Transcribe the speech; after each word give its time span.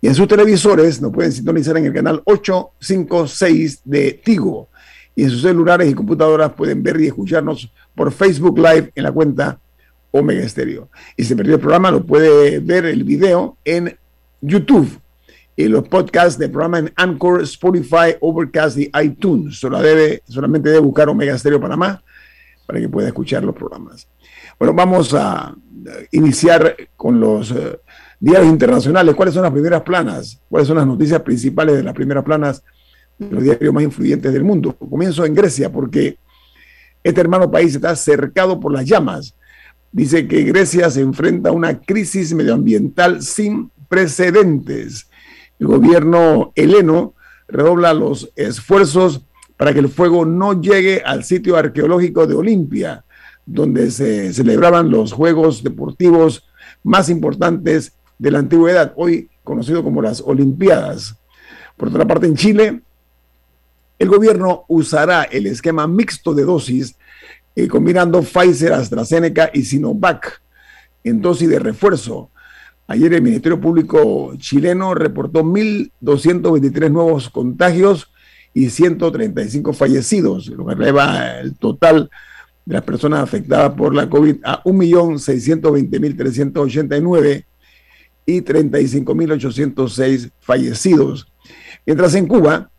Y 0.00 0.06
en 0.06 0.14
sus 0.14 0.26
televisores 0.26 1.02
nos 1.02 1.12
pueden 1.12 1.32
sintonizar 1.32 1.76
en 1.76 1.84
el 1.84 1.92
canal 1.92 2.22
856 2.24 3.82
de 3.84 4.22
Tigo. 4.24 4.70
Y 5.14 5.24
en 5.24 5.30
sus 5.30 5.42
celulares 5.42 5.90
y 5.90 5.92
computadoras 5.92 6.54
pueden 6.54 6.82
ver 6.82 6.98
y 6.98 7.08
escucharnos 7.08 7.70
por 7.94 8.10
Facebook 8.10 8.56
Live 8.56 8.90
en 8.94 9.02
la 9.02 9.12
cuenta 9.12 9.60
Omega 10.10 10.42
Estéreo. 10.42 10.90
Y 11.16 11.24
se 11.24 11.36
perdió 11.36 11.54
el 11.54 11.60
programa, 11.60 11.90
lo 11.90 12.04
puede 12.04 12.58
ver 12.60 12.86
el 12.86 13.04
video 13.04 13.56
en 13.64 13.96
YouTube 14.40 15.00
y 15.56 15.68
los 15.68 15.88
podcasts 15.88 16.38
del 16.38 16.50
programa 16.50 16.78
en 16.80 16.92
Anchor, 16.96 17.42
Spotify, 17.42 18.14
Overcast 18.20 18.78
y 18.78 18.90
iTunes. 19.02 19.58
Solo 19.58 19.80
debe, 19.80 20.22
solamente 20.28 20.68
debe 20.68 20.80
buscar 20.80 21.08
Omega 21.08 21.34
Estéreo 21.34 21.60
Panamá 21.60 22.02
para 22.66 22.78
que 22.78 22.88
pueda 22.88 23.08
escuchar 23.08 23.42
los 23.42 23.54
programas. 23.54 24.06
Bueno, 24.58 24.74
vamos 24.74 25.14
a 25.14 25.54
iniciar 26.10 26.76
con 26.96 27.20
los 27.20 27.50
uh, 27.52 27.78
diarios 28.20 28.50
internacionales. 28.50 29.14
¿Cuáles 29.14 29.34
son 29.34 29.44
las 29.44 29.52
primeras 29.52 29.82
planas? 29.82 30.40
¿Cuáles 30.48 30.68
son 30.68 30.76
las 30.76 30.86
noticias 30.86 31.22
principales 31.22 31.76
de 31.76 31.82
las 31.82 31.94
primeras 31.94 32.24
planas 32.24 32.62
de 33.18 33.30
los 33.30 33.42
diarios 33.42 33.72
más 33.72 33.82
influyentes 33.82 34.32
del 34.32 34.44
mundo? 34.44 34.76
Comienzo 34.76 35.24
en 35.24 35.34
Grecia 35.34 35.72
porque 35.72 36.18
este 37.02 37.20
hermano 37.20 37.50
país 37.50 37.74
está 37.74 37.94
cercado 37.96 38.60
por 38.60 38.72
las 38.72 38.84
llamas 38.84 39.34
dice 39.92 40.28
que 40.28 40.42
Grecia 40.44 40.90
se 40.90 41.00
enfrenta 41.00 41.50
a 41.50 41.52
una 41.52 41.80
crisis 41.80 42.34
medioambiental 42.34 43.22
sin 43.22 43.70
precedentes. 43.88 45.08
El 45.58 45.68
gobierno 45.68 46.52
heleno 46.54 47.14
redobla 47.48 47.94
los 47.94 48.30
esfuerzos 48.36 49.22
para 49.56 49.72
que 49.72 49.78
el 49.78 49.88
fuego 49.88 50.24
no 50.24 50.60
llegue 50.60 51.02
al 51.04 51.24
sitio 51.24 51.56
arqueológico 51.56 52.26
de 52.26 52.34
Olimpia, 52.34 53.04
donde 53.46 53.90
se 53.90 54.34
celebraban 54.34 54.90
los 54.90 55.12
Juegos 55.12 55.62
Deportivos 55.62 56.46
más 56.82 57.08
importantes 57.08 57.92
de 58.18 58.30
la 58.30 58.40
antigüedad, 58.40 58.92
hoy 58.96 59.30
conocido 59.44 59.82
como 59.82 60.02
las 60.02 60.20
Olimpiadas. 60.20 61.16
Por 61.76 61.88
otra 61.88 62.06
parte, 62.06 62.26
en 62.26 62.36
Chile, 62.36 62.82
el 63.98 64.08
gobierno 64.08 64.64
usará 64.68 65.22
el 65.22 65.46
esquema 65.46 65.86
mixto 65.86 66.34
de 66.34 66.44
dosis 66.44 66.96
combinando 67.68 68.22
Pfizer, 68.22 68.74
AstraZeneca 68.74 69.50
y 69.52 69.62
Sinovac 69.62 70.40
en 71.02 71.20
dosis 71.22 71.48
de 71.48 71.58
refuerzo. 71.58 72.30
Ayer 72.86 73.14
el 73.14 73.22
Ministerio 73.22 73.60
Público 73.60 74.34
chileno 74.36 74.94
reportó 74.94 75.42
1.223 75.42 76.90
nuevos 76.90 77.30
contagios 77.30 78.12
y 78.52 78.68
135 78.70 79.72
fallecidos, 79.72 80.46
lo 80.48 80.66
que 80.66 80.74
eleva 80.74 81.40
el 81.40 81.56
total 81.56 82.10
de 82.64 82.74
las 82.74 82.84
personas 82.84 83.18
afectadas 83.20 83.72
por 83.74 83.92
la 83.94 84.08
COVID 84.08 84.36
a 84.44 84.62
1.620.389 84.64 87.44
y 88.26 88.42
35.806 88.42 90.32
fallecidos. 90.40 91.32
Mientras 91.84 92.14
en 92.14 92.26
Cuba, 92.26 92.70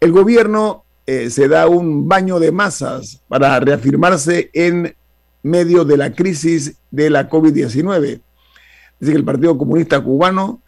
el 0.00 0.12
gobierno 0.12 0.81
eh, 1.06 1.30
se 1.30 1.48
da 1.48 1.68
un 1.68 2.08
baño 2.08 2.38
de 2.38 2.52
masas 2.52 3.22
para 3.28 3.58
reafirmarse 3.60 4.50
en 4.52 4.94
medio 5.42 5.84
de 5.84 5.96
la 5.96 6.12
crisis 6.12 6.76
de 6.90 7.10
la 7.10 7.28
COVID-19. 7.28 8.20
Dice 9.00 9.12
que 9.12 9.18
el 9.18 9.24
Partido 9.24 9.58
Comunista 9.58 10.00
Cubano 10.00 10.62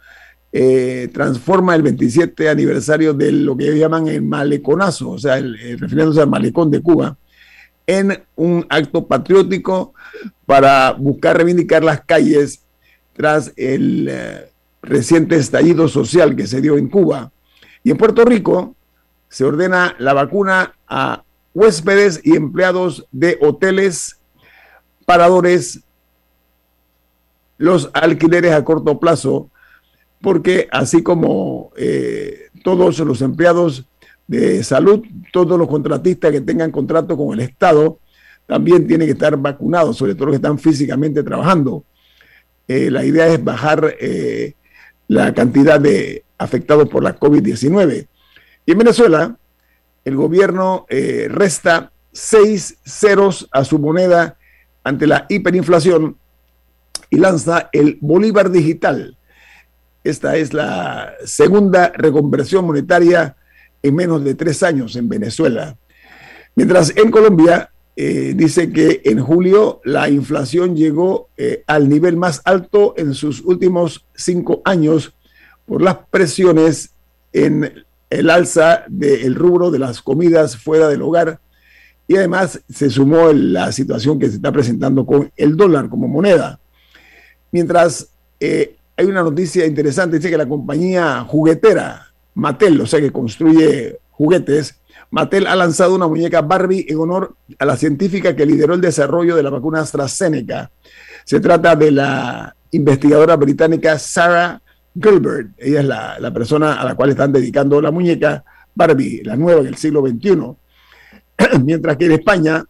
eh, 0.51 1.09
transforma 1.13 1.75
el 1.75 1.83
27 1.83 2.49
aniversario 2.49 3.13
de 3.13 3.31
lo 3.31 3.55
que 3.55 3.65
ellos 3.65 3.79
llaman 3.79 4.07
el 4.07 4.21
maleconazo, 4.21 5.11
o 5.11 5.19
sea, 5.19 5.37
el, 5.37 5.57
refiriéndose 5.79 6.21
al 6.21 6.29
malecón 6.29 6.71
de 6.71 6.81
Cuba, 6.81 7.17
en 7.87 8.23
un 8.35 8.65
acto 8.69 9.05
patriótico 9.05 9.93
para 10.45 10.91
buscar 10.93 11.37
reivindicar 11.37 11.83
las 11.83 12.01
calles 12.01 12.61
tras 13.13 13.53
el 13.55 14.07
eh, 14.09 14.49
reciente 14.81 15.35
estallido 15.35 15.87
social 15.87 16.35
que 16.35 16.47
se 16.47 16.61
dio 16.61 16.77
en 16.77 16.89
Cuba. 16.89 17.31
Y 17.83 17.91
en 17.91 17.97
Puerto 17.97 18.25
Rico, 18.25 18.75
se 19.29 19.43
ordena 19.45 19.95
la 19.99 20.13
vacuna 20.13 20.75
a 20.87 21.23
huéspedes 21.53 22.21
y 22.23 22.35
empleados 22.35 23.07
de 23.11 23.37
hoteles, 23.41 24.19
paradores, 25.05 25.81
los 27.57 27.89
alquileres 27.93 28.51
a 28.51 28.63
corto 28.63 28.99
plazo, 28.99 29.49
porque 30.21 30.67
así 30.71 31.01
como 31.03 31.71
eh, 31.77 32.49
todos 32.63 32.99
los 32.99 33.21
empleados 33.21 33.85
de 34.27 34.63
salud, 34.63 35.03
todos 35.31 35.57
los 35.57 35.67
contratistas 35.67 36.31
que 36.31 36.41
tengan 36.41 36.71
contrato 36.71 37.15
con 37.15 37.33
el 37.33 37.41
Estado, 37.41 37.99
también 38.47 38.87
tienen 38.87 39.07
que 39.07 39.13
estar 39.13 39.37
vacunados, 39.37 39.97
sobre 39.97 40.13
todo 40.13 40.25
los 40.25 40.33
que 40.33 40.37
están 40.37 40.59
físicamente 40.59 41.23
trabajando. 41.23 41.83
Eh, 42.67 42.89
la 42.89 43.05
idea 43.05 43.27
es 43.27 43.43
bajar 43.43 43.95
eh, 43.99 44.53
la 45.07 45.33
cantidad 45.33 45.79
de 45.79 46.23
afectados 46.37 46.89
por 46.89 47.03
la 47.03 47.17
COVID-19. 47.17 48.07
Y 48.65 48.71
en 48.71 48.77
Venezuela, 48.77 49.37
el 50.03 50.15
gobierno 50.15 50.85
eh, 50.89 51.27
resta 51.29 51.91
seis 52.11 52.77
ceros 52.85 53.47
a 53.51 53.63
su 53.63 53.79
moneda 53.79 54.37
ante 54.83 55.07
la 55.07 55.25
hiperinflación 55.29 56.17
y 57.09 57.17
lanza 57.17 57.69
el 57.73 57.97
Bolívar 58.01 58.49
Digital. 58.49 59.17
Esta 60.03 60.37
es 60.37 60.53
la 60.53 61.13
segunda 61.25 61.91
reconversión 61.95 62.65
monetaria 62.65 63.35
en 63.81 63.95
menos 63.95 64.23
de 64.23 64.35
tres 64.35 64.63
años 64.63 64.95
en 64.95 65.09
Venezuela. 65.09 65.77
Mientras 66.55 66.95
en 66.95 67.11
Colombia 67.11 67.71
eh, 67.95 68.33
dice 68.35 68.71
que 68.71 69.01
en 69.05 69.19
julio 69.19 69.81
la 69.83 70.09
inflación 70.09 70.75
llegó 70.75 71.29
eh, 71.37 71.63
al 71.67 71.89
nivel 71.89 72.17
más 72.17 72.41
alto 72.45 72.93
en 72.97 73.13
sus 73.13 73.41
últimos 73.41 74.05
cinco 74.13 74.61
años 74.65 75.15
por 75.65 75.81
las 75.81 75.97
presiones 76.09 76.91
en 77.33 77.85
el 78.19 78.29
alza 78.29 78.83
del 78.87 79.35
rubro 79.35 79.71
de 79.71 79.79
las 79.79 80.01
comidas 80.01 80.57
fuera 80.57 80.87
del 80.87 81.01
hogar 81.01 81.39
y 82.07 82.15
además 82.15 82.61
se 82.69 82.89
sumó 82.89 83.31
la 83.33 83.71
situación 83.71 84.19
que 84.19 84.29
se 84.29 84.35
está 84.35 84.51
presentando 84.51 85.05
con 85.05 85.31
el 85.35 85.57
dólar 85.57 85.89
como 85.89 86.07
moneda. 86.07 86.59
Mientras 87.51 88.09
eh, 88.39 88.75
hay 88.95 89.05
una 89.05 89.23
noticia 89.23 89.65
interesante, 89.65 90.17
dice 90.17 90.29
que 90.29 90.37
la 90.37 90.47
compañía 90.47 91.21
juguetera 91.27 92.13
Mattel, 92.35 92.79
o 92.81 92.85
sea 92.85 92.99
que 92.99 93.11
construye 93.11 93.99
juguetes, 94.11 94.81
Mattel 95.09 95.47
ha 95.47 95.55
lanzado 95.55 95.95
una 95.95 96.07
muñeca 96.07 96.41
Barbie 96.41 96.85
en 96.89 96.99
honor 96.99 97.35
a 97.57 97.65
la 97.65 97.77
científica 97.77 98.35
que 98.35 98.45
lideró 98.45 98.73
el 98.73 98.81
desarrollo 98.81 99.35
de 99.35 99.43
la 99.43 99.49
vacuna 99.49 99.81
AstraZeneca. 99.81 100.71
Se 101.23 101.39
trata 101.39 101.75
de 101.75 101.91
la 101.91 102.55
investigadora 102.71 103.35
británica 103.35 103.97
Sarah 103.97 104.61
Gilbert. 104.99 105.49
Ella 105.57 105.79
es 105.81 105.85
la, 105.85 106.33
persona 106.33 106.75
a 106.75 106.85
la 106.85 106.95
cual 106.95 107.11
están 107.11 107.31
dedicando 107.31 107.81
la 107.81 107.91
muñeca 107.91 108.43
Barbie, 108.73 109.23
la 109.23 109.35
nueva 109.35 109.61
del 109.61 109.75
siglo 109.75 110.05
XXI. 110.05 110.55
Mientras 111.63 111.97
que 111.97 112.05
en 112.05 112.11
España, 112.13 112.63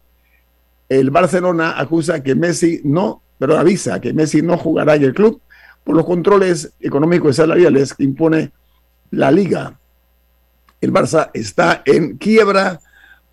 el 0.88 1.10
Barcelona 1.10 1.78
acusa 1.78 2.22
que 2.22 2.34
Messi 2.34 2.80
no, 2.84 3.22
pero 3.38 3.58
avisa 3.58 4.00
que 4.00 4.12
Messi 4.12 4.42
no 4.42 4.56
jugará 4.56 4.94
en 4.96 5.04
el 5.04 5.14
club 5.14 5.40
por 5.84 5.94
los 5.94 6.04
controles 6.04 6.72
económicos 6.80 7.30
y 7.30 7.34
salariales 7.34 7.94
que 7.94 8.04
impone 8.04 8.52
la 9.10 9.30
liga. 9.30 9.78
El 10.80 10.92
Barça 10.92 11.30
está 11.32 11.82
en 11.84 12.16
quiebra 12.16 12.80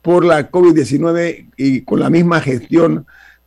por 0.02 0.24
la 0.24 0.52
COVID-19 0.52 1.52
y 1.58 1.82
con 1.82 2.00
la 2.00 2.10
misma 2.10 2.42
gestión 2.42 3.06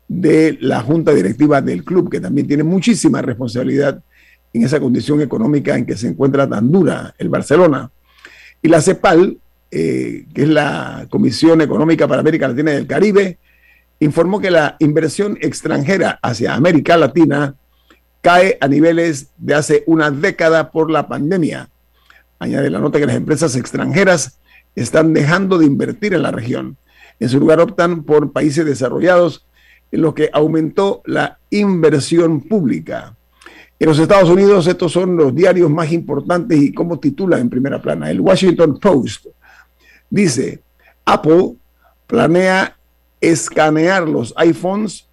de 0.08 0.56
la 0.60 0.80
junta 0.80 1.12
directiva 1.12 1.60
del 1.60 1.84
club, 1.84 2.10
que 2.10 2.20
también 2.20 2.46
tiene 2.46 2.62
muchísima 2.62 3.22
responsabilidad 3.22 4.02
en 4.56 4.64
esa 4.64 4.80
condición 4.80 5.20
económica 5.20 5.76
en 5.76 5.84
que 5.84 5.96
se 5.96 6.08
encuentra 6.08 6.48
tan 6.48 6.72
dura 6.72 7.14
el 7.18 7.28
Barcelona. 7.28 7.90
Y 8.62 8.68
la 8.68 8.80
CEPAL, 8.80 9.38
eh, 9.70 10.26
que 10.32 10.42
es 10.42 10.48
la 10.48 11.06
Comisión 11.10 11.60
Económica 11.60 12.08
para 12.08 12.20
América 12.20 12.48
Latina 12.48 12.72
y 12.72 12.76
el 12.76 12.86
Caribe, 12.86 13.38
informó 14.00 14.40
que 14.40 14.50
la 14.50 14.76
inversión 14.78 15.38
extranjera 15.40 16.18
hacia 16.22 16.54
América 16.54 16.96
Latina 16.96 17.54
cae 18.22 18.56
a 18.60 18.68
niveles 18.68 19.28
de 19.36 19.54
hace 19.54 19.84
una 19.86 20.10
década 20.10 20.70
por 20.70 20.90
la 20.90 21.06
pandemia. 21.06 21.68
Añade 22.38 22.70
la 22.70 22.80
nota 22.80 22.98
que 22.98 23.06
las 23.06 23.16
empresas 23.16 23.56
extranjeras 23.56 24.38
están 24.74 25.12
dejando 25.12 25.58
de 25.58 25.66
invertir 25.66 26.14
en 26.14 26.22
la 26.22 26.30
región. 26.30 26.76
En 27.20 27.28
su 27.28 27.38
lugar 27.38 27.60
optan 27.60 28.04
por 28.04 28.32
países 28.32 28.64
desarrollados 28.64 29.46
en 29.92 30.02
los 30.02 30.14
que 30.14 30.30
aumentó 30.32 31.02
la 31.04 31.38
inversión 31.50 32.40
pública. 32.40 33.16
En 33.78 33.88
los 33.88 33.98
Estados 33.98 34.30
Unidos 34.30 34.66
estos 34.66 34.92
son 34.92 35.16
los 35.16 35.34
diarios 35.34 35.70
más 35.70 35.92
importantes 35.92 36.58
y 36.58 36.72
como 36.72 36.98
titula 36.98 37.38
en 37.38 37.50
primera 37.50 37.80
plana. 37.80 38.10
El 38.10 38.20
Washington 38.20 38.78
Post 38.80 39.26
dice, 40.08 40.62
Apple 41.04 41.56
planea 42.06 42.76
escanear 43.20 44.08
los 44.08 44.32
iPhones 44.36 45.06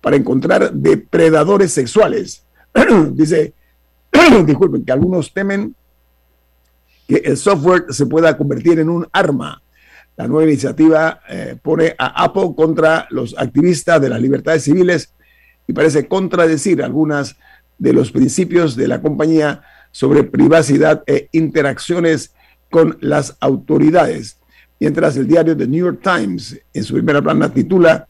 para 0.00 0.16
encontrar 0.16 0.72
depredadores 0.72 1.72
sexuales. 1.72 2.44
dice, 3.12 3.54
disculpen, 4.44 4.84
que 4.84 4.92
algunos 4.92 5.32
temen 5.32 5.76
que 7.06 7.16
el 7.16 7.36
software 7.36 7.86
se 7.90 8.06
pueda 8.06 8.36
convertir 8.36 8.80
en 8.80 8.88
un 8.88 9.06
arma. 9.12 9.62
La 10.16 10.26
nueva 10.26 10.44
iniciativa 10.50 11.20
eh, 11.28 11.56
pone 11.62 11.94
a 11.96 12.24
Apple 12.24 12.50
contra 12.56 13.06
los 13.10 13.38
activistas 13.38 14.00
de 14.00 14.08
las 14.08 14.20
libertades 14.20 14.64
civiles 14.64 15.14
y 15.68 15.72
parece 15.72 16.08
contradecir 16.08 16.82
algunas 16.82 17.36
de 17.78 17.92
los 17.92 18.10
principios 18.10 18.76
de 18.76 18.88
la 18.88 19.00
compañía 19.00 19.62
sobre 19.90 20.24
privacidad 20.24 21.02
e 21.06 21.28
interacciones 21.32 22.34
con 22.70 22.98
las 23.00 23.36
autoridades. 23.40 24.38
Mientras 24.80 25.16
el 25.16 25.26
diario 25.26 25.56
The 25.56 25.66
New 25.66 25.86
York 25.86 26.00
Times 26.02 26.60
en 26.72 26.84
su 26.84 26.94
primera 26.94 27.22
plana 27.22 27.52
titula 27.52 28.08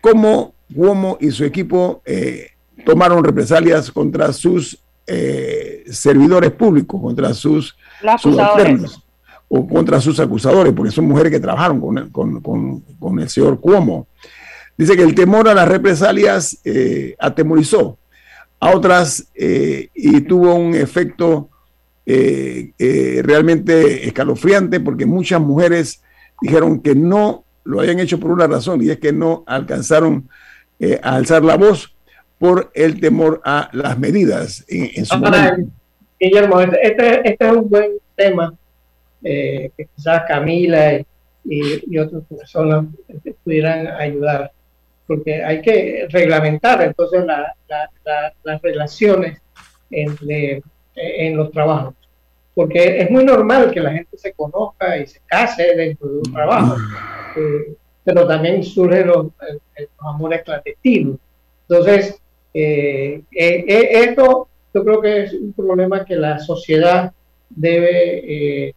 cómo 0.00 0.54
Cuomo 0.74 1.18
y 1.20 1.30
su 1.30 1.44
equipo 1.44 2.02
eh, 2.04 2.50
tomaron 2.84 3.22
represalias 3.22 3.90
contra 3.90 4.32
sus 4.32 4.78
eh, 5.06 5.84
servidores 5.90 6.50
públicos, 6.52 7.00
contra 7.00 7.34
sus 7.34 7.76
subalternos 8.18 9.02
o 9.48 9.66
contra 9.68 10.00
sus 10.00 10.18
acusadores, 10.18 10.72
porque 10.72 10.90
son 10.90 11.06
mujeres 11.06 11.30
que 11.30 11.40
trabajaron 11.40 11.80
con, 11.80 12.10
con, 12.10 12.80
con, 12.98 13.20
el 13.20 13.28
señor 13.28 13.60
Cuomo. 13.60 14.06
Dice 14.78 14.96
que 14.96 15.02
el 15.02 15.14
temor 15.14 15.48
a 15.48 15.54
las 15.54 15.68
represalias 15.68 16.58
eh, 16.64 17.14
atemorizó 17.18 17.98
a 18.62 18.76
otras 18.76 19.28
eh, 19.34 19.88
y 19.92 20.20
tuvo 20.20 20.54
un 20.54 20.76
efecto 20.76 21.50
eh, 22.06 22.70
eh, 22.78 23.20
realmente 23.24 24.06
escalofriante 24.06 24.78
porque 24.78 25.04
muchas 25.04 25.40
mujeres 25.40 26.00
dijeron 26.40 26.80
que 26.80 26.94
no 26.94 27.44
lo 27.64 27.80
habían 27.80 27.98
hecho 27.98 28.20
por 28.20 28.30
una 28.30 28.46
razón 28.46 28.80
y 28.80 28.90
es 28.90 28.98
que 28.98 29.12
no 29.12 29.42
alcanzaron 29.48 30.28
a 31.02 31.16
alzar 31.16 31.44
la 31.44 31.56
voz 31.56 31.96
por 32.38 32.70
el 32.74 33.00
temor 33.00 33.40
a 33.44 33.68
las 33.72 33.98
medidas 33.98 34.64
en, 34.68 35.06
su 35.06 35.16
momento. 35.16 35.70
Guillermo, 36.18 36.60
este, 36.60 36.86
este, 36.86 37.28
este, 37.30 37.46
es 37.46 37.52
un 37.52 37.68
buen 37.68 37.90
tema 38.16 38.54
que 39.22 39.72
quizás 39.96 40.22
Camila 40.26 40.94
y, 40.94 41.04
y 41.44 41.98
otras 41.98 42.22
personas 42.24 42.86
pudieran 43.44 43.88
ayudar 43.88 44.52
porque 45.06 45.42
hay 45.42 45.60
que 45.60 46.06
reglamentar 46.10 46.82
entonces 46.82 47.24
las 47.24 48.62
relaciones 48.62 49.40
entre, 49.90 50.62
en 50.94 51.36
los 51.36 51.50
trabajos. 51.50 51.94
Porque 52.54 52.98
es 53.00 53.10
muy 53.10 53.24
normal 53.24 53.70
que 53.70 53.80
la 53.80 53.92
gente 53.92 54.16
se 54.16 54.32
conozca 54.34 54.98
y 54.98 55.06
se 55.06 55.20
case 55.26 55.74
dentro 55.74 56.08
de 56.08 56.16
un 56.18 56.32
trabajo, 56.32 56.76
eh, 57.36 57.74
pero 58.04 58.26
también 58.26 58.62
surgen 58.62 59.06
los, 59.06 59.28
amores 59.98 60.42
clandestinos. 60.42 61.16
Entonces, 61.68 62.20
eh, 62.52 63.22
eh, 63.32 63.88
esto 63.90 64.48
yo 64.74 64.84
creo 64.84 65.00
que 65.00 65.22
es 65.24 65.32
un 65.32 65.52
problema 65.54 66.04
que 66.04 66.16
la 66.16 66.38
sociedad 66.38 67.12
debe, 67.48 68.74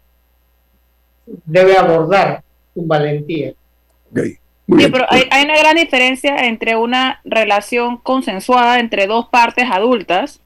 debe 1.46 1.78
abordar 1.78 2.44
con 2.74 2.88
valentía. 2.88 3.54
Sí, 4.68 4.88
pero 4.92 5.06
hay, 5.10 5.44
una 5.44 5.58
gran 5.58 5.76
diferencia 5.76 6.36
entre 6.48 6.76
una 6.76 7.22
relación 7.24 7.98
consensuada 7.98 8.80
entre 8.80 9.06
dos 9.06 9.28
partes 9.28 9.66
adultas 9.72 10.42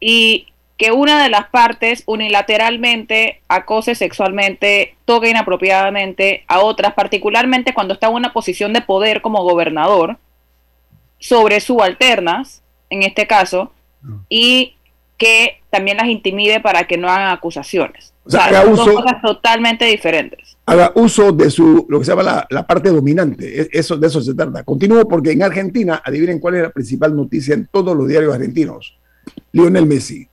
y 0.00 0.48
que 0.76 0.92
una 0.92 1.22
de 1.22 1.28
las 1.28 1.48
partes 1.48 2.02
unilateralmente 2.06 3.40
acose 3.48 3.94
sexualmente, 3.94 4.96
toque 5.04 5.30
inapropiadamente 5.30 6.44
a 6.48 6.60
otras, 6.60 6.94
particularmente 6.94 7.74
cuando 7.74 7.94
está 7.94 8.08
en 8.08 8.14
una 8.14 8.32
posición 8.32 8.72
de 8.72 8.80
poder 8.80 9.20
como 9.20 9.42
gobernador, 9.42 10.18
sobre 11.18 11.60
subalternas, 11.60 12.62
en 12.90 13.02
este 13.02 13.26
caso, 13.26 13.72
y 14.28 14.76
que 15.18 15.60
también 15.70 15.98
las 15.98 16.06
intimide 16.06 16.60
para 16.60 16.84
que 16.84 16.96
no 16.96 17.08
hagan 17.08 17.30
acusaciones. 17.30 18.14
O 18.24 18.30
sea, 18.30 18.62
son 18.62 18.94
cosas 18.94 19.20
totalmente 19.22 19.84
diferentes 19.84 20.58
haga 20.68 20.92
uso 20.96 21.32
de 21.32 21.50
su, 21.50 21.86
lo 21.88 21.98
que 21.98 22.04
se 22.04 22.10
llama 22.10 22.46
la, 22.50 22.66
parte 22.66 22.90
dominante. 22.90 23.62
E, 23.62 23.68
eso, 23.72 23.96
de 23.96 24.06
eso 24.06 24.20
se 24.20 24.34
trata. 24.34 24.62
Continúo 24.64 25.08
porque 25.08 25.32
en 25.32 25.42
Argentina, 25.42 26.02
adivinen 26.04 26.38
cuál 26.38 26.56
es 26.56 26.62
la 26.62 26.70
principal 26.70 27.16
noticia 27.16 27.54
en 27.54 27.66
todos 27.72 27.96
los 27.96 28.06
diarios 28.06 28.34
argentinos. 28.34 28.98
Lionel 29.52 29.86
Messi. 29.86 30.28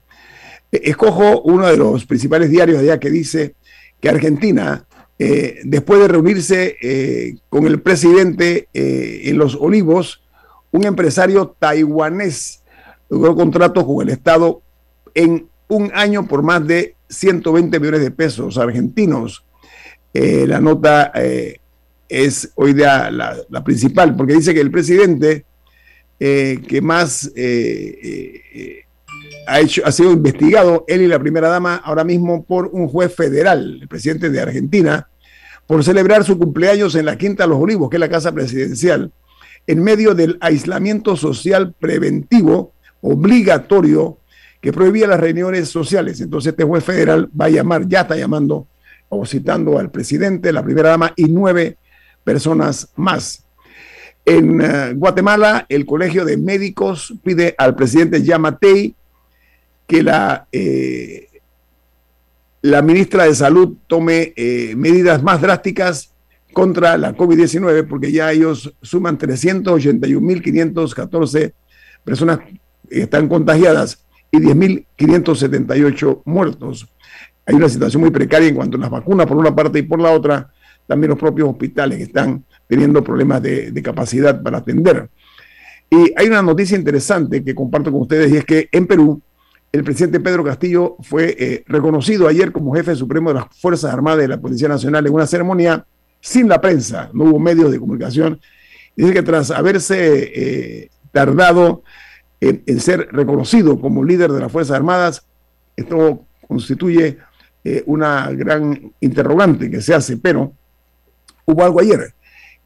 E, 0.70 0.90
escojo 0.90 1.40
uno 1.40 1.66
de 1.66 1.78
los 1.78 2.04
principales 2.04 2.50
diarios 2.50 2.80
allá 2.80 3.00
que 3.00 3.08
dice 3.08 3.54
que 3.98 4.10
Argentina, 4.10 4.84
eh, 5.18 5.60
después 5.64 6.00
de 6.00 6.08
reunirse 6.08 6.76
eh, 6.82 7.36
con 7.48 7.66
el 7.66 7.80
presidente 7.80 8.68
eh, 8.74 9.22
en 9.24 9.38
Los 9.38 9.54
Olivos, 9.54 10.22
un 10.70 10.84
empresario 10.84 11.56
taiwanés 11.58 12.62
logró 13.08 13.34
contratos 13.34 13.84
con 13.84 14.02
el 14.02 14.10
Estado 14.10 14.60
en 15.16 15.48
un 15.68 15.90
año 15.94 16.28
por 16.28 16.42
más 16.42 16.64
de 16.64 16.94
120 17.08 17.80
millones 17.80 18.02
de 18.02 18.10
pesos 18.10 18.58
argentinos. 18.58 19.44
Eh, 20.12 20.46
la 20.46 20.60
nota 20.60 21.10
eh, 21.14 21.58
es 22.08 22.52
hoy 22.54 22.74
día 22.74 23.10
la, 23.10 23.64
principal, 23.64 24.14
porque 24.14 24.34
dice 24.34 24.54
que 24.54 24.60
el 24.60 24.70
presidente 24.70 25.44
eh, 26.20 26.62
que 26.68 26.80
más 26.82 27.32
ha, 29.46 29.60
hecho, 29.60 29.82
ha 29.84 29.92
sido 29.92 30.12
investigado, 30.12 30.84
él 30.86 31.02
y 31.02 31.08
la 31.08 31.18
primera 31.18 31.48
dama, 31.48 31.76
ahora 31.76 32.04
mismo 32.04 32.44
por 32.44 32.66
un 32.66 32.86
juez 32.86 33.14
federal, 33.14 33.78
el 33.80 33.88
presidente 33.88 34.28
de 34.28 34.40
Argentina, 34.40 35.08
por 35.66 35.82
celebrar 35.82 36.24
su 36.24 36.38
cumpleaños 36.38 36.94
en 36.94 37.06
la 37.06 37.16
Quinta 37.16 37.44
de 37.44 37.48
los 37.48 37.60
Olivos, 37.60 37.88
que 37.88 37.96
es 37.96 38.00
la 38.00 38.10
casa 38.10 38.32
presidencial, 38.32 39.10
en 39.66 39.82
medio 39.82 40.14
del 40.14 40.36
aislamiento 40.40 41.16
social 41.16 41.74
preventivo 41.78 42.74
obligatorio 43.00 44.18
que 44.66 44.72
prohibía 44.72 45.06
las 45.06 45.20
reuniones 45.20 45.68
sociales. 45.68 46.20
Entonces 46.20 46.50
este 46.50 46.64
juez 46.64 46.82
federal 46.82 47.30
va 47.40 47.44
a 47.44 47.50
llamar, 47.50 47.86
ya 47.86 48.00
está 48.00 48.16
llamando 48.16 48.66
o 49.08 49.24
citando 49.24 49.78
al 49.78 49.92
presidente, 49.92 50.52
la 50.52 50.64
primera 50.64 50.88
dama 50.88 51.12
y 51.14 51.26
nueve 51.26 51.76
personas 52.24 52.88
más. 52.96 53.44
En 54.24 54.60
eh, 54.60 54.92
Guatemala, 54.94 55.66
el 55.68 55.86
Colegio 55.86 56.24
de 56.24 56.36
Médicos 56.36 57.14
pide 57.22 57.54
al 57.56 57.76
presidente 57.76 58.24
Yamatei 58.24 58.92
que 59.86 60.02
la, 60.02 60.48
eh, 60.50 61.28
la 62.62 62.82
ministra 62.82 63.22
de 63.22 63.36
Salud 63.36 63.76
tome 63.86 64.32
eh, 64.34 64.74
medidas 64.76 65.22
más 65.22 65.40
drásticas 65.40 66.12
contra 66.52 66.98
la 66.98 67.16
COVID-19, 67.16 67.86
porque 67.86 68.10
ya 68.10 68.32
ellos 68.32 68.74
suman 68.82 69.16
381.514 69.16 71.52
personas 72.02 72.40
que 72.40 72.60
están 72.90 73.28
contagiadas 73.28 74.02
y 74.36 74.40
10.578 74.40 76.22
muertos. 76.24 76.88
hay 77.46 77.54
una 77.54 77.68
situación 77.68 78.02
muy 78.02 78.10
precaria 78.10 78.48
en 78.48 78.56
cuanto 78.56 78.76
a 78.76 78.80
las 78.80 78.90
vacunas 78.90 79.26
por 79.26 79.36
una 79.36 79.54
parte 79.54 79.78
y 79.78 79.82
por 79.82 80.00
la 80.00 80.10
otra, 80.10 80.50
también 80.86 81.10
los 81.10 81.18
propios 81.18 81.48
hospitales 81.48 82.00
están 82.00 82.44
teniendo 82.66 83.02
problemas 83.02 83.42
de, 83.42 83.82
capacidad 83.82 84.42
para 84.42 84.58
atender. 84.58 85.08
Y 85.90 86.12
hay 86.16 86.26
una 86.26 86.42
noticia 86.42 86.76
interesante 86.76 87.44
que 87.44 87.54
comparto 87.54 87.92
con 87.92 88.02
ustedes 88.02 88.32
y 88.32 88.36
es 88.36 88.44
que 88.44 88.68
en 88.72 88.86
Perú 88.86 89.22
el 89.72 89.84
presidente 89.84 90.20
Pedro 90.20 90.42
Castillo 90.42 90.96
fue 91.00 91.36
eh, 91.38 91.64
reconocido 91.66 92.26
ayer 92.28 92.50
como 92.50 92.74
jefe 92.74 92.94
supremo 92.96 93.30
de 93.30 93.40
las 93.40 93.46
Fuerzas 93.60 93.92
Armadas 93.92 94.20
de 94.20 94.28
la 94.28 94.40
Policía 94.40 94.68
Nacional 94.68 95.06
en 95.06 95.12
una 95.12 95.26
ceremonia 95.26 95.84
sin 96.20 96.48
la 96.48 96.60
prensa, 96.60 97.10
no 97.12 97.24
hubo 97.24 97.38
medios 97.38 97.70
de 97.70 97.78
comunicación. 97.78 98.40
Dice 98.96 99.12
que 99.12 99.22
tras 99.22 99.50
haberse 99.50 100.32
eh, 100.34 100.90
tardado 101.12 101.82
en, 102.40 102.80
ser 102.80 103.08
reconocido 103.12 103.80
como 103.80 104.04
líder 104.04 104.30
de 104.32 104.40
las 104.40 104.52
Fuerzas 104.52 104.76
Armadas, 104.76 105.26
esto 105.76 106.24
constituye 106.46 107.18
eh, 107.64 107.82
una 107.86 108.30
gran 108.32 108.92
interrogante 109.00 109.70
que 109.70 109.80
se 109.80 109.94
hace, 109.94 110.16
pero 110.16 110.52
hubo 111.44 111.64
algo 111.64 111.80
ayer, 111.80 112.14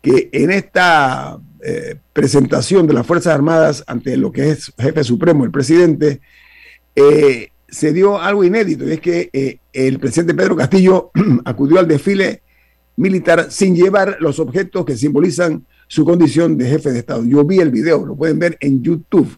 que 0.02 0.28
en 0.32 0.50
esta 0.50 1.38
eh, 1.62 1.96
presentación 2.12 2.86
de 2.86 2.94
las 2.94 3.06
Fuerzas 3.06 3.34
Armadas 3.34 3.84
ante 3.86 4.16
lo 4.16 4.32
que 4.32 4.50
es 4.50 4.72
jefe 4.78 5.04
supremo, 5.04 5.44
el 5.44 5.50
presidente, 5.50 6.20
eh, 6.94 7.50
se 7.68 7.92
dio 7.92 8.20
algo 8.20 8.42
inédito, 8.42 8.84
y 8.88 8.92
es 8.92 9.00
que 9.00 9.60
el 9.72 10.00
presidente 10.00 10.34
Pedro 10.34 10.56
Castillo 10.56 11.12
acudió 11.44 11.78
al 11.78 11.86
desfile 11.86 12.42
militar 12.96 13.46
sin 13.50 13.74
llevar 13.76 14.16
los 14.20 14.40
objetos 14.40 14.84
que 14.84 14.96
simbolizan 14.96 15.64
su 15.90 16.04
condición 16.04 16.56
de 16.56 16.68
jefe 16.68 16.92
de 16.92 17.00
Estado. 17.00 17.24
Yo 17.24 17.44
vi 17.44 17.58
el 17.58 17.70
video, 17.70 18.06
lo 18.06 18.14
pueden 18.14 18.38
ver 18.38 18.56
en 18.60 18.82
YouTube. 18.82 19.36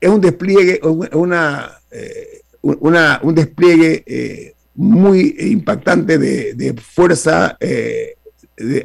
Es 0.00 0.08
un 0.08 0.20
despliegue, 0.20 0.80
una, 1.12 1.80
un 3.22 3.34
despliegue 3.34 4.04
eh, 4.06 4.54
muy 4.74 5.34
impactante 5.38 6.18
de, 6.18 6.74
fuerza 6.80 7.56
eh, 7.58 8.14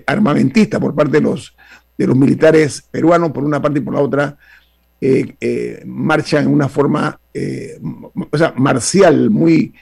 armamentista 0.08 0.80
por 0.80 0.96
parte 0.96 1.18
de 1.18 1.22
los, 1.22 1.56
de 1.98 2.08
los 2.08 2.18
militares 2.18 2.84
peruanos, 2.90 3.32
por 3.32 3.44
una 3.44 3.62
parte 3.62 3.80
y 3.80 3.82
por 3.84 3.94
la 3.94 4.00
otra, 4.00 4.38
eh, 5.00 5.84
marchan 5.86 6.46
en 6.46 6.52
una 6.52 6.68
forma 6.68 7.20
o 8.32 8.38
sea, 8.38 8.54
marcial, 8.58 9.30
muy, 9.30 9.74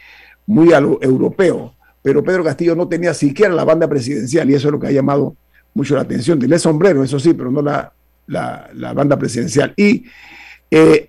muy 0.47 0.73
europeo. 0.73 1.75
Pero 2.01 2.23
Pedro 2.23 2.43
Castillo 2.43 2.75
no 2.75 2.87
tenía 2.87 3.13
siquiera 3.13 3.53
la 3.53 3.63
banda 3.63 3.87
presidencial 3.87 4.49
y 4.49 4.55
eso 4.55 4.67
es 4.67 4.71
lo 4.71 4.79
que 4.79 4.87
ha 4.87 4.91
llamado 4.91 5.35
mucho 5.73 5.95
la 5.95 6.01
atención. 6.01 6.39
Tiene 6.39 6.59
sombrero, 6.59 7.03
eso 7.03 7.19
sí, 7.19 7.33
pero 7.33 7.51
no 7.51 7.61
la, 7.61 7.93
la 8.27 8.93
banda 8.93 9.17
presidencial. 9.17 9.73
Y 9.77 10.05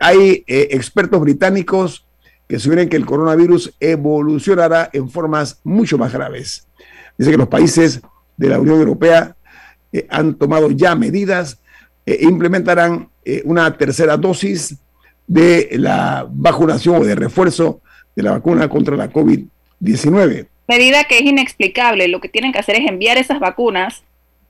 hay 0.00 0.45
expertos 0.47 1.21
británicos 1.21 2.07
que 2.52 2.59
sugieren 2.59 2.90
que 2.90 2.97
el 2.97 3.07
coronavirus 3.07 3.75
evolucionará 3.81 4.90
en 4.92 5.09
formas 5.09 5.61
mucho 5.64 5.97
más 5.97 6.12
graves. 6.12 6.69
Dice 7.16 7.31
que 7.31 7.38
los 7.38 7.49
países 7.49 8.02
de 8.37 8.49
la 8.49 8.61
Unión 8.61 8.78
Europea 8.78 9.37
eh, 9.92 10.07
han 10.11 10.35
tomado 10.35 10.71
ya 10.71 10.95
medidas 10.95 11.61
e 12.04 12.19
implementarán 12.25 13.09
eh, 13.25 13.40
una 13.45 13.76
tercera 13.78 14.16
dosis 14.16 14.76
de 15.26 15.69
la 15.73 16.26
vacunación 16.28 16.97
o 16.97 17.04
de 17.04 17.14
refuerzo 17.14 17.81
de 18.14 18.23
la 18.23 18.33
vacuna 18.33 18.69
contra 18.69 18.97
la 18.97 19.11
COVID-19. 19.11 20.49
Medida 20.69 21.04
que 21.04 21.19
es 21.19 21.25
inexplicable. 21.25 22.09
Lo 22.09 22.21
que 22.21 22.28
tienen 22.28 22.52
que 22.52 22.59
hacer 22.59 22.76
es 22.76 22.87
enviar 22.87 23.16
esas 23.16 23.40
vacunas 23.40 24.02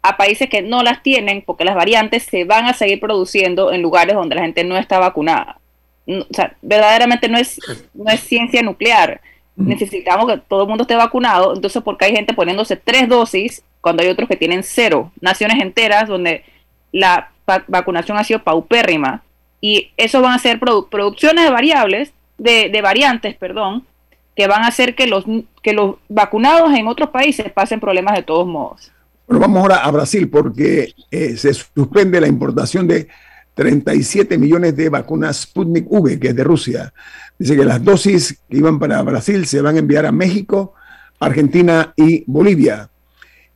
a 0.03 0.17
países 0.17 0.49
que 0.49 0.63
no 0.63 0.83
las 0.83 1.03
tienen 1.03 1.43
porque 1.43 1.65
las 1.65 1.77
variantes 1.77 2.25
se 2.25 2.45
van 2.45 2.67
a 2.67 2.75
seguir 2.75 3.01
produciendo 3.01 3.73
en 3.73 3.83
lugares 3.83 4.17
donde 4.17 4.35
la 4.35 4.43
gente 4.43 4.65
no 4.65 4.77
está 4.77 4.99
vacunada 4.99 5.59
o 6.07 6.35
sea, 6.35 6.57
verdaderamente 6.63 7.29
no 7.29 7.39
es, 7.39 7.59
no 7.95 8.11
es 8.11 8.21
ciencia 8.21 8.63
nuclear. 8.63 9.21
Necesitamos 9.55 10.27
que 10.31 10.39
todo 10.39 10.63
el 10.63 10.69
mundo 10.69 10.83
esté 10.83 10.97
vacunado. 10.97 11.55
Entonces, 11.55 11.83
porque 11.83 12.07
hay 12.07 12.13
gente 12.13 12.35
poniéndose 12.35 12.77
tres 12.77 13.09
dosis 13.09 13.63
cuando 13.81 14.03
hay 14.03 14.09
otros 14.09 14.29
que 14.29 14.37
tienen 14.37 14.63
cero? 14.63 15.13
Naciones 15.21 15.61
enteras 15.61 16.09
donde 16.09 16.45
la 16.91 17.31
vacunación 17.69 18.17
ha 18.17 18.25
sido 18.25 18.43
paupérrima. 18.43 19.23
Y 19.61 19.91
eso 19.97 20.21
van 20.21 20.33
a 20.33 20.39
ser 20.39 20.59
producciones 20.59 21.45
de 21.45 21.51
variables, 21.51 22.13
de, 22.37 22.69
de, 22.69 22.83
variantes, 22.83 23.37
perdón, 23.37 23.87
que 24.35 24.49
van 24.49 24.65
a 24.65 24.69
hacer 24.69 24.97
que 24.97 25.07
los, 25.07 25.25
que 25.63 25.73
los 25.73 25.97
vacunados 26.09 26.73
en 26.75 26.89
otros 26.89 27.11
países 27.11 27.53
pasen 27.53 27.79
problemas 27.79 28.17
de 28.17 28.25
todos 28.25 28.47
modos. 28.47 28.91
Bueno, 29.27 29.41
vamos 29.41 29.63
ahora 29.63 29.77
a 29.77 29.91
Brasil 29.91 30.29
porque 30.29 30.95
eh, 31.11 31.37
se 31.37 31.55
suspende 31.55 32.21
la 32.21 32.27
importación 32.27 32.89
de 32.89 33.09
37 33.55 34.39
millones 34.39 34.77
de 34.77 34.89
vacunas 34.89 35.43
Sputnik 35.43 35.87
V, 35.91 36.19
que 36.19 36.29
es 36.29 36.37
de 36.37 36.45
Rusia. 36.45 36.93
Dice 37.39 37.57
que 37.57 37.65
las 37.65 37.83
dosis 37.83 38.39
que 38.49 38.57
iban 38.57 38.79
para 38.79 39.03
Brasil 39.03 39.47
se 39.47 39.61
van 39.61 39.77
a 39.77 39.79
enviar 39.81 40.07
a 40.07 40.13
México, 40.13 40.75
Argentina 41.21 41.93
y 41.97 42.25
Bolivia. 42.27 42.89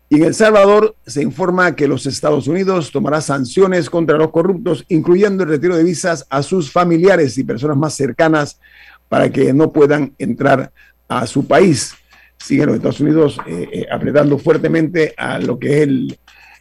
Y 0.09 0.17
en 0.17 0.25
El 0.25 0.35
Salvador 0.35 0.95
se 1.05 1.23
informa 1.23 1.75
que 1.75 1.89
los 1.89 2.07
Estados 2.07 2.47
Unidos 2.47 2.93
tomará 2.93 3.21
sanciones 3.21 3.91
contra 3.91 4.17
los 4.17 4.31
corruptos, 4.31 4.85
incluyendo 4.89 5.43
el 5.43 5.49
retiro 5.49 5.77
de 5.77 5.83
visas 5.83 6.27
a 6.31 6.43
sus 6.45 6.71
familiares 6.71 7.37
y 7.39 7.45
personas 7.45 7.77
más 7.77 7.95
cercanas 7.95 8.61
para 9.09 9.31
que 9.31 9.53
no 9.53 9.73
puedan 9.73 10.15
entrar 10.19 10.71
a 11.09 11.27
su 11.27 11.47
país. 11.47 11.95
Siguen 12.39 12.67
los 12.67 12.77
Estados 12.77 13.01
Unidos 13.01 13.39
eh, 13.47 13.69
eh, 13.73 13.87
apretando 13.91 14.39
fuertemente 14.39 15.15
a 15.17 15.39
lo 15.39 15.59
que 15.59 15.77
es 15.77 15.83
el, 15.83 16.19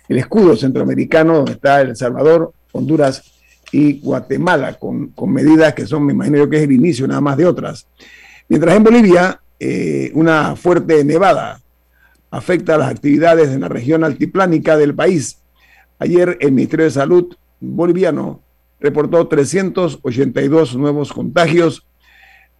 el 0.07 0.17
escudo 0.17 0.55
centroamericano, 0.55 1.37
donde 1.37 1.53
está 1.53 1.81
El 1.81 1.95
Salvador, 1.95 2.53
Honduras 2.71 3.23
y 3.71 3.99
Guatemala, 3.99 4.73
con, 4.73 5.13
medidas 5.27 5.73
que 5.73 5.85
son, 5.85 6.05
me 6.05 6.13
imagino 6.13 6.37
yo 6.37 6.49
que 6.49 6.57
es 6.57 6.63
el 6.63 6.71
inicio 6.71 7.07
nada 7.07 7.21
más 7.21 7.37
de 7.37 7.45
otras. 7.45 7.87
Mientras 8.47 8.75
en 8.75 8.83
Bolivia, 8.83 9.41
eh, 9.59 10.11
una 10.13 10.55
fuerte 10.55 11.03
nevada 11.03 11.61
afecta 12.31 12.75
a 12.75 12.77
las 12.77 12.91
actividades 12.91 13.49
en 13.49 13.61
la 13.61 13.69
región 13.69 14.03
altiplánica 14.03 14.77
del 14.77 14.93
país. 14.93 15.39
Ayer 15.99 16.37
el 16.41 16.51
Ministerio 16.51 16.85
de 16.85 16.91
Salud 16.91 17.35
boliviano 17.59 18.41
reportó 18.79 19.27
382 19.27 20.75
nuevos 20.75 21.11
contagios, 21.11 21.85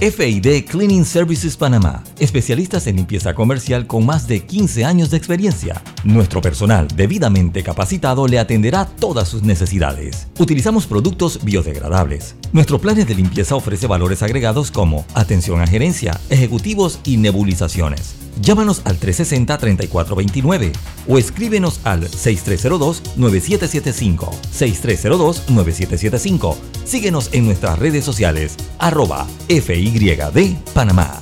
FID 0.00 0.64
Cleaning 0.66 1.04
Services 1.04 1.56
Panamá, 1.56 2.04
especialistas 2.20 2.86
en 2.86 2.94
limpieza 2.94 3.34
comercial 3.34 3.88
con 3.88 4.06
más 4.06 4.28
de 4.28 4.44
15 4.44 4.84
años 4.84 5.10
de 5.10 5.16
experiencia. 5.16 5.82
Nuestro 6.04 6.40
personal 6.40 6.86
debidamente 6.94 7.64
capacitado 7.64 8.28
le 8.28 8.38
atenderá 8.38 8.86
todas 8.86 9.26
sus 9.26 9.42
necesidades. 9.42 10.28
Utilizamos 10.38 10.86
productos 10.86 11.44
biodegradables 11.44 12.36
Nuestros 12.52 12.80
planes 12.80 13.06
de 13.06 13.14
limpieza 13.14 13.54
ofrece 13.56 13.86
valores 13.86 14.22
agregados 14.22 14.70
como 14.70 15.04
atención 15.14 15.60
a 15.60 15.66
gerencia, 15.66 16.18
ejecutivos 16.30 16.98
y 17.04 17.18
nebulizaciones. 17.18 18.14
Llámanos 18.40 18.80
al 18.86 18.98
360-3429 18.98 20.72
o 21.06 21.18
escríbenos 21.18 21.80
al 21.84 22.08
6302-9775. 22.08 24.30
6302-9775. 24.58 26.56
Síguenos 26.84 27.28
en 27.32 27.44
nuestras 27.44 27.78
redes 27.78 28.02
sociales, 28.04 28.56
arroba 28.78 29.26
FYD 29.48 30.56
Panamá. 30.72 31.20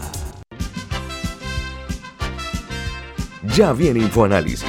Ya 3.56 3.72
viene 3.72 4.00
InfoAnálisis, 4.00 4.66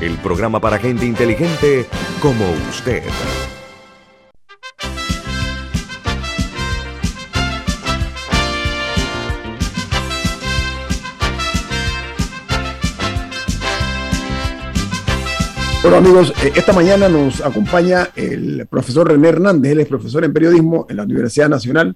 el 0.00 0.16
programa 0.18 0.60
para 0.60 0.78
gente 0.78 1.04
inteligente 1.04 1.84
como 2.20 2.44
usted. 2.70 3.02
Bueno 15.84 15.98
amigos, 15.98 16.32
eh, 16.42 16.50
esta 16.56 16.72
mañana 16.72 17.10
nos 17.10 17.42
acompaña 17.42 18.08
el 18.16 18.66
profesor 18.70 19.06
René 19.06 19.28
Hernández, 19.28 19.72
él 19.72 19.80
es 19.80 19.86
profesor 19.86 20.24
en 20.24 20.32
periodismo 20.32 20.86
en 20.88 20.96
la 20.96 21.02
Universidad 21.02 21.50
Nacional, 21.50 21.94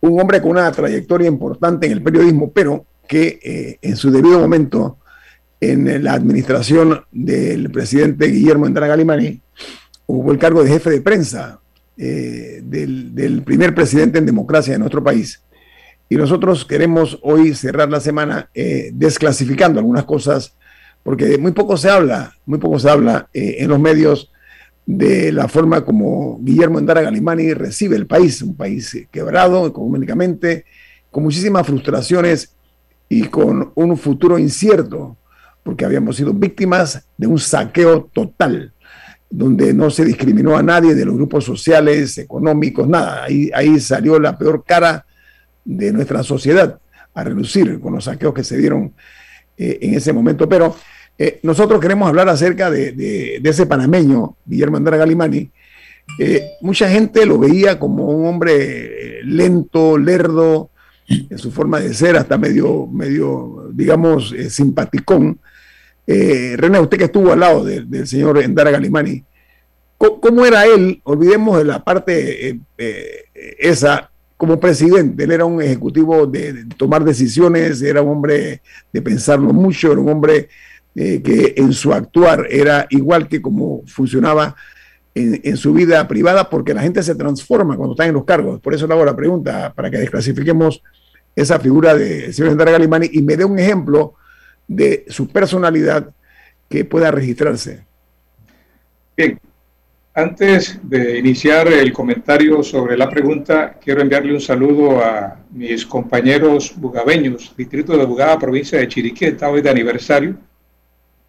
un 0.00 0.20
hombre 0.20 0.42
con 0.42 0.50
una 0.50 0.70
trayectoria 0.70 1.26
importante 1.26 1.86
en 1.86 1.92
el 1.92 2.02
periodismo, 2.02 2.52
pero 2.52 2.84
que 3.08 3.38
eh, 3.42 3.78
en 3.80 3.96
su 3.96 4.10
debido 4.10 4.38
momento 4.38 4.98
en 5.62 6.04
la 6.04 6.12
administración 6.12 7.06
del 7.10 7.70
presidente 7.70 8.26
Guillermo 8.26 8.66
Endara 8.66 8.88
Galimani 8.88 9.40
hubo 10.08 10.30
el 10.30 10.38
cargo 10.38 10.62
de 10.62 10.72
jefe 10.72 10.90
de 10.90 11.00
prensa 11.00 11.58
eh, 11.96 12.60
del, 12.62 13.42
primer 13.46 13.74
presidente 13.74 14.18
en 14.18 14.26
democracia 14.26 14.74
de 14.74 14.78
nuestro 14.78 15.02
país. 15.02 15.42
Y 16.10 16.16
nosotros 16.16 16.66
queremos 16.66 17.18
hoy 17.22 17.54
cerrar 17.54 17.88
la 17.88 18.00
semana 18.00 18.50
desclasificando 18.92 19.80
algunas 19.80 20.04
cosas 20.04 20.54
porque 21.06 21.38
muy 21.38 21.52
poco 21.52 21.76
se 21.76 21.88
habla, 21.88 22.34
muy 22.46 22.58
poco 22.58 22.80
se 22.80 22.90
habla 22.90 23.28
eh, 23.32 23.58
en 23.60 23.68
los 23.68 23.78
medios 23.78 24.32
de 24.84 25.30
la 25.30 25.46
forma 25.46 25.84
como 25.84 26.40
Guillermo 26.42 26.80
Endara 26.80 27.00
Galimani 27.00 27.54
recibe 27.54 27.94
el 27.94 28.08
país, 28.08 28.42
un 28.42 28.56
país 28.56 29.06
quebrado 29.12 29.68
económicamente, 29.68 30.64
con 31.12 31.22
muchísimas 31.22 31.64
frustraciones 31.64 32.56
y 33.08 33.22
con 33.28 33.70
un 33.76 33.96
futuro 33.96 34.36
incierto, 34.36 35.16
porque 35.62 35.84
habíamos 35.84 36.16
sido 36.16 36.34
víctimas 36.34 37.06
de 37.16 37.28
un 37.28 37.38
saqueo 37.38 38.10
total, 38.12 38.72
donde 39.30 39.72
no 39.72 39.90
se 39.90 40.04
discriminó 40.04 40.56
a 40.56 40.62
nadie 40.64 40.96
de 40.96 41.04
los 41.04 41.14
grupos 41.14 41.44
sociales, 41.44 42.18
económicos, 42.18 42.88
nada. 42.88 43.26
Ahí, 43.26 43.78
salió 43.78 44.18
la 44.18 44.36
peor 44.36 44.64
cara 44.66 45.06
de 45.64 45.92
nuestra 45.92 46.24
sociedad 46.24 46.80
a 47.14 47.22
reducir 47.22 47.78
con 47.78 47.94
los 47.94 48.02
saqueos 48.02 48.34
que 48.34 48.42
se 48.42 48.56
dieron 48.56 48.92
eh, 49.56 49.78
en 49.82 49.94
ese 49.94 50.12
momento. 50.12 50.48
Pero 50.48 50.74
eh, 51.18 51.40
nosotros 51.42 51.80
queremos 51.80 52.08
hablar 52.08 52.28
acerca 52.28 52.70
de, 52.70 53.40
ese 53.42 53.66
panameño, 53.66 54.36
Guillermo 54.44 54.76
Andrés 54.76 54.98
Galimani. 54.98 55.50
Eh, 56.18 56.50
mucha 56.60 56.88
gente 56.88 57.26
lo 57.26 57.38
veía 57.38 57.78
como 57.78 58.04
un 58.06 58.26
hombre 58.26 59.22
lento, 59.24 59.98
lerdo, 59.98 60.70
en 61.08 61.38
su 61.38 61.50
forma 61.52 61.80
de 61.80 61.94
ser, 61.94 62.16
hasta 62.16 62.36
medio, 62.36 62.86
medio 62.86 63.70
digamos, 63.72 64.32
eh, 64.32 64.50
simpaticón. 64.50 65.38
René, 66.06 66.78
usted 66.78 66.98
que 66.98 67.04
estuvo 67.04 67.32
al 67.32 67.40
lado 67.40 67.64
del 67.64 68.06
señor 68.06 68.38
Endara 68.38 68.70
Galimani, 68.70 69.24
¿cómo, 69.98 70.46
era 70.46 70.64
él? 70.64 71.00
Olvidemos 71.02 71.58
de 71.58 71.64
la 71.64 71.82
parte 71.82 72.60
esa, 73.58 74.08
como 74.36 74.60
presidente. 74.60 75.24
Él 75.24 75.32
era 75.32 75.44
un 75.44 75.60
ejecutivo 75.60 76.26
de, 76.26 76.66
tomar 76.76 77.02
decisiones, 77.04 77.82
era 77.82 78.02
un 78.02 78.10
hombre 78.10 78.62
de 78.92 79.02
pensarlo 79.02 79.52
mucho, 79.52 79.90
era 79.90 80.00
un 80.00 80.10
hombre 80.10 80.48
eh, 80.98 81.20
que 81.22 81.52
en 81.58 81.74
su 81.74 81.92
actuar 81.92 82.46
era 82.48 82.86
igual 82.88 83.28
que 83.28 83.42
como 83.42 83.82
funcionaba 83.86 84.56
en, 85.14 85.56
su 85.58 85.74
vida 85.74 86.08
privada, 86.08 86.48
porque 86.48 86.72
la 86.72 86.80
gente 86.80 87.02
se 87.02 87.14
transforma 87.14 87.76
cuando 87.76 87.92
está 87.92 88.06
en 88.06 88.14
los 88.14 88.24
cargos. 88.24 88.60
Por 88.60 88.72
eso 88.72 88.86
le 88.86 88.94
hago 88.94 89.04
la 89.04 89.16
pregunta, 89.16 89.74
para 89.74 89.90
que 89.90 89.98
desclasifiquemos 89.98 90.82
esa 91.34 91.58
figura 91.58 91.94
de 91.94 92.32
señor 92.32 92.52
Andrés 92.52 92.72
Galimani 92.72 93.10
y 93.12 93.20
me 93.20 93.36
dé 93.36 93.44
un 93.44 93.58
ejemplo 93.58 94.14
de 94.66 95.04
su 95.08 95.28
personalidad 95.28 96.14
que 96.68 96.86
pueda 96.86 97.10
registrarse. 97.10 97.84
Bien, 99.16 99.38
antes 100.14 100.78
de 100.82 101.18
iniciar 101.18 101.68
el 101.68 101.92
comentario 101.92 102.62
sobre 102.62 102.96
la 102.96 103.10
pregunta, 103.10 103.78
quiero 103.82 104.00
enviarle 104.00 104.32
un 104.32 104.40
saludo 104.40 105.02
a 105.02 105.40
mis 105.50 105.84
compañeros 105.84 106.72
bugabeños, 106.74 107.54
distrito 107.54 107.96
de 107.98 108.04
Bugaba, 108.06 108.38
provincia 108.38 108.78
de 108.78 108.88
Chiriquí, 108.88 109.26
está 109.26 109.50
hoy 109.50 109.60
de 109.60 109.70
aniversario 109.70 110.36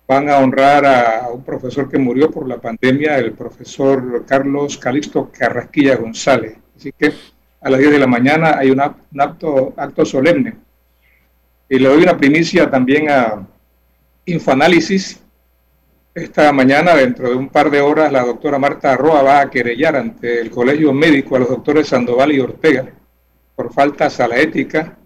van 0.07 0.29
a 0.29 0.37
honrar 0.37 0.85
a 0.85 1.27
un 1.29 1.43
profesor 1.43 1.89
que 1.89 1.97
murió 1.97 2.31
por 2.31 2.47
la 2.47 2.57
pandemia, 2.57 3.17
el 3.17 3.33
profesor 3.33 4.25
Carlos 4.25 4.77
Calixto 4.77 5.29
Carrasquilla 5.31 5.97
González. 5.97 6.55
Así 6.77 6.93
que 6.97 7.11
a 7.59 7.69
las 7.69 7.79
10 7.79 7.91
de 7.91 7.99
la 7.99 8.07
mañana 8.07 8.57
hay 8.57 8.71
un 8.71 8.79
acto, 8.79 10.05
solemne. 10.05 10.55
Y 11.67 11.79
le 11.79 11.89
doy 11.89 12.03
una 12.03 12.17
primicia 12.17 12.69
también 12.69 13.09
a 13.09 13.45
Infoanálisis. 14.25 15.21
Esta 16.13 16.53
mañana, 16.53 16.95
dentro 16.95 17.29
de 17.29 17.35
un 17.35 17.49
par 17.49 17.69
de 17.69 17.81
horas, 17.81 18.11
la 18.11 18.23
doctora 18.23 18.57
Marta 18.57 18.93
Arroa 18.93 19.21
va 19.21 19.41
a 19.41 19.49
querellar 19.49 19.97
ante 19.97 20.39
el 20.39 20.49
Colegio 20.49 20.93
Médico 20.93 21.35
a 21.35 21.39
los 21.39 21.49
doctores 21.49 21.89
Sandoval 21.89 22.31
y 22.31 22.39
Ortega 22.39 22.85
por 23.55 23.73
faltas 23.73 24.19
a 24.19 24.27
la 24.27 24.37
ética. 24.37 24.97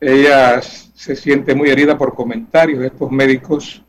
Ella 0.00 0.60
se 0.62 1.14
siente 1.14 1.54
muy 1.54 1.70
herida 1.70 1.98
por 1.98 2.14
comentarios 2.14 2.80
de 2.80 2.86
estos 2.86 3.10
médicos 3.10 3.83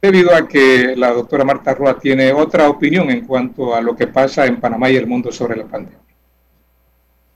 debido 0.00 0.34
a 0.34 0.46
que 0.46 0.94
la 0.96 1.12
doctora 1.12 1.44
Marta 1.44 1.74
Roa 1.74 1.98
tiene 1.98 2.32
otra 2.32 2.68
opinión 2.68 3.10
en 3.10 3.26
cuanto 3.26 3.74
a 3.74 3.80
lo 3.80 3.96
que 3.96 4.06
pasa 4.06 4.46
en 4.46 4.60
Panamá 4.60 4.90
y 4.90 4.96
el 4.96 5.06
mundo 5.06 5.32
sobre 5.32 5.56
la 5.56 5.64
pandemia. 5.64 5.98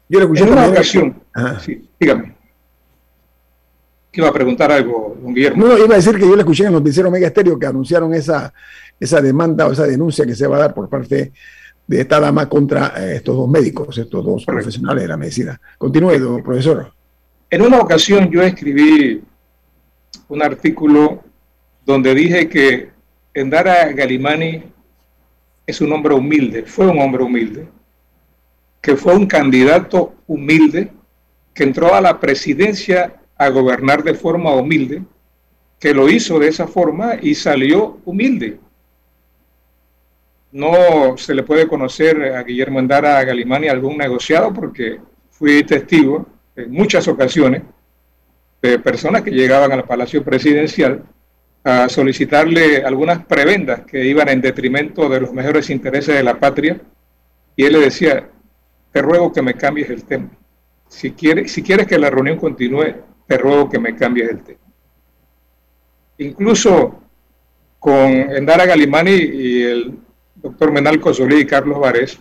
Yo 0.09 0.18
le 0.18 0.25
escuché 0.25 0.44
en 0.44 0.53
una 0.53 0.66
ocasión, 0.66 1.22
sí, 1.61 1.88
dígame. 1.98 2.35
iba 4.12 4.29
a 4.29 4.33
preguntar 4.33 4.70
algo, 4.70 5.16
don 5.20 5.35
Guillermo. 5.35 5.66
No, 5.66 5.79
iba 5.79 5.94
a 5.94 5.96
decir 5.96 6.16
que 6.16 6.29
yo 6.29 6.37
le 6.37 6.42
escuché 6.42 6.64
en 6.64 6.68
el 6.68 6.75
noticiero 6.75 7.11
Mega 7.11 7.29
Estéreo 7.29 7.59
que 7.59 7.66
anunciaron 7.66 8.12
esa, 8.12 8.53
esa 9.01 9.20
demanda 9.22 9.66
o 9.66 9.72
esa 9.72 9.87
denuncia 9.87 10.27
que 10.27 10.35
se 10.35 10.46
va 10.46 10.57
a 10.57 10.61
dar 10.61 10.75
por 10.75 10.88
parte 10.88 11.33
de 11.87 12.01
esta 12.01 12.20
dama 12.20 12.48
contra 12.48 12.92
eh, 12.96 13.16
estos 13.16 13.37
dos 13.37 13.48
médicos, 13.48 13.96
estos 13.96 14.25
dos 14.25 14.44
profesionales 14.44 15.03
de 15.03 15.09
la 15.09 15.16
medicina. 15.16 15.61
Continúe, 15.79 16.42
profesor. 16.42 16.92
En 17.51 17.62
una 17.62 17.81
ocasión 17.81 18.31
yo 18.31 18.42
escribí 18.42 19.22
un 20.29 20.42
artículo 20.42 21.22
donde 21.84 22.14
dije 22.14 22.48
que 22.48 22.90
Endara 23.34 23.92
Galimani 23.92 24.62
es 25.66 25.80
un 25.80 25.92
hombre 25.92 26.14
humilde, 26.14 26.64
fue 26.64 26.86
un 26.86 27.00
hombre 27.00 27.22
humilde, 27.22 27.66
que 28.80 28.96
fue 28.96 29.14
un 29.14 29.26
candidato 29.26 30.14
humilde, 30.26 30.90
que 31.54 31.64
entró 31.64 31.94
a 31.94 32.00
la 32.00 32.18
presidencia 32.18 33.14
a 33.36 33.48
gobernar 33.48 34.02
de 34.02 34.14
forma 34.14 34.54
humilde, 34.54 35.02
que 35.78 35.94
lo 35.94 36.08
hizo 36.08 36.38
de 36.38 36.48
esa 36.48 36.66
forma 36.66 37.16
y 37.20 37.34
salió 37.34 37.98
humilde. 38.04 38.58
No 40.52 41.16
se 41.16 41.34
le 41.34 41.42
puede 41.42 41.66
conocer 41.66 42.22
a 42.34 42.42
Guillermo 42.42 42.78
Endara 42.78 43.24
Galimani 43.24 43.68
algún 43.68 43.96
negociado 43.96 44.52
porque 44.52 45.00
fui 45.30 45.64
testigo 45.64 46.26
en 46.54 46.70
muchas 46.70 47.08
ocasiones 47.08 47.62
de 48.60 48.78
personas 48.78 49.22
que 49.22 49.30
llegaban 49.30 49.72
al 49.72 49.84
Palacio 49.84 50.22
Presidencial 50.22 51.02
a 51.64 51.88
solicitarle 51.88 52.79
algunas 52.85 53.25
prebendas 53.25 53.83
que 53.83 54.05
iban 54.05 54.29
en 54.29 54.40
detrimento 54.40 55.09
de 55.09 55.20
los 55.20 55.33
mejores 55.33 55.70
intereses 55.70 56.14
de 56.14 56.22
la 56.22 56.38
patria 56.38 56.81
y 57.55 57.64
él 57.64 57.75
le 57.75 57.81
decía, 57.81 58.29
te 58.90 59.03
ruego 59.03 59.33
que 59.33 59.42
me 59.42 59.55
cambies 59.55 59.90
el 59.90 60.05
tema. 60.05 60.31
Si 60.88 61.12
quieres, 61.12 61.53
si 61.53 61.62
quieres 61.62 61.87
que 61.87 61.98
la 61.98 62.11
reunión 62.11 62.37
continúe, 62.37 62.94
te 63.27 63.38
ruego 63.38 63.70
que 63.70 63.79
me 63.79 63.94
cambies 63.94 64.31
el 64.31 64.42
tema. 64.42 64.61
Incluso 66.18 67.01
con 67.79 68.11
Endara 68.11 68.66
Galimani 68.66 69.11
y 69.11 69.62
el 69.62 69.98
doctor 70.35 70.72
Menalco 70.72 71.14
Solí 71.14 71.40
y 71.40 71.46
Carlos 71.46 71.79
Vares, 71.79 72.18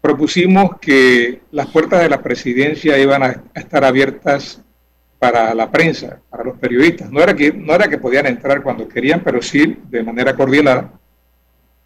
propusimos 0.00 0.78
que 0.80 1.42
las 1.52 1.68
puertas 1.68 2.02
de 2.02 2.08
la 2.08 2.22
presidencia 2.22 2.98
iban 2.98 3.22
a 3.22 3.42
estar 3.54 3.84
abiertas 3.84 4.62
para 5.22 5.54
la 5.54 5.70
prensa, 5.70 6.18
para 6.28 6.42
los 6.42 6.58
periodistas. 6.58 7.08
No 7.08 7.22
era, 7.22 7.32
que, 7.32 7.52
no 7.52 7.72
era 7.72 7.86
que 7.86 7.96
podían 7.96 8.26
entrar 8.26 8.60
cuando 8.60 8.88
querían, 8.88 9.20
pero 9.22 9.40
sí 9.40 9.78
de 9.88 10.02
manera 10.02 10.34
coordinada. 10.34 10.90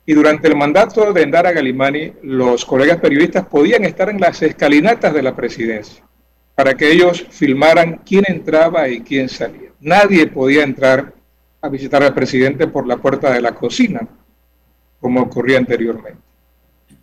Y 0.07 0.14
durante 0.14 0.49
el 0.49 0.57
mandato 0.57 1.12
de 1.12 1.20
Endara 1.20 1.53
Galimani, 1.53 2.14
los 2.22 2.64
colegas 2.64 2.96
periodistas 2.96 3.44
podían 3.44 3.85
estar 3.85 4.09
en 4.09 4.22
las 4.22 4.40
escalinatas 4.40 5.12
de 5.12 5.22
la 5.22 5.37
presidencia 5.37 6.03
para 6.55 6.72
que 6.72 6.90
ellos 6.90 7.27
filmaran 7.29 8.01
quién 8.07 8.25
entraba 8.27 8.88
y 8.88 9.03
quién 9.03 9.29
salía. 9.29 9.68
Nadie 9.81 10.29
podía 10.29 10.62
entrar 10.62 11.12
a 11.61 11.68
visitar 11.68 12.03
al 12.03 12.14
presidente 12.14 12.66
por 12.68 12.87
la 12.87 12.96
puerta 12.96 13.35
de 13.35 13.42
la 13.42 13.55
cocina, 13.55 14.01
como 14.99 15.20
ocurría 15.20 15.59
anteriormente. 15.59 16.22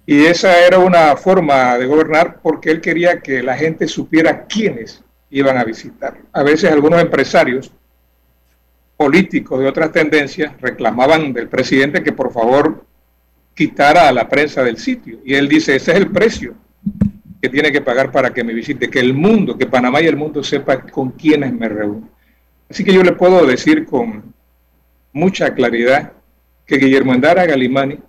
Y 0.07 0.25
esa 0.25 0.65
era 0.65 0.79
una 0.79 1.15
forma 1.15 1.77
de 1.77 1.85
gobernar 1.85 2.39
porque 2.41 2.71
él 2.71 2.81
quería 2.81 3.19
que 3.19 3.43
la 3.43 3.55
gente 3.55 3.87
supiera 3.87 4.47
quiénes 4.47 5.02
iban 5.33 5.57
a 5.57 5.63
visitar. 5.63 6.15
A 6.31 6.43
veces 6.43 6.71
algunos 6.71 7.01
empresarios 7.01 7.71
políticos 8.95 9.59
de 9.59 9.67
otras 9.67 9.91
tendencias 9.91 10.53
reclamaban 10.61 11.33
del 11.33 11.49
presidente 11.49 12.03
que 12.03 12.11
por 12.11 12.31
favor 12.31 12.85
quitara 13.55 14.07
a 14.07 14.11
la 14.11 14.29
prensa 14.29 14.63
del 14.63 14.77
sitio. 14.77 15.19
Y 15.25 15.33
él 15.33 15.49
dice, 15.49 15.75
ese 15.75 15.91
es 15.91 15.97
el 15.97 16.11
precio 16.11 16.55
que 17.41 17.49
tiene 17.49 17.71
que 17.71 17.81
pagar 17.81 18.11
para 18.11 18.31
que 18.33 18.43
me 18.43 18.53
visite, 18.53 18.89
que 18.89 18.99
el 18.99 19.13
mundo, 19.13 19.57
que 19.57 19.65
Panamá 19.65 20.01
y 20.01 20.05
el 20.05 20.15
mundo 20.15 20.43
sepa 20.43 20.81
con 20.81 21.11
quiénes 21.11 21.51
me 21.51 21.67
reúno. 21.67 22.09
Así 22.69 22.83
que 22.83 22.93
yo 22.93 23.03
le 23.03 23.13
puedo 23.13 23.45
decir 23.45 23.85
con 23.85 24.33
mucha 25.11 25.53
claridad 25.53 26.13
que 26.65 26.77
Guillermo 26.77 27.13
Endara 27.13 27.45
Galimani 27.45 27.99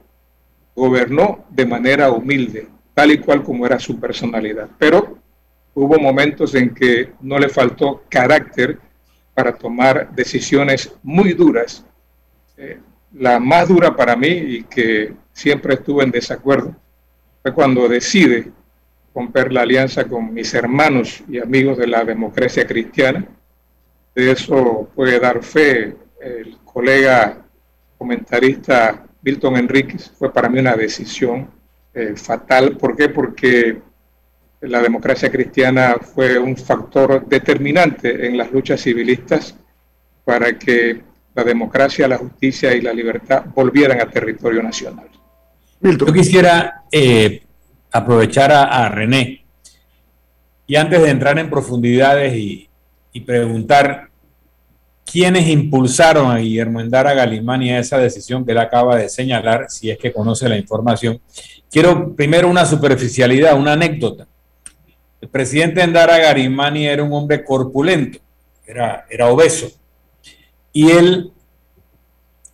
gobernó 0.76 1.44
de 1.50 1.66
manera 1.66 2.10
humilde, 2.10 2.68
tal 2.92 3.10
y 3.12 3.18
cual 3.18 3.42
como 3.42 3.66
era 3.66 3.78
su 3.78 3.98
personalidad. 3.98 4.68
Pero 4.78 5.18
hubo 5.74 5.98
momentos 5.98 6.54
en 6.54 6.74
que 6.74 7.12
no 7.20 7.38
le 7.38 7.48
faltó 7.48 8.04
carácter 8.08 8.78
para 9.34 9.52
tomar 9.52 10.14
decisiones 10.14 10.94
muy 11.02 11.32
duras. 11.32 11.84
Eh, 12.56 12.78
la 13.12 13.40
más 13.40 13.68
dura 13.68 13.94
para 13.94 14.16
mí 14.16 14.28
y 14.28 14.62
que 14.64 15.12
siempre 15.32 15.74
estuve 15.74 16.04
en 16.04 16.10
desacuerdo 16.10 16.74
fue 17.42 17.52
cuando 17.52 17.88
decide 17.88 18.50
romper 19.14 19.52
la 19.52 19.62
alianza 19.62 20.04
con 20.04 20.32
mis 20.32 20.52
hermanos 20.54 21.22
y 21.28 21.38
amigos 21.38 21.78
de 21.78 21.86
la 21.86 22.04
democracia 22.04 22.66
cristiana. 22.66 23.26
De 24.14 24.30
eso 24.30 24.88
puede 24.94 25.18
dar 25.18 25.42
fe 25.42 25.96
el 26.20 26.56
colega 26.64 27.44
comentarista 27.98 29.04
Milton 29.22 29.56
Enríquez 29.56 30.10
fue 30.18 30.32
para 30.32 30.48
mí 30.48 30.58
una 30.58 30.76
decisión 30.76 31.48
eh, 31.94 32.14
fatal. 32.16 32.76
¿Por 32.76 32.96
qué? 32.96 33.08
Porque 33.08 33.80
la 34.68 34.80
democracia 34.80 35.30
cristiana 35.30 35.96
fue 36.00 36.38
un 36.38 36.56
factor 36.56 37.26
determinante 37.26 38.26
en 38.26 38.36
las 38.36 38.50
luchas 38.52 38.80
civilistas 38.80 39.56
para 40.24 40.58
que 40.58 41.02
la 41.34 41.44
democracia, 41.44 42.08
la 42.08 42.18
justicia 42.18 42.74
y 42.74 42.80
la 42.80 42.92
libertad 42.92 43.44
volvieran 43.54 44.00
a 44.00 44.10
territorio 44.10 44.62
nacional. 44.62 45.08
Yo 45.80 46.12
quisiera 46.12 46.84
eh, 46.90 47.42
aprovechar 47.92 48.52
a, 48.52 48.88
René 48.88 49.44
y 50.66 50.76
antes 50.76 51.02
de 51.02 51.10
entrar 51.10 51.38
en 51.38 51.50
profundidades 51.50 52.34
y, 52.34 52.68
y 53.12 53.20
preguntar 53.20 54.08
¿Quiénes 55.04 55.48
impulsaron 55.48 56.30
a 56.30 56.38
Guillermo 56.38 56.80
Endara 56.80 57.12
Galimani 57.12 57.70
a 57.70 57.78
esa 57.78 57.98
decisión 57.98 58.44
que 58.44 58.52
él 58.52 58.58
acaba 58.58 58.96
de 58.96 59.08
señalar, 59.08 59.66
si 59.68 59.90
es 59.90 59.98
que 59.98 60.12
conoce 60.12 60.48
la 60.48 60.56
información? 60.56 61.20
Quiero 61.70 62.14
primero 62.16 62.48
una 62.48 62.64
superficialidad, 62.64 63.56
una 63.58 63.74
anécdota. 63.74 64.26
El 65.24 65.30
presidente 65.30 65.80
Endara 65.80 66.18
Galimani 66.18 66.86
era 66.86 67.02
un 67.02 67.10
hombre 67.14 67.42
corpulento, 67.42 68.18
era, 68.66 69.06
obeso, 69.30 69.68
y 70.70 70.90
él 70.90 71.32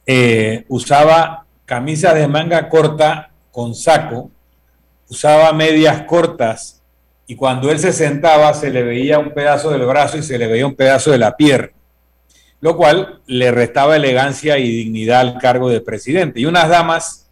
eh, 0.06 0.66
usaba 0.68 1.46
camisas 1.64 2.14
de 2.14 2.28
manga 2.28 2.68
corta 2.68 3.32
con 3.50 3.74
saco, 3.74 4.30
usaba 5.08 5.52
medias 5.52 6.02
cortas, 6.02 6.80
y 7.26 7.34
cuando 7.34 7.72
él 7.72 7.80
se 7.80 7.92
sentaba 7.92 8.54
se 8.54 8.70
le 8.70 8.84
veía 8.84 9.18
un 9.18 9.34
pedazo 9.34 9.70
del 9.70 9.84
brazo 9.84 10.18
y 10.18 10.22
se 10.22 10.38
le 10.38 10.46
veía 10.46 10.64
un 10.64 10.76
pedazo 10.76 11.10
de 11.10 11.18
la 11.18 11.36
pierna 11.36 11.72
lo 12.60 12.76
cual 12.76 13.20
le 13.26 13.50
restaba 13.50 13.96
elegancia 13.96 14.58
y 14.58 14.70
dignidad 14.70 15.20
al 15.20 15.38
cargo 15.38 15.70
de 15.70 15.80
presidente. 15.80 16.40
Y 16.40 16.44
unas 16.44 16.68
damas 16.68 17.29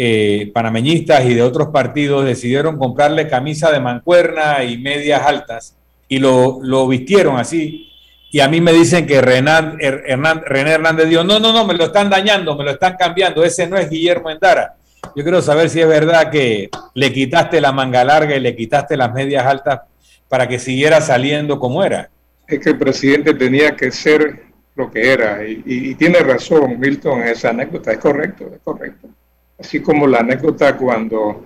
eh, 0.00 0.52
panameñistas 0.54 1.24
y 1.24 1.34
de 1.34 1.42
otros 1.42 1.70
partidos 1.70 2.24
decidieron 2.24 2.78
comprarle 2.78 3.26
camisa 3.26 3.72
de 3.72 3.80
mancuerna 3.80 4.62
y 4.62 4.78
medias 4.78 5.22
altas 5.26 5.76
y 6.06 6.20
lo, 6.20 6.86
vistieron 6.86 7.36
así. 7.36 7.90
Y 8.30 8.38
a 8.38 8.48
mí 8.48 8.60
me 8.60 8.72
dicen 8.72 9.06
que 9.06 9.20
René 9.20 9.50
Hernández 10.70 11.08
dijo, 11.08 11.24
no, 11.24 11.40
no, 11.40 11.52
no, 11.52 11.66
me 11.66 11.74
lo 11.74 11.86
están 11.86 12.08
dañando, 12.08 12.54
me 12.54 12.62
lo 12.62 12.70
están 12.70 12.94
cambiando, 12.96 13.42
ese 13.42 13.66
no 13.66 13.76
es 13.76 13.90
Guillermo 13.90 14.30
Endara. 14.30 14.76
Yo 15.16 15.24
quiero 15.24 15.42
saber 15.42 15.68
si 15.68 15.80
es 15.80 15.88
verdad 15.88 16.30
que 16.30 16.70
le 16.94 17.12
quitaste 17.12 17.60
la 17.60 17.72
manga 17.72 18.04
larga 18.04 18.36
y 18.36 18.40
le 18.40 18.54
quitaste 18.54 18.96
las 18.96 19.12
medias 19.12 19.44
altas 19.46 19.80
para 20.28 20.46
que 20.46 20.60
siguiera 20.60 21.00
saliendo 21.00 21.58
como 21.58 21.82
era. 21.82 22.08
Es 22.46 22.60
que 22.60 22.70
el 22.70 22.78
presidente 22.78 23.34
tenía 23.34 23.74
que 23.74 23.90
ser 23.90 24.44
lo 24.76 24.88
que 24.92 25.12
era. 25.12 25.40
Y, 25.44 25.96
tiene 25.96 26.20
razón 26.20 26.78
Milton 26.78 27.24
esa 27.24 27.50
anécdota, 27.50 27.90
es 27.90 27.98
correcto, 27.98 28.48
es 28.54 28.60
correcto. 28.62 29.08
Así 29.58 29.80
como 29.80 30.06
la 30.06 30.20
anécdota 30.20 30.76
cuando 30.76 31.44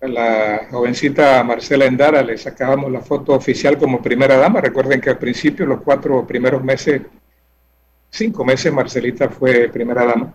la 0.00 0.66
jovencita 0.70 1.44
Marcela 1.44 1.84
Endara 1.84 2.22
le 2.22 2.38
sacábamos 2.38 2.90
la 2.90 3.02
foto 3.02 3.34
oficial 3.34 3.78
como 3.78 4.02
primera 4.02 4.36
dama. 4.36 4.60
Recuerden 4.60 5.00
que 5.00 5.10
al 5.10 5.18
principio, 5.18 5.66
los 5.66 5.82
cuatro 5.82 6.26
primeros 6.26 6.62
meses, 6.64 7.02
cinco 8.10 8.44
meses, 8.44 8.72
Marcelita 8.72 9.28
fue 9.28 9.68
primera 9.68 10.04
dama. 10.04 10.32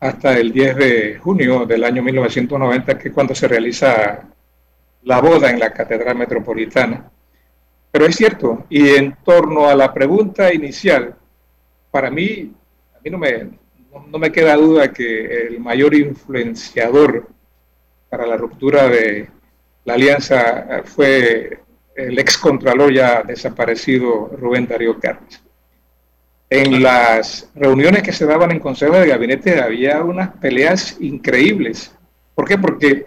Hasta 0.00 0.38
el 0.38 0.52
10 0.52 0.76
de 0.76 1.18
junio 1.18 1.66
del 1.66 1.84
año 1.84 2.02
1990, 2.02 2.98
que 2.98 3.08
es 3.08 3.14
cuando 3.14 3.34
se 3.34 3.48
realiza 3.48 4.28
la 5.02 5.20
boda 5.20 5.50
en 5.50 5.58
la 5.58 5.72
Catedral 5.72 6.16
Metropolitana. 6.16 7.10
Pero 7.90 8.06
es 8.06 8.16
cierto, 8.16 8.66
y 8.68 8.90
en 8.90 9.16
torno 9.24 9.68
a 9.68 9.74
la 9.74 9.92
pregunta 9.92 10.52
inicial, 10.52 11.14
para 11.90 12.10
mí, 12.10 12.52
a 12.94 13.00
mí 13.02 13.10
no 13.10 13.18
me, 13.18 13.48
no, 13.92 14.18
me 14.18 14.32
queda 14.32 14.56
duda 14.56 14.92
que 14.92 15.46
el 15.48 15.60
mayor 15.60 15.94
influenciador 15.94 17.28
para 18.08 18.26
la 18.26 18.36
ruptura 18.36 18.88
de 18.88 19.28
la 19.84 19.94
alianza 19.94 20.82
fue 20.84 21.60
el 21.94 22.18
excontralor 22.18 22.92
ya 22.92 23.22
desaparecido 23.22 24.30
Rubén 24.38 24.66
Darío 24.66 24.98
Carlos. 24.98 25.42
En 26.50 26.82
las 26.82 27.50
reuniones 27.54 28.02
que 28.02 28.12
se 28.12 28.24
daban 28.24 28.52
en 28.52 28.60
Consejo 28.60 28.94
de 28.94 29.08
Gabinete 29.08 29.60
había 29.60 30.02
unas 30.02 30.30
peleas 30.36 30.96
increíbles. 31.00 31.94
¿Por 32.34 32.46
qué? 32.46 32.56
Porque 32.56 33.06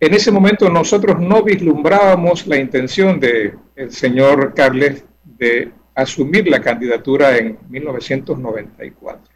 en 0.00 0.14
ese 0.14 0.30
momento 0.30 0.68
nosotros 0.68 1.18
no 1.18 1.42
vislumbrábamos 1.42 2.46
la 2.46 2.58
intención 2.58 3.18
del 3.20 3.58
señor 3.88 4.52
Carles 4.54 5.04
de 5.24 5.72
asumir 5.94 6.48
la 6.48 6.60
candidatura 6.60 7.38
en 7.38 7.58
1994. 7.70 9.33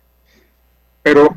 Pero 1.09 1.35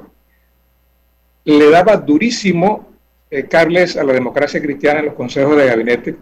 le 1.45 1.69
daba 1.69 1.95
durísimo 1.95 2.91
eh, 3.29 3.45
Carles 3.47 3.95
a 3.95 4.03
la 4.03 4.11
democracia 4.11 4.61
cristiana 4.61 4.99
en 4.99 5.05
los 5.05 5.15
consejos 5.15 5.55
de 5.55 5.65
gabinete, 5.65 6.15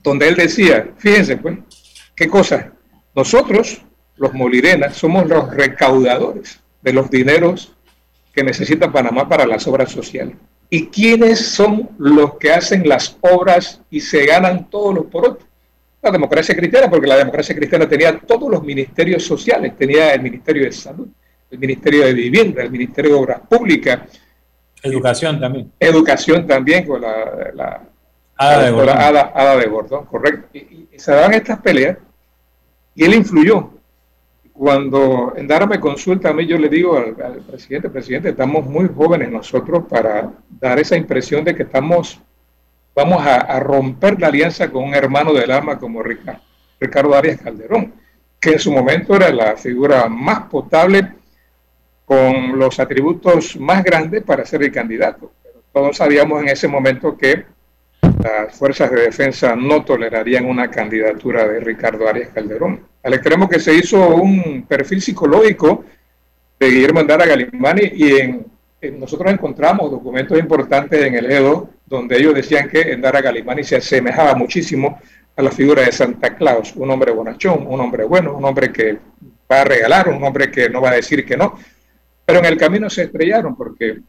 donde 0.00 0.28
él 0.28 0.36
decía, 0.36 0.90
fíjense 0.98 1.38
pues, 1.38 1.56
qué 2.14 2.28
cosa, 2.28 2.70
nosotros, 3.14 3.80
los 4.16 4.34
Molirenas, 4.34 4.94
somos 4.94 5.26
los 5.26 5.54
recaudadores 5.54 6.60
de 6.82 6.92
los 6.92 7.10
dineros 7.10 7.72
que 8.34 8.44
necesita 8.44 8.92
Panamá 8.92 9.26
para 9.26 9.46
las 9.46 9.66
obras 9.66 9.90
sociales. 9.90 10.36
¿Y 10.68 10.88
quiénes 10.88 11.46
son 11.46 11.88
los 11.96 12.34
que 12.36 12.52
hacen 12.52 12.86
las 12.86 13.16
obras 13.22 13.80
y 13.88 14.00
se 14.00 14.26
ganan 14.26 14.68
todos 14.68 14.94
los 14.94 15.06
porotos? 15.06 15.46
La 16.02 16.10
democracia 16.10 16.54
cristiana, 16.54 16.90
porque 16.90 17.06
la 17.06 17.16
democracia 17.16 17.54
cristiana 17.54 17.88
tenía 17.88 18.18
todos 18.18 18.50
los 18.50 18.62
ministerios 18.62 19.24
sociales, 19.24 19.78
tenía 19.78 20.12
el 20.12 20.20
Ministerio 20.20 20.64
de 20.64 20.72
Salud, 20.72 21.08
el 21.52 21.58
Ministerio 21.58 22.04
de 22.04 22.12
Vivienda, 22.12 22.62
el 22.62 22.70
Ministerio 22.70 23.12
de 23.12 23.16
Obras 23.20 23.40
Públicas. 23.48 24.00
Educación 24.82 25.38
también. 25.38 25.70
Educación 25.78 26.46
también 26.46 26.84
con 26.84 27.00
la, 27.00 27.52
la 27.54 27.82
Ada, 28.36 28.64
de 28.64 28.70
Bordón. 28.72 29.60
de 29.60 29.66
Bordón, 29.68 30.06
correcto. 30.06 30.48
y 30.52 30.88
se 30.96 31.12
daban 31.12 31.34
estas 31.34 31.60
peleas 31.60 31.98
y 32.94 33.04
él 33.04 33.14
influyó 33.14 33.70
cuando 34.52 35.32
Endara 35.36 35.66
me 35.66 35.80
consulta 35.80 36.28
a 36.28 36.32
mí, 36.32 36.46
yo 36.46 36.58
le 36.58 36.68
digo 36.68 36.96
al, 36.96 37.14
presidente, 37.42 37.88
presidente, 37.88 38.28
estamos 38.30 38.66
muy 38.66 38.88
jóvenes 38.94 39.30
nosotros 39.30 39.84
para 39.88 40.30
dar 40.48 40.78
esa 40.78 40.96
impresión 40.96 41.44
de 41.44 41.54
que 41.54 41.62
estamos, 41.62 42.20
vamos 42.94 43.26
a, 43.26 43.58
romper 43.60 44.20
la 44.20 44.28
alianza 44.28 44.70
con 44.70 44.84
un 44.84 44.94
hermano 44.94 45.32
del 45.32 45.50
alma 45.50 45.78
como 45.78 46.02
Ricardo, 46.02 46.42
Ricardo 46.78 47.14
Arias 47.14 47.40
Calderón, 47.40 47.94
que 48.38 48.52
en 48.52 48.58
su 48.58 48.70
momento 48.70 49.16
era 49.16 49.32
la 49.32 49.56
figura 49.56 50.08
más 50.08 50.42
potable 50.42 51.12
con 52.12 52.58
los 52.58 52.78
atributos 52.78 53.56
más 53.58 53.82
grandes 53.82 54.22
para 54.22 54.44
ser 54.44 54.62
el 54.62 54.70
candidato. 54.70 55.32
Todos 55.72 55.96
sabíamos 55.96 56.42
en 56.42 56.50
ese 56.50 56.68
momento 56.68 57.16
que 57.16 57.46
las 58.22 58.54
fuerzas 58.54 58.90
de 58.90 59.04
defensa 59.04 59.56
no 59.56 59.82
tolerarían 59.82 60.44
una 60.44 60.70
candidatura 60.70 61.48
de 61.48 61.60
Ricardo 61.60 62.06
Arias 62.06 62.28
Calderón. 62.34 62.80
Al 63.02 63.14
extremo 63.14 63.48
que 63.48 63.58
se 63.58 63.74
hizo 63.74 64.16
un 64.16 64.66
perfil 64.68 65.00
psicológico 65.00 65.86
de 66.60 66.68
Guillermo 66.68 67.00
Andara 67.00 67.24
Galimani 67.24 67.82
y 67.82 68.90
nosotros 68.90 69.32
encontramos 69.32 69.90
documentos 69.90 70.38
importantes 70.38 71.02
en 71.02 71.14
el 71.14 71.30
EDO 71.30 71.70
donde 71.86 72.18
ellos 72.18 72.34
decían 72.34 72.68
que 72.68 72.92
Endara 72.92 73.22
Galimani 73.22 73.64
se 73.64 73.76
asemejaba 73.76 74.34
muchísimo 74.34 75.00
a 75.34 75.40
la 75.40 75.50
figura 75.50 75.82
de 75.82 75.92
Santa 75.92 76.36
Claus, 76.36 76.76
un 76.76 76.90
hombre 76.90 77.10
bonachón, 77.10 77.66
un 77.66 77.80
hombre 77.80 78.04
bueno, 78.04 78.36
un 78.36 78.44
hombre 78.44 78.70
que 78.70 78.98
va 79.50 79.62
a 79.62 79.64
regalar, 79.64 80.10
un 80.10 80.22
hombre 80.22 80.50
que 80.50 80.68
no 80.68 80.82
va 80.82 80.90
a 80.90 80.94
decir 80.96 81.24
que 81.24 81.38
no. 81.38 81.56
Pero 82.24 82.38
en 82.38 82.44
el 82.44 82.56
camino 82.56 82.88
se 82.88 83.04
estrellaron 83.04 83.56
porque 83.56 84.00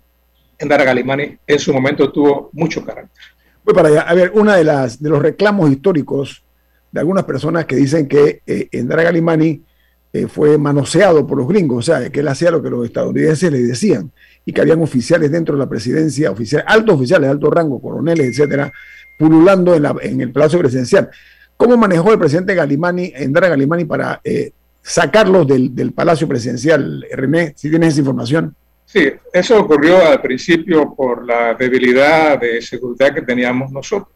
Endara 0.57 0.83
Galimani 0.83 1.37
en 1.45 1.59
su 1.59 1.73
momento 1.73 2.11
tuvo 2.11 2.49
mucho 2.53 2.85
carácter. 2.85 3.23
Voy 3.63 3.73
para 3.73 3.89
allá. 3.89 4.01
A 4.01 4.13
ver, 4.13 4.31
una 4.35 4.55
de 4.55 4.63
las 4.63 5.01
de 5.01 5.09
los 5.09 5.21
reclamos 5.21 5.71
históricos 5.71 6.43
de 6.91 6.99
algunas 6.99 7.23
personas 7.23 7.65
que 7.65 7.75
dicen 7.75 8.07
que 8.07 8.41
eh, 8.45 8.67
Endara 8.71 9.03
Galimani 9.03 9.63
eh, 10.11 10.27
fue 10.27 10.59
manoseado 10.59 11.25
por 11.25 11.39
los 11.39 11.47
gringos, 11.47 11.79
o 11.79 11.81
sea, 11.81 12.09
que 12.11 12.19
él 12.19 12.27
hacía 12.27 12.51
lo 12.51 12.61
que 12.61 12.69
los 12.69 12.85
estadounidenses 12.85 13.51
le 13.51 13.61
decían 13.63 14.11
y 14.45 14.53
que 14.53 14.61
habían 14.61 14.81
oficiales 14.81 15.31
dentro 15.31 15.55
de 15.55 15.59
la 15.59 15.67
presidencia, 15.69 16.29
oficiales, 16.29 16.67
altos 16.69 16.95
oficiales 16.97 17.27
de 17.27 17.31
alto 17.31 17.49
rango, 17.49 17.81
coroneles, 17.81 18.27
etcétera, 18.27 18.71
pululando 19.17 19.73
en, 19.73 19.83
la, 19.83 19.95
en 20.01 20.21
el 20.21 20.31
Palacio 20.31 20.59
Presidencial. 20.59 21.09
¿Cómo 21.57 21.77
manejó 21.77 22.11
el 22.11 22.19
presidente 22.19 22.53
Galimani, 22.53 23.11
Endara 23.15 23.47
Galimani, 23.47 23.85
para 23.85 24.21
eh, 24.23 24.51
sacarlos 24.83 25.47
del, 25.47 25.73
del, 25.73 25.93
Palacio 25.93 26.27
Presidencial? 26.27 27.05
René, 27.11 27.53
si 27.55 27.69
tienes 27.69 27.89
esa 27.89 28.01
información. 28.01 28.55
Sí, 28.85 29.11
eso 29.31 29.59
ocurrió 29.59 30.05
al 30.05 30.21
principio 30.21 30.93
por 30.93 31.25
la 31.25 31.55
debilidad 31.55 32.39
de 32.39 32.61
seguridad 32.61 33.11
que 33.11 33.23
teníamos 33.23 33.71
nosotros. 33.71 34.13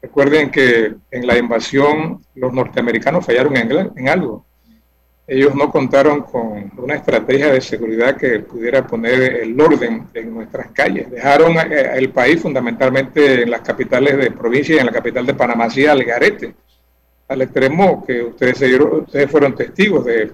Recuerden 0.00 0.50
que 0.50 0.94
en 1.10 1.26
la 1.26 1.38
invasión 1.38 2.20
los 2.34 2.52
norteamericanos 2.52 3.24
fallaron 3.24 3.56
en, 3.56 4.08
algo. 4.08 4.44
Ellos 5.26 5.54
no 5.54 5.70
contaron 5.70 6.22
con 6.22 6.70
una 6.76 6.94
estrategia 6.94 7.52
de 7.52 7.60
seguridad 7.60 8.16
que 8.16 8.40
pudiera 8.40 8.86
poner 8.86 9.42
el 9.42 9.60
orden 9.60 10.06
en 10.14 10.34
nuestras 10.34 10.70
calles. 10.72 11.10
Dejaron 11.10 11.56
eh, 11.56 11.92
el 11.94 12.10
país 12.10 12.40
fundamentalmente 12.40 13.42
en 13.42 13.50
las 13.50 13.62
capitales 13.62 14.16
de 14.18 14.30
provincia 14.30 14.76
y 14.76 14.78
en 14.78 14.86
la 14.86 14.92
capital 14.92 15.24
de 15.24 15.34
Panamá, 15.34 15.70
sí, 15.70 15.86
al 15.86 16.04
garete 16.04 16.54
al 17.32 17.42
extremo 17.42 18.04
que 18.06 18.22
ustedes, 18.22 18.62
ustedes 18.80 19.30
fueron 19.30 19.54
testigos 19.54 20.04
de 20.04 20.32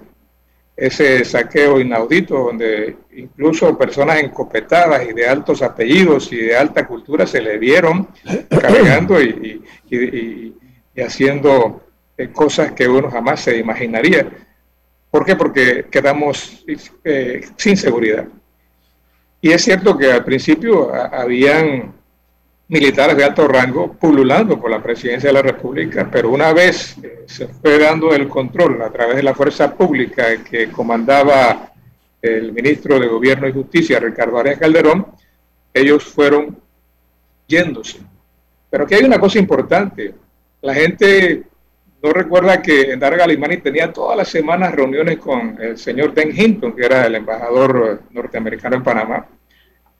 ese 0.75 1.25
saqueo 1.25 1.79
inaudito 1.79 2.37
donde 2.37 2.95
incluso 3.15 3.77
personas 3.77 4.21
encopetadas 4.21 5.07
y 5.09 5.13
de 5.13 5.27
altos 5.27 5.61
apellidos 5.61 6.31
y 6.31 6.37
de 6.37 6.55
alta 6.55 6.87
cultura 6.87 7.27
se 7.27 7.41
le 7.41 7.57
vieron 7.57 8.07
cargando 8.49 9.21
y, 9.21 9.61
haciendo 10.97 11.81
eh, 12.17 12.29
cosas 12.29 12.73
que 12.73 12.87
uno 12.87 13.09
jamás 13.09 13.41
se 13.41 13.57
imaginaría. 13.57 14.29
¿Por 15.09 15.25
qué? 15.25 15.37
Porque 15.37 15.85
quedamos 15.89 16.65
eh, 17.05 17.41
sin 17.55 17.77
seguridad. 17.77 18.25
Y 19.41 19.51
es 19.51 19.63
cierto 19.63 19.97
que 19.97 20.11
al 20.11 20.25
principio 20.25 20.93
habían 20.93 21.93
militares 22.69 23.17
de 23.17 23.23
alto 23.23 23.47
rango 23.47 23.93
pululando 23.93 24.59
por 24.59 24.69
la 24.69 24.81
presidencia 24.81 25.29
de 25.29 25.33
la 25.33 25.41
República, 25.41 26.07
pero 26.09 26.29
una 26.29 26.53
vez 26.53 26.95
eh, 27.01 27.23
se 27.25 27.47
fue 27.47 27.79
dando 27.79 28.13
el 28.13 28.27
control 28.27 28.81
a 28.83 28.91
través 28.91 29.15
de 29.15 29.23
la 29.23 29.33
fuerza 29.33 29.75
pública 29.75 30.43
que 30.43 30.69
comandaba 30.69 31.71
el 32.21 32.53
ministro 32.53 32.99
de 32.99 33.07
Gobierno 33.07 33.47
y 33.47 33.53
Justicia, 33.53 33.99
Ricardo 33.99 34.37
Arias 34.37 34.59
Calderón, 34.59 35.07
ellos 35.73 36.03
fueron 36.03 36.57
yéndose. 37.47 38.01
Pero 38.69 38.83
aquí 38.83 38.93
hay 38.93 39.03
una 39.03 39.19
cosa 39.19 39.39
importante. 39.39 40.13
La 40.61 40.75
gente 40.75 41.43
no 42.03 42.11
recuerda 42.11 42.61
que 42.61 42.91
Endara 42.91 43.17
Galimani 43.17 43.57
tenía 43.57 43.91
todas 43.91 44.15
las 44.15 44.27
semanas 44.27 44.75
reuniones 44.75 45.17
con 45.17 45.59
el 45.59 45.75
señor 45.77 46.13
Den 46.13 46.37
Hinton, 46.37 46.75
que 46.75 46.85
era 46.85 47.07
el 47.07 47.15
embajador 47.15 48.03
norteamericano 48.11 48.75
en 48.75 48.83
Panamá 48.83 49.27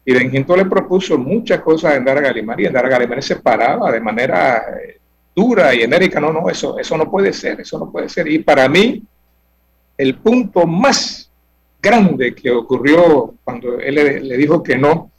y 0.06 0.14
Denginto 0.14 0.56
le 0.56 0.66
propuso 0.66 1.18
muchas 1.18 1.62
cosas 1.62 1.94
a 1.94 1.96
Endara 1.98 2.22
Galimari 2.22 2.64
y 2.64 2.68
Endara 2.68 2.90
Galimari 2.90 3.22
se 3.22 3.38
paraba 3.38 3.92
de 3.92 4.00
manera 4.00 4.64
eh, 4.84 5.00
dura 5.36 5.74
y 5.74 5.82
enérica. 5.82 6.20
No, 6.20 6.32
no, 6.32 6.50
eso, 6.50 6.80
eso 6.80 6.98
no 6.98 7.10
puede 7.10 7.34
ser, 7.34 7.62
eso 7.62 7.78
no 7.78 7.92
puede 7.92 8.10
ser. 8.10 8.28
Y 8.28 8.40
para 8.40 8.68
mí, 8.68 9.04
el 9.98 10.16
punto 10.16 10.66
más 10.66 11.32
grande 11.82 12.34
que 12.34 12.50
ocurrió 12.50 13.36
cuando 13.44 13.80
él 13.80 13.96
le, 13.96 14.38
dijo 14.38 14.64
que 14.64 14.78
no 14.78 15.12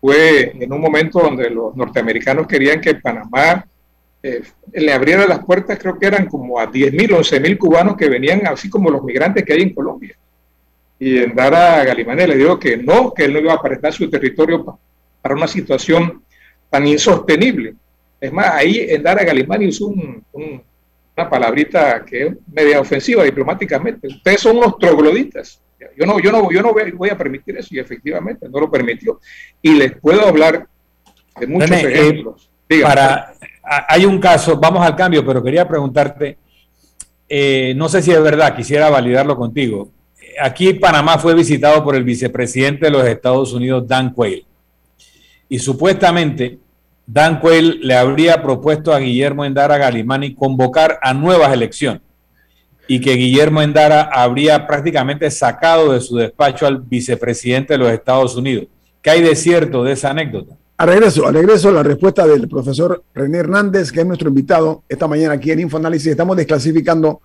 fue 0.00 0.52
en 0.58 0.72
un 0.72 0.80
momento 0.80 1.20
donde 1.20 1.48
los 1.50 1.74
norteamericanos 1.76 2.46
querían 2.46 2.80
que 2.80 2.96
Panamá 2.96 3.64
eh, 4.22 4.42
le 4.72 4.92
abriera 4.92 5.26
las 5.26 5.44
puertas, 5.44 5.78
creo 5.78 5.98
que 5.98 6.06
eran 6.06 6.26
como 6.26 6.58
a 6.58 6.66
10 6.66 6.92
mil, 6.92 7.12
11 7.12 7.40
mil 7.40 7.58
cubanos 7.58 7.96
que 7.96 8.08
venían, 8.08 8.46
así 8.46 8.68
como 8.68 8.90
los 8.90 9.02
migrantes 9.02 9.44
que 9.44 9.52
hay 9.52 9.62
en 9.62 9.74
Colombia 9.74 10.16
y 10.98 11.18
Endara 11.18 11.84
Galimani 11.84 12.26
le 12.26 12.36
dijo 12.36 12.58
que 12.58 12.76
no, 12.76 13.12
que 13.12 13.24
él 13.24 13.32
no 13.32 13.40
iba 13.40 13.54
a 13.54 13.62
prestar 13.62 13.92
su 13.92 14.08
territorio 14.08 14.78
para 15.20 15.34
una 15.34 15.48
situación 15.48 16.22
tan 16.70 16.86
insostenible. 16.86 17.74
Es 18.20 18.32
más, 18.32 18.50
ahí 18.54 18.86
Endara 18.88 19.24
Galimani 19.24 19.68
usó 19.68 19.88
una 20.32 21.30
palabrita 21.30 22.04
que 22.04 22.26
es 22.26 22.32
media 22.52 22.80
ofensiva 22.80 23.24
diplomáticamente. 23.24 24.08
Ustedes 24.08 24.40
son 24.40 24.56
unos 24.56 24.78
trogloditas. 24.78 25.60
Yo 25.96 26.06
no, 26.06 26.18
yo 26.18 26.32
no, 26.32 26.50
yo 26.50 26.62
no 26.62 26.72
voy 26.72 27.10
a 27.10 27.18
permitir 27.18 27.58
eso 27.58 27.68
y 27.72 27.78
efectivamente 27.78 28.48
no 28.48 28.60
lo 28.60 28.70
permitió. 28.70 29.20
Y 29.60 29.74
les 29.74 29.96
puedo 29.98 30.26
hablar 30.26 30.66
de 31.38 31.46
muchos 31.46 31.70
eh, 31.70 31.92
ejemplos. 31.92 32.50
para, 32.82 33.34
hay 33.88 34.06
un 34.06 34.18
caso, 34.18 34.58
vamos 34.58 34.84
al 34.86 34.96
cambio, 34.96 35.24
pero 35.26 35.42
quería 35.42 35.68
preguntarte, 35.68 36.38
eh, 37.28 37.74
no 37.76 37.88
sé 37.88 38.00
si 38.00 38.12
es 38.12 38.22
verdad, 38.22 38.56
quisiera 38.56 38.88
validarlo 38.88 39.36
contigo 39.36 39.90
aquí 40.40 40.74
Panamá 40.74 41.18
fue 41.18 41.34
visitado 41.34 41.82
por 41.84 41.96
el 41.96 42.04
vicepresidente 42.04 42.86
de 42.86 42.92
los 42.92 43.06
Estados 43.06 43.52
Unidos, 43.52 43.86
Dan 43.86 44.12
Quayle. 44.12 44.46
Y 45.48 45.58
supuestamente 45.58 46.58
Dan 47.06 47.40
Quayle 47.40 47.78
le 47.82 47.94
habría 47.94 48.42
propuesto 48.42 48.92
a 48.92 48.98
Guillermo 48.98 49.44
Endara 49.44 49.78
Galimani 49.78 50.34
convocar 50.34 50.98
a 51.02 51.12
nuevas 51.12 51.52
elecciones 51.52 52.02
y 52.86 53.00
que 53.00 53.14
Guillermo 53.14 53.62
Endara 53.62 54.02
habría 54.12 54.66
prácticamente 54.66 55.30
sacado 55.30 55.92
de 55.92 56.00
su 56.00 56.16
despacho 56.16 56.66
al 56.66 56.80
vicepresidente 56.80 57.74
de 57.74 57.78
los 57.78 57.90
Estados 57.90 58.36
Unidos. 58.36 58.66
¿Qué 59.00 59.10
hay 59.10 59.22
de 59.22 59.36
cierto 59.36 59.84
de 59.84 59.92
esa 59.92 60.10
anécdota? 60.10 60.56
A 60.76 60.86
regreso, 60.86 61.26
a 61.26 61.30
regreso 61.30 61.70
la 61.70 61.82
respuesta 61.82 62.26
del 62.26 62.48
profesor 62.48 63.04
René 63.14 63.38
Hernández, 63.38 63.92
que 63.92 64.00
es 64.00 64.06
nuestro 64.06 64.28
invitado 64.28 64.82
esta 64.88 65.06
mañana 65.06 65.34
aquí 65.34 65.50
en 65.50 65.60
Infoanálisis. 65.60 66.08
Estamos 66.08 66.36
desclasificando 66.36 67.20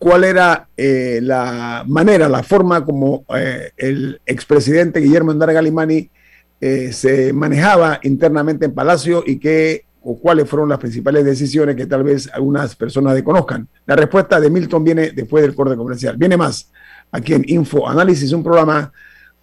cuál 0.00 0.24
era 0.24 0.66
eh, 0.78 1.20
la 1.22 1.84
manera, 1.86 2.26
la 2.26 2.42
forma 2.42 2.82
como 2.86 3.26
eh, 3.36 3.70
el 3.76 4.18
expresidente 4.24 4.98
Guillermo 4.98 5.30
Endara 5.30 5.52
Galimani 5.52 6.10
eh, 6.58 6.90
se 6.90 7.34
manejaba 7.34 8.00
internamente 8.02 8.64
en 8.64 8.72
Palacio 8.72 9.22
y 9.26 9.38
qué 9.38 9.84
o 10.02 10.18
cuáles 10.18 10.48
fueron 10.48 10.70
las 10.70 10.78
principales 10.78 11.26
decisiones 11.26 11.76
que 11.76 11.84
tal 11.84 12.02
vez 12.02 12.30
algunas 12.32 12.74
personas 12.76 13.14
desconozcan. 13.14 13.68
La 13.84 13.94
respuesta 13.94 14.40
de 14.40 14.48
Milton 14.48 14.82
viene 14.82 15.10
después 15.10 15.42
del 15.42 15.54
corte 15.54 15.76
comercial. 15.76 16.16
Viene 16.16 16.38
más 16.38 16.72
aquí 17.12 17.34
en 17.34 17.44
Info 17.46 17.86
Análisis, 17.86 18.32
un 18.32 18.42
programa 18.42 18.90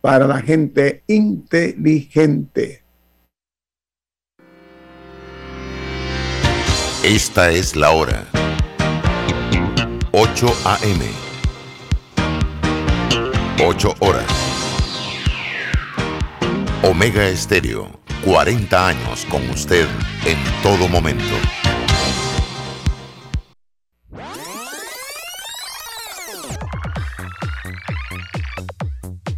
para 0.01 0.27
la 0.27 0.41
gente 0.41 1.03
inteligente. 1.05 2.81
Esta 7.03 7.51
es 7.51 7.75
la 7.75 7.91
hora. 7.91 8.25
8 10.19 10.47
a.m. 10.65 11.05
8 13.63 13.95
horas. 13.99 14.25
Omega 16.81 17.27
Estéreo, 17.27 17.91
40 18.25 18.87
años 18.87 19.27
con 19.29 19.47
usted 19.51 19.85
en 20.25 20.39
todo 20.63 20.87
momento. 20.87 21.66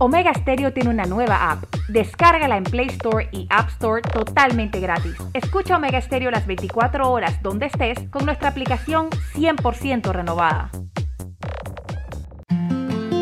Omega 0.01 0.33
Stereo 0.33 0.71
tiene 0.71 0.91
una 0.91 1.03
nueva 1.03 1.51
app. 1.51 1.65
Descárgala 1.89 2.55
en 2.55 2.63
Play 2.63 2.87
Store 2.87 3.27
y 3.33 3.47
App 3.49 3.67
Store 3.67 4.01
totalmente 4.01 4.79
gratis. 4.79 5.15
Escucha 5.33 5.75
Omega 5.75 5.99
Stereo 5.99 6.31
las 6.31 6.47
24 6.47 7.11
horas 7.11 7.43
donde 7.43 7.65
estés 7.65 7.99
con 8.09 8.25
nuestra 8.25 8.47
aplicación 8.47 9.09
100% 9.35 10.13
renovada. 10.13 10.71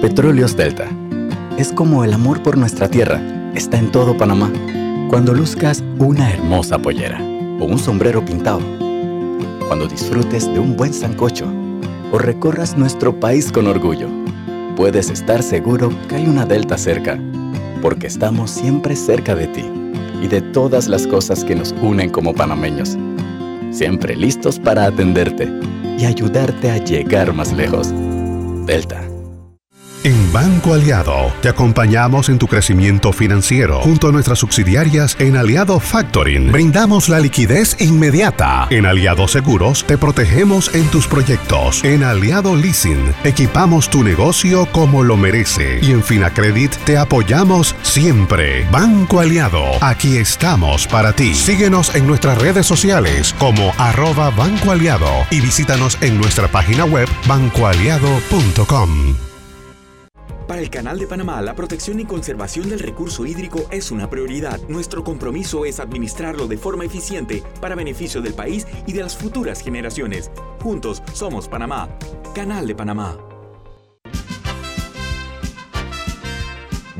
Petróleos 0.02 0.56
Delta. 0.56 0.86
Es 1.58 1.74
como 1.74 2.04
el 2.04 2.13
amor 2.13 2.44
por 2.44 2.60
nuestra 2.60 2.88
tierra. 2.88 3.20
Está 3.56 3.80
en 3.80 3.92
todo 3.92 4.16
Panamá. 4.16 4.52
Cuando 5.10 5.34
luzcas 5.34 5.84
una 5.98 6.32
hermosa 6.32 6.78
pollera 6.78 7.20
o 7.20 7.66
un 7.66 7.80
sombrero 7.80 8.24
pintado. 8.24 8.62
Cuando 9.68 9.88
disfrutes 9.88 10.46
de 10.54 10.60
un 10.60 10.78
buen 10.78 10.94
sancocho 10.94 11.52
o 12.12 12.20
recorras 12.20 12.78
nuestro 12.78 13.20
país 13.20 13.52
con 13.52 13.66
orgullo 13.66 14.27
puedes 14.78 15.10
estar 15.10 15.42
seguro 15.42 15.90
que 16.08 16.16
hay 16.16 16.28
una 16.28 16.46
Delta 16.46 16.78
cerca, 16.78 17.20
porque 17.82 18.06
estamos 18.06 18.52
siempre 18.52 18.96
cerca 18.96 19.36
de 19.36 19.48
ti 19.48 19.66
y 20.22 20.28
de 20.28 20.40
todas 20.40 20.88
las 20.88 21.08
cosas 21.08 21.44
que 21.44 21.56
nos 21.56 21.74
unen 21.82 22.12
como 22.12 22.34
panameños. 22.34 22.96
Siempre 23.72 24.16
listos 24.16 24.60
para 24.60 24.86
atenderte 24.86 25.52
y 25.98 26.06
ayudarte 26.06 26.70
a 26.70 26.78
llegar 26.78 27.34
más 27.34 27.52
lejos. 27.54 27.92
Delta 28.68 29.16
En 30.08 30.32
Banco 30.32 30.74
Aliado 30.74 31.34
te 31.41 31.50
acompañamos 31.50 32.30
en 32.30 32.39
tu 32.39 32.48
crecimiento 32.48 33.12
financiero 33.12 33.82
junto 33.82 34.08
a 34.08 34.13
nuestras 34.13 34.39
subsidiarias 34.39 35.17
en 35.20 35.36
Aliado 35.36 35.82
Factoring. 35.82 36.50
Brindamos 36.50 37.10
la 37.10 37.20
liquidez 37.20 37.76
inmediata. 37.82 38.67
En 38.70 38.86
Aliado 38.86 39.28
Seguros 39.28 39.84
te 39.84 39.98
protegemos 39.98 40.74
en 40.74 40.88
tus 40.88 41.08
proyectos. 41.08 41.84
En 41.84 42.04
Aliado 42.04 42.56
Leasing 42.56 43.13
equipamos 43.26 43.89
tu 43.89 44.02
negocio 44.02 44.65
como 44.72 45.04
lo 45.04 45.17
merece. 45.17 45.80
Y 45.82 45.91
en 45.91 46.02
Finacredit 46.02 46.74
te 46.86 46.98
apoyamos 46.98 47.76
siempre. 47.82 48.65
Banco 48.72 49.20
Aliado, 49.20 49.65
aquí 49.82 50.15
estamos 50.15 50.88
para 50.88 51.12
ti. 51.12 51.36
Síguenos 51.36 51.93
en 51.96 52.08
nuestras 52.08 52.38
redes 52.38 52.65
sociales 52.65 53.36
como 53.38 53.74
arroba 53.78 54.30
Banco 54.30 54.72
Aliado 54.72 55.12
y 55.32 55.41
visítanos 55.41 55.98
en 56.00 56.17
nuestra 56.17 56.48
página 56.48 56.86
web 56.86 57.10
bancoaliado.com. 57.28 59.27
Para 60.47 60.62
el 60.62 60.69
Canal 60.69 60.97
de 60.97 61.07
Panamá, 61.07 61.41
la 61.41 61.55
protección 61.55 61.99
y 61.99 62.05
conservación 62.05 62.69
del 62.69 62.79
recurso 62.79 63.25
hídrico 63.25 63.67
es 63.69 63.91
una 63.91 64.10
prioridad. 64.10 64.62
Nuestro 64.69 65.03
compromiso 65.03 65.65
es 65.65 65.81
administrarlo 65.81 66.47
de 66.47 66.57
forma 66.57 66.86
eficiente 66.86 67.43
para 67.60 67.75
beneficio 67.75 68.21
del 68.21 68.33
país 68.33 68.65
y 68.86 68.93
de 68.93 69.03
las 69.03 69.17
futuras 69.17 69.62
generaciones. 69.62 70.31
Juntos 70.63 71.03
somos 71.12 71.49
Panamá. 71.49 71.89
Canal 72.33 72.65
de 72.65 72.75
Panamá. 72.75 73.17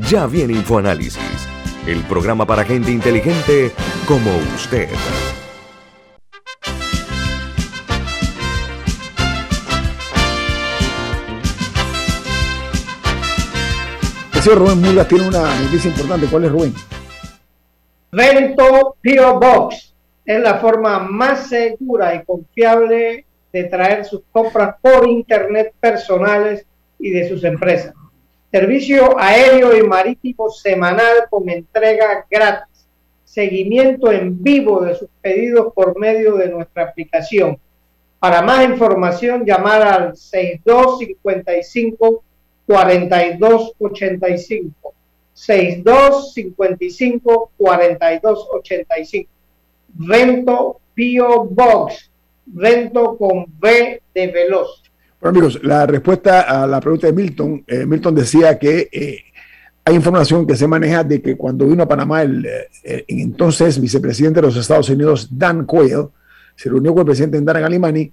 Ya 0.10 0.27
viene 0.27 0.53
InfoAnálisis, 0.53 1.47
el 1.88 2.03
programa 2.03 2.45
para 2.45 2.65
gente 2.65 2.91
inteligente 2.91 3.71
como 4.05 4.29
usted. 4.55 4.89
Rubén 14.55 14.81
Mulas 14.81 15.07
tiene 15.07 15.27
una 15.27 15.60
noticia 15.60 15.89
importante. 15.89 16.27
¿Cuál 16.27 16.45
es, 16.45 16.51
Rubén? 16.51 16.73
Rento 18.12 18.95
Pio 19.01 19.39
Box 19.39 19.95
es 20.25 20.41
la 20.41 20.60
forma 20.60 20.99
más 20.99 21.49
segura 21.49 22.15
y 22.15 22.23
confiable 22.23 23.25
de 23.51 23.63
traer 23.65 24.05
sus 24.05 24.21
compras 24.31 24.75
por 24.81 25.05
internet 25.07 25.73
personales 25.79 26.65
y 26.99 27.12
de 27.12 27.27
sus 27.27 27.43
empresas. 27.43 27.93
Servicio 28.51 29.19
aéreo 29.19 29.75
y 29.75 29.83
marítimo 29.83 30.49
semanal 30.49 31.27
con 31.29 31.49
entrega 31.49 32.25
gratis. 32.29 32.88
Seguimiento 33.25 34.12
en 34.12 34.41
vivo 34.41 34.81
de 34.81 34.95
sus 34.95 35.10
pedidos 35.21 35.73
por 35.73 35.99
medio 35.99 36.38
de 36.38 36.49
nuestra 36.49 36.83
aplicación. 36.83 37.60
Para 38.19 38.41
más 38.41 38.65
información, 38.65 39.45
llamar 39.45 39.81
al 39.81 40.15
6255 40.15 42.23
4285 42.67 44.93
6255 45.34 47.51
4285 47.58 49.30
Rento 49.99 50.80
Pio 50.93 51.45
Box 51.45 52.12
Rento 52.53 53.17
con 53.17 53.45
B 53.60 54.01
de 54.13 54.27
Veloz. 54.27 54.84
Bueno 55.19 55.39
amigos 55.39 55.60
la 55.63 55.86
respuesta 55.86 56.41
a 56.41 56.67
la 56.67 56.80
pregunta 56.80 57.08
de 57.08 57.13
Milton 57.13 57.63
eh, 57.65 57.86
Milton 57.86 58.15
decía 58.15 58.60
que 58.60 58.89
eh, 58.91 59.23
hay 59.86 59.95
información 59.95 60.45
que 60.45 60.58
se 60.58 60.67
maneja 60.67 61.03
de 61.03 61.21
que 61.21 61.38
cuando 61.38 61.65
vino 61.65 61.84
a 61.84 61.88
Panamá 61.88 62.23
el, 62.23 62.45
eh, 62.45 63.06
entonces 63.08 63.80
vicepresidente 63.80 64.41
de 64.41 64.47
los 64.47 64.58
Estados 64.58 64.89
Unidos 64.89 65.30
Dan 65.32 65.65
Quayle 65.65 66.10
se 66.56 66.69
reunió 66.69 66.91
con 66.91 67.01
el 67.01 67.06
presidente 67.06 67.39
Ndara 67.39 67.62
Galimani 67.62 68.12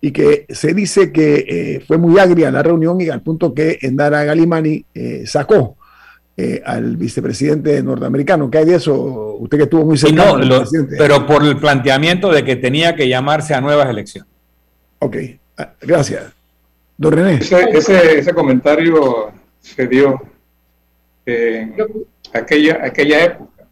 y 0.00 0.12
que 0.12 0.46
se 0.48 0.74
dice 0.74 1.12
que 1.12 1.44
eh, 1.48 1.80
fue 1.86 1.98
muy 1.98 2.18
agria 2.18 2.50
la 2.50 2.62
reunión 2.62 3.00
y 3.00 3.08
al 3.08 3.22
punto 3.22 3.52
que 3.52 3.78
Endara 3.82 4.24
Galimani 4.24 4.84
eh, 4.94 5.24
sacó 5.26 5.76
eh, 6.36 6.62
al 6.64 6.96
vicepresidente 6.96 7.82
norteamericano. 7.82 8.48
¿Qué 8.48 8.58
hay 8.58 8.64
de 8.64 8.76
eso? 8.76 8.94
Usted 9.40 9.58
que 9.58 9.64
estuvo 9.64 9.84
muy 9.84 9.98
cerca. 9.98 10.36
No, 10.36 10.64
pero 10.96 11.26
por 11.26 11.44
el 11.44 11.56
planteamiento 11.58 12.30
de 12.30 12.44
que 12.44 12.56
tenía 12.56 12.94
que 12.94 13.08
llamarse 13.08 13.54
a 13.54 13.60
nuevas 13.60 13.88
elecciones. 13.88 14.30
Ok, 15.00 15.16
ah, 15.56 15.72
gracias. 15.80 16.32
Don 16.96 17.12
René. 17.12 17.34
Ese, 17.34 18.18
ese, 18.18 18.34
comentario 18.34 19.32
se 19.60 19.86
dio 19.86 20.20
en 21.26 21.74
aquella, 22.32 22.84
aquella 22.84 23.24
época. 23.24 23.64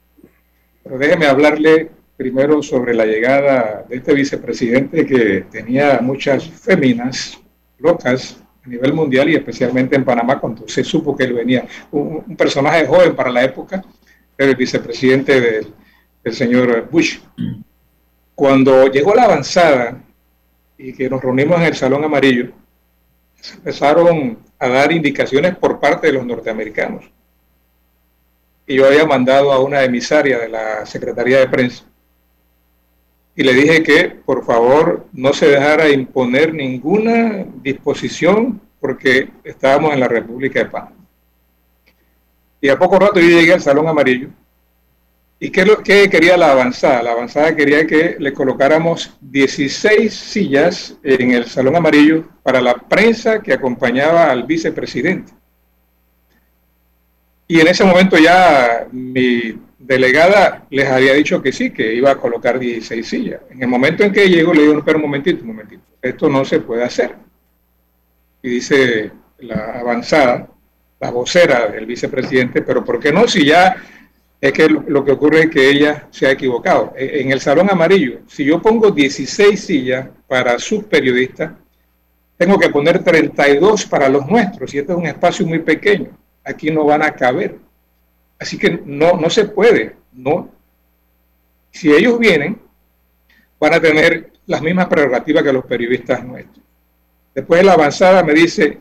Pero 0.82 0.98
déjeme 0.98 1.26
hablarle 1.26 1.90
primero 2.16 2.62
sobre 2.62 2.94
la 2.94 3.04
llegada 3.04 3.84
de 3.88 3.96
este 3.96 4.14
vicepresidente 4.14 5.06
que 5.06 5.46
tenía 5.50 6.00
muchas 6.00 6.48
féminas 6.48 7.38
locas 7.78 8.42
a 8.64 8.68
nivel 8.68 8.94
mundial 8.94 9.28
y 9.28 9.36
especialmente 9.36 9.96
en 9.96 10.04
Panamá 10.04 10.40
cuando 10.40 10.66
se 10.66 10.82
supo 10.82 11.16
que 11.16 11.24
él 11.24 11.34
venía. 11.34 11.66
Un, 11.90 12.36
personaje 12.36 12.86
joven 12.86 13.14
para 13.14 13.30
la 13.30 13.44
época, 13.44 13.84
el 14.38 14.56
vicepresidente 14.56 15.40
del, 15.40 15.74
del 16.24 16.34
señor 16.34 16.88
Bush. 16.90 17.18
Cuando 18.34 18.86
llegó 18.86 19.14
la 19.14 19.24
avanzada 19.24 20.02
y 20.78 20.92
que 20.92 21.08
nos 21.08 21.22
reunimos 21.22 21.58
en 21.58 21.66
el 21.66 21.74
Salón 21.74 22.02
Amarillo, 22.04 22.50
empezaron 23.54 24.38
a 24.58 24.68
dar 24.68 24.90
indicaciones 24.90 25.54
por 25.56 25.78
parte 25.78 26.06
de 26.06 26.14
los 26.14 26.24
norteamericanos. 26.24 27.04
Y 28.66 28.76
yo 28.76 28.86
había 28.86 29.06
mandado 29.06 29.52
a 29.52 29.62
una 29.62 29.84
emisaria 29.84 30.38
de 30.38 30.48
la 30.48 30.84
Secretaría 30.86 31.38
de 31.38 31.48
Prensa 31.48 31.84
y 33.36 33.42
le 33.42 33.52
dije 33.52 33.82
que 33.82 34.04
por 34.24 34.44
favor 34.44 35.06
no 35.12 35.34
se 35.34 35.46
dejara 35.46 35.90
imponer 35.90 36.54
ninguna 36.54 37.44
disposición 37.62 38.60
porque 38.80 39.28
estábamos 39.44 39.92
en 39.92 40.00
la 40.00 40.08
República 40.08 40.60
de 40.60 40.70
Panamá. 40.70 40.96
Y 42.62 42.70
a 42.70 42.78
poco 42.78 42.98
rato 42.98 43.20
yo 43.20 43.28
llegué 43.28 43.52
al 43.52 43.60
Salón 43.60 43.86
Amarillo. 43.86 44.30
¿Y 45.38 45.50
qué, 45.50 45.66
lo, 45.66 45.82
qué 45.82 46.08
quería 46.08 46.38
la 46.38 46.52
avanzada? 46.52 47.02
La 47.02 47.12
avanzada 47.12 47.54
quería 47.54 47.86
que 47.86 48.16
le 48.18 48.32
colocáramos 48.32 49.14
16 49.20 50.14
sillas 50.14 50.96
en 51.02 51.32
el 51.32 51.44
Salón 51.44 51.76
Amarillo 51.76 52.24
para 52.42 52.62
la 52.62 52.74
prensa 52.74 53.42
que 53.42 53.52
acompañaba 53.52 54.30
al 54.30 54.44
vicepresidente. 54.44 55.34
Y 57.46 57.60
en 57.60 57.68
ese 57.68 57.84
momento 57.84 58.16
ya 58.16 58.86
mi 58.90 59.58
delegada 59.86 60.66
les 60.70 60.88
había 60.88 61.14
dicho 61.14 61.40
que 61.40 61.52
sí, 61.52 61.70
que 61.70 61.94
iba 61.94 62.10
a 62.10 62.16
colocar 62.16 62.58
16 62.58 63.06
sillas. 63.06 63.40
En 63.50 63.62
el 63.62 63.68
momento 63.68 64.02
en 64.02 64.12
que 64.12 64.28
llegó, 64.28 64.52
le 64.52 64.62
digo, 64.62 64.82
pero 64.84 64.98
un 64.98 65.02
momentito, 65.02 65.42
un 65.42 65.48
momentito, 65.48 65.82
esto 66.02 66.28
no 66.28 66.44
se 66.44 66.60
puede 66.60 66.82
hacer. 66.84 67.14
Y 68.42 68.50
dice 68.50 69.10
la 69.38 69.80
avanzada, 69.80 70.48
la 71.00 71.10
vocera 71.10 71.68
del 71.68 71.86
vicepresidente, 71.86 72.62
pero 72.62 72.84
¿por 72.84 72.98
qué 72.98 73.12
no? 73.12 73.28
Si 73.28 73.44
ya 73.44 73.76
es 74.40 74.52
que 74.52 74.68
lo 74.68 75.04
que 75.04 75.12
ocurre 75.12 75.42
es 75.42 75.50
que 75.50 75.70
ella 75.70 76.08
se 76.10 76.26
ha 76.26 76.32
equivocado. 76.32 76.92
E, 76.96 77.20
en 77.20 77.30
el 77.30 77.40
salón 77.40 77.70
amarillo, 77.70 78.20
si 78.26 78.44
yo 78.44 78.60
pongo 78.60 78.90
16 78.90 79.58
sillas 79.58 80.08
para 80.26 80.58
sus 80.58 80.84
periodistas, 80.84 81.52
tengo 82.36 82.58
que 82.58 82.68
poner 82.68 83.02
32 83.02 83.86
para 83.86 84.08
los 84.08 84.26
nuestros, 84.26 84.72
y 84.74 84.78
este 84.78 84.92
es 84.92 84.98
un 84.98 85.06
espacio 85.06 85.46
muy 85.46 85.60
pequeño. 85.60 86.10
Aquí 86.44 86.70
no 86.70 86.84
van 86.84 87.02
a 87.02 87.12
caber. 87.12 87.58
Así 88.38 88.58
que 88.58 88.80
no, 88.84 89.14
no 89.14 89.30
se 89.30 89.46
puede. 89.46 89.96
No. 90.12 90.50
Si 91.70 91.92
ellos 91.92 92.18
vienen, 92.18 92.58
van 93.58 93.74
a 93.74 93.80
tener 93.80 94.32
las 94.46 94.62
mismas 94.62 94.86
prerrogativas 94.86 95.42
que 95.42 95.52
los 95.52 95.64
periodistas 95.64 96.24
nuestros. 96.24 96.64
Después 97.34 97.60
de 97.60 97.66
la 97.66 97.72
avanzada 97.72 98.22
me 98.22 98.32
dice, 98.32 98.78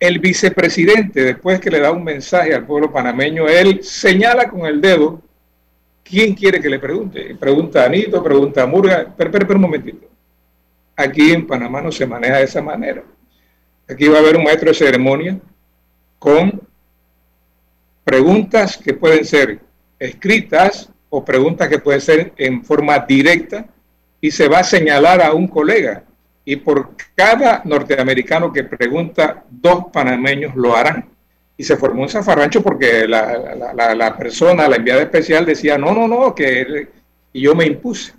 el 0.00 0.18
vicepresidente, 0.18 1.22
después 1.22 1.60
que 1.60 1.70
le 1.70 1.78
da 1.78 1.92
un 1.92 2.02
mensaje 2.02 2.54
al 2.54 2.66
pueblo 2.66 2.92
panameño, 2.92 3.46
él 3.46 3.84
señala 3.84 4.48
con 4.48 4.66
el 4.66 4.80
dedo 4.80 5.22
quién 6.02 6.34
quiere 6.34 6.60
que 6.60 6.68
le 6.68 6.78
pregunte. 6.78 7.36
Pregunta 7.36 7.82
a 7.82 7.86
Anito, 7.86 8.22
pregunta 8.22 8.62
a 8.62 8.66
Murga, 8.66 9.14
pero, 9.16 9.30
pero, 9.30 9.46
pero 9.46 9.58
un 9.58 9.62
momentito. 9.62 10.08
Aquí 10.96 11.30
en 11.30 11.46
Panamá 11.46 11.80
no 11.80 11.92
se 11.92 12.06
maneja 12.06 12.38
de 12.38 12.44
esa 12.44 12.60
manera. 12.60 13.04
Aquí 13.88 14.08
va 14.08 14.18
a 14.18 14.20
haber 14.20 14.36
un 14.36 14.44
maestro 14.44 14.70
de 14.70 14.74
ceremonia 14.74 15.38
con 16.18 16.60
preguntas 18.04 18.76
que 18.76 18.94
pueden 18.94 19.24
ser 19.24 19.60
escritas 19.98 20.90
o 21.10 21.24
preguntas 21.24 21.68
que 21.68 21.78
pueden 21.78 22.00
ser 22.00 22.32
en 22.36 22.64
forma 22.64 22.98
directa 22.98 23.66
y 24.20 24.30
se 24.30 24.48
va 24.48 24.60
a 24.60 24.64
señalar 24.64 25.22
a 25.22 25.32
un 25.32 25.46
colega. 25.46 26.04
Y 26.44 26.56
por 26.56 26.90
cada 27.14 27.62
norteamericano 27.64 28.52
que 28.52 28.64
pregunta, 28.64 29.44
dos 29.50 29.86
panameños 29.92 30.56
lo 30.56 30.74
harán. 30.74 31.08
Y 31.56 31.64
se 31.64 31.76
formó 31.76 32.02
un 32.02 32.08
zafarrancho 32.08 32.62
porque 32.62 33.06
la, 33.06 34.16
persona, 34.18 34.68
la 34.68 34.76
enviada 34.76 35.02
especial, 35.02 35.44
decía, 35.44 35.78
no, 35.78 35.92
no, 35.92 36.08
no, 36.08 36.34
que 36.34 36.88
y 37.32 37.42
yo 37.42 37.54
me 37.54 37.66
impuse. 37.66 38.12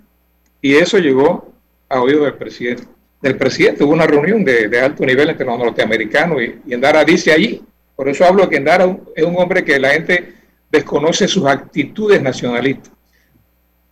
Y 0.62 0.76
eso 0.76 0.98
llegó 0.98 1.52
a 1.88 2.00
oído 2.00 2.24
del 2.24 2.34
presidente. 2.34 2.84
Del 3.20 3.36
presidente 3.36 3.84
hubo 3.84 3.92
una 3.92 4.06
reunión 4.06 4.44
de, 4.44 4.80
alto 4.80 5.04
nivel 5.04 5.30
entre 5.30 5.46
los 5.46 5.58
norteamericanos 5.58 6.42
y, 6.42 6.60
y 6.66 6.74
Endara 6.74 7.04
dice 7.04 7.32
allí, 7.32 7.62
por 7.96 8.08
eso 8.08 8.24
hablo 8.24 8.48
que 8.48 8.56
Endara 8.56 8.96
es 9.14 9.24
un 9.24 9.36
hombre 9.36 9.64
que 9.64 9.78
la 9.78 9.90
gente 9.90 10.34
desconoce 10.70 11.28
sus 11.28 11.46
actitudes 11.46 12.20
nacionalistas. 12.20 12.92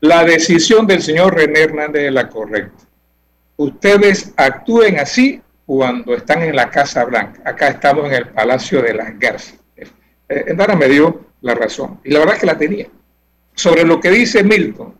La 0.00 0.24
decisión 0.24 0.86
del 0.86 1.00
señor 1.00 1.34
René 1.34 1.61
Hernández 1.61 2.03
es 2.03 2.12
la 2.12 2.28
correcta. 2.28 2.84
Ustedes 3.57 4.32
actúen 4.36 4.98
así 4.98 5.40
cuando 5.64 6.14
están 6.14 6.42
en 6.42 6.57
la 6.57 6.68
Casa 6.70 7.05
Blanca. 7.05 7.40
Acá 7.44 7.68
estamos 7.68 8.07
en 8.07 8.14
el 8.14 8.28
Palacio 8.28 8.82
de 8.82 8.94
las 8.94 9.16
Garzas. 9.18 9.59
Eh, 9.76 9.86
Endara 10.48 10.74
me 10.74 10.88
dio 10.88 11.26
la 11.42 11.55
razón, 11.55 12.00
y 12.05 12.11
la 12.11 12.20
verdad 12.20 12.34
es 12.34 12.40
que 12.40 12.46
la 12.46 12.59
tenía. 12.59 12.86
Sobre 13.55 13.84
lo 13.84 14.00
que 14.00 14.11
dice 14.11 14.42
Milton, 14.42 14.94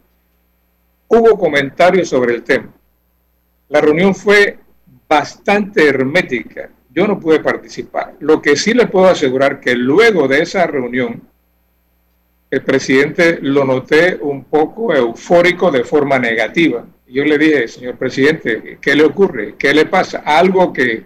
hubo 1.09 1.39
comentarios 1.39 2.09
sobre 2.09 2.35
el 2.35 2.43
tema. 2.43 2.73
La 3.69 3.81
reunión 3.81 4.15
fue 4.15 4.59
bastante 5.09 5.89
hermética. 5.89 6.71
Yo 6.93 7.07
no 7.07 7.19
pude 7.19 7.41
participar. 7.41 8.15
Lo 8.21 8.43
que 8.43 8.57
sí 8.57 8.75
le 8.75 8.87
puedo 8.87 9.07
asegurar 9.07 9.61
que 9.61 9.75
luego 9.75 10.29
de 10.29 10.43
esa 10.43 10.67
reunión, 10.67 11.23
el 12.51 12.63
presidente 12.63 13.39
lo 13.41 13.65
noté 13.65 14.19
un 14.21 14.45
poco 14.45 14.95
eufórico 14.95 15.71
de 15.71 15.85
forma 15.85 16.19
negativa. 16.19 16.85
Yo 17.07 17.25
le 17.25 17.39
dije, 17.39 17.69
señor 17.69 17.97
presidente, 17.97 18.79
¿qué 18.81 18.95
le 18.95 19.05
ocurre? 19.05 19.55
¿Qué 19.59 19.73
le 19.73 19.87
pasa? 19.87 20.23
Algo 20.25 20.73
que 20.73 21.05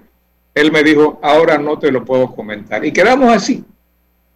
él 0.55 0.73
me 0.73 0.83
dijo, 0.83 1.21
ahora 1.23 1.59
no 1.59 1.79
te 1.79 1.93
lo 1.93 2.05
puedo 2.05 2.35
comentar. 2.35 2.85
Y 2.85 2.93
quedamos 2.93 3.33
así. 3.33 3.65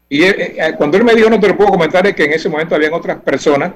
Y 0.08 0.22
eh, 0.22 0.56
eh, 0.58 0.74
cuando 0.76 0.96
él 0.98 1.04
me 1.04 1.14
dijo, 1.14 1.30
no 1.30 1.40
te 1.40 1.48
lo 1.48 1.56
puedo 1.56 1.70
comentar, 1.70 2.06
es 2.06 2.14
que 2.14 2.24
en 2.24 2.32
ese 2.32 2.48
momento 2.48 2.74
habían 2.74 2.92
otras 2.92 3.20
personas 3.22 3.72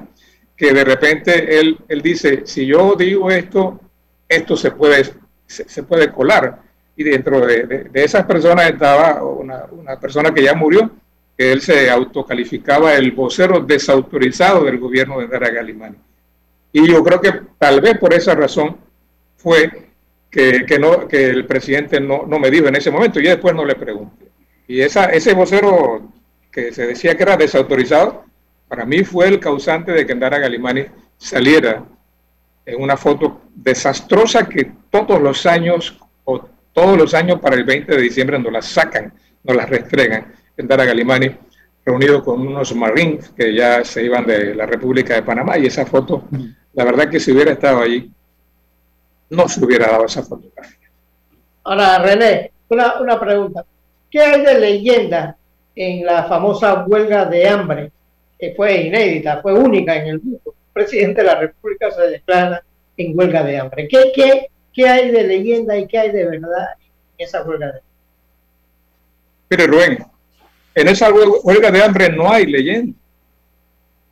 que 0.55 0.73
de 0.73 0.83
repente 0.83 1.59
él, 1.59 1.77
él 1.87 2.01
dice, 2.01 2.41
si 2.45 2.65
yo 2.65 2.95
digo 2.95 3.31
esto, 3.31 3.79
esto 4.27 4.55
se 4.55 4.71
puede, 4.71 5.05
se, 5.45 5.83
puede 5.83 6.11
colar. 6.11 6.61
Y 6.95 7.03
dentro 7.03 7.45
de, 7.45 7.89
esas 7.93 8.25
personas 8.25 8.69
estaba 8.69 9.23
una, 9.23 9.99
persona 9.99 10.33
que 10.33 10.43
ya 10.43 10.53
murió, 10.53 10.89
que 11.37 11.51
él 11.51 11.61
se 11.61 11.89
autocalificaba 11.89 12.95
el 12.95 13.11
vocero 13.11 13.59
desautorizado 13.59 14.63
del 14.63 14.79
gobierno 14.79 15.19
de 15.19 15.27
Dara 15.27 15.49
Galimani. 15.49 15.97
Y 16.71 16.87
yo 16.87 17.03
creo 17.03 17.19
que 17.19 17.33
tal 17.57 17.81
vez 17.81 17.97
por 17.97 18.13
esa 18.13 18.33
razón 18.35 18.77
fue 19.37 19.89
que, 20.29 20.65
que, 20.65 20.79
no, 20.79 21.07
que 21.07 21.29
el 21.29 21.45
presidente 21.45 21.99
no, 21.99 22.25
no, 22.25 22.39
me 22.39 22.49
dijo 22.49 22.67
en 22.67 22.75
ese 22.75 22.91
momento, 22.91 23.19
y 23.19 23.23
después 23.23 23.53
no 23.53 23.65
le 23.65 23.75
pregunté. 23.75 24.25
Y 24.67 24.81
esa, 24.81 25.05
ese 25.05 25.33
vocero 25.33 26.11
que 26.51 26.71
se 26.71 26.87
decía 26.87 27.15
que 27.15 27.23
era 27.23 27.37
desautorizado, 27.37 28.23
para 28.67 28.85
mí 28.85 29.03
fue 29.03 29.27
el 29.27 29.39
causante 29.39 29.91
de 29.91 30.05
que 30.05 30.15
Dara 30.15 30.39
Galimani 30.39 30.85
saliera 31.17 31.83
en 32.65 32.81
una 32.81 32.97
foto 32.97 33.41
desastrosa 33.53 34.47
que 34.47 34.71
todos 34.89 35.21
los 35.21 35.45
años, 35.45 35.97
todos 36.75 36.97
los 36.97 37.13
años 37.13 37.39
para 37.39 37.55
el 37.55 37.63
20 37.63 37.95
de 37.95 38.01
diciembre 38.01 38.37
nos 38.37 38.51
la 38.51 38.61
sacan, 38.61 39.13
nos 39.43 39.55
la 39.55 39.65
restregan 39.65 40.33
en 40.57 40.67
Dara 40.67 40.83
Galimani, 40.83 41.31
reunido 41.85 42.21
con 42.21 42.45
unos 42.45 42.75
marines 42.75 43.29
que 43.29 43.55
ya 43.55 43.83
se 43.85 44.03
iban 44.03 44.25
de 44.25 44.53
la 44.53 44.65
República 44.65 45.15
de 45.15 45.23
Panamá, 45.23 45.57
y 45.57 45.67
esa 45.67 45.85
foto, 45.85 46.25
la 46.73 46.83
verdad 46.83 47.09
que 47.09 47.19
si 47.19 47.31
hubiera 47.31 47.53
estado 47.53 47.81
allí, 47.81 48.11
no 49.29 49.47
se 49.47 49.63
hubiera 49.63 49.87
dado 49.87 50.05
esa 50.05 50.21
fotografía. 50.21 50.89
Ahora, 51.63 51.99
René, 51.99 52.51
una, 52.67 52.99
una 52.99 53.17
pregunta. 53.17 53.65
¿Qué 54.11 54.19
hay 54.19 54.41
de 54.41 54.59
leyenda 54.59 55.37
en 55.75 56.05
la 56.05 56.25
famosa 56.25 56.83
huelga 56.85 57.25
de 57.25 57.47
hambre, 57.47 57.91
que 58.37 58.53
fue 58.53 58.81
inédita, 58.81 59.41
fue 59.41 59.53
única 59.53 59.95
en 59.95 60.07
el 60.07 60.21
mundo? 60.21 60.53
presidente 60.75 61.21
de 61.21 61.27
la 61.27 61.35
República 61.35 61.89
se 61.89 62.01
declara 62.01 62.61
en 62.97 63.17
huelga 63.17 63.43
de 63.43 63.57
hambre. 63.57 63.87
¿Qué, 63.87 64.11
qué, 64.13 64.49
qué 64.75 64.87
hay 64.87 65.09
de 65.09 65.23
leyenda 65.23 65.77
y 65.77 65.87
qué 65.87 65.97
hay 65.97 66.11
de 66.11 66.25
verdad 66.25 66.67
en 67.17 67.25
esa 67.25 67.41
huelga 67.43 67.67
de 67.67 67.71
hambre? 67.71 67.83
Mire, 69.49 69.67
Rubén, 69.67 70.05
en 70.75 70.87
esa 70.87 71.11
huelga 71.11 71.71
de 71.71 71.83
hambre 71.83 72.09
no 72.09 72.29
hay 72.29 72.45
leyenda. 72.45 72.97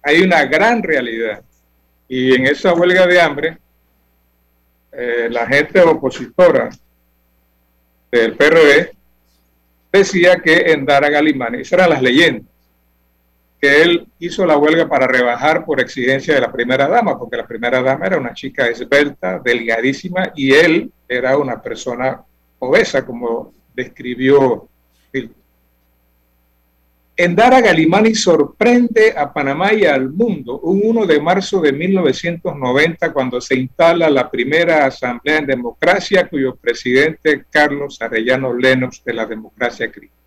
Hay 0.01 0.21
una 0.21 0.45
gran 0.45 0.81
realidad. 0.81 1.43
Y 2.07 2.33
en 2.35 2.47
esa 2.47 2.73
huelga 2.73 3.05
de 3.05 3.21
hambre, 3.21 3.57
eh, 4.91 5.27
la 5.29 5.45
gente 5.47 5.81
opositora 5.81 6.69
del 8.11 8.35
PRD 8.35 8.91
decía 9.91 10.37
que 10.37 10.71
en 10.71 10.85
Dara 10.85 11.09
Galimani, 11.09 11.61
esas 11.61 11.73
eran 11.73 11.89
las 11.89 12.01
leyendas 12.01 12.52
que 13.63 13.81
él 13.81 14.07
hizo 14.19 14.45
la 14.45 14.57
huelga 14.57 14.89
para 14.89 15.07
rebajar 15.07 15.63
por 15.63 15.79
exigencia 15.79 16.35
de 16.35 16.41
la 16.41 16.51
primera 16.51 16.85
dama, 16.85 17.17
porque 17.17 17.37
la 17.37 17.47
primera 17.47 17.81
dama 17.81 18.07
era 18.07 18.17
una 18.17 18.33
chica 18.33 18.67
esbelta, 18.67 19.39
delgadísima, 19.39 20.33
y 20.35 20.51
él 20.51 20.91
era 21.07 21.37
una 21.37 21.61
persona 21.61 22.21
obesa, 22.59 23.05
como 23.05 23.53
describió 23.73 24.67
Phil. 25.11 25.31
Endara 27.15 27.61
Galimani 27.61 28.13
sorprende 28.15 29.13
a 29.15 29.31
Panamá 29.31 29.73
y 29.73 29.85
al 29.85 30.09
mundo 30.09 30.59
un 30.59 30.81
1 30.83 31.05
de 31.05 31.21
marzo 31.21 31.61
de 31.61 31.71
1990 31.71 33.13
cuando 33.13 33.39
se 33.39 33.55
instala 33.55 34.09
la 34.09 34.29
primera 34.29 34.87
asamblea 34.87 35.37
en 35.37 35.45
democracia 35.45 36.27
cuyo 36.27 36.57
presidente 36.57 37.45
Carlos 37.49 38.01
Arellano 38.01 38.53
Lenos 38.53 39.01
de 39.05 39.13
la 39.13 39.25
democracia 39.25 39.89
cristiana 39.89 40.22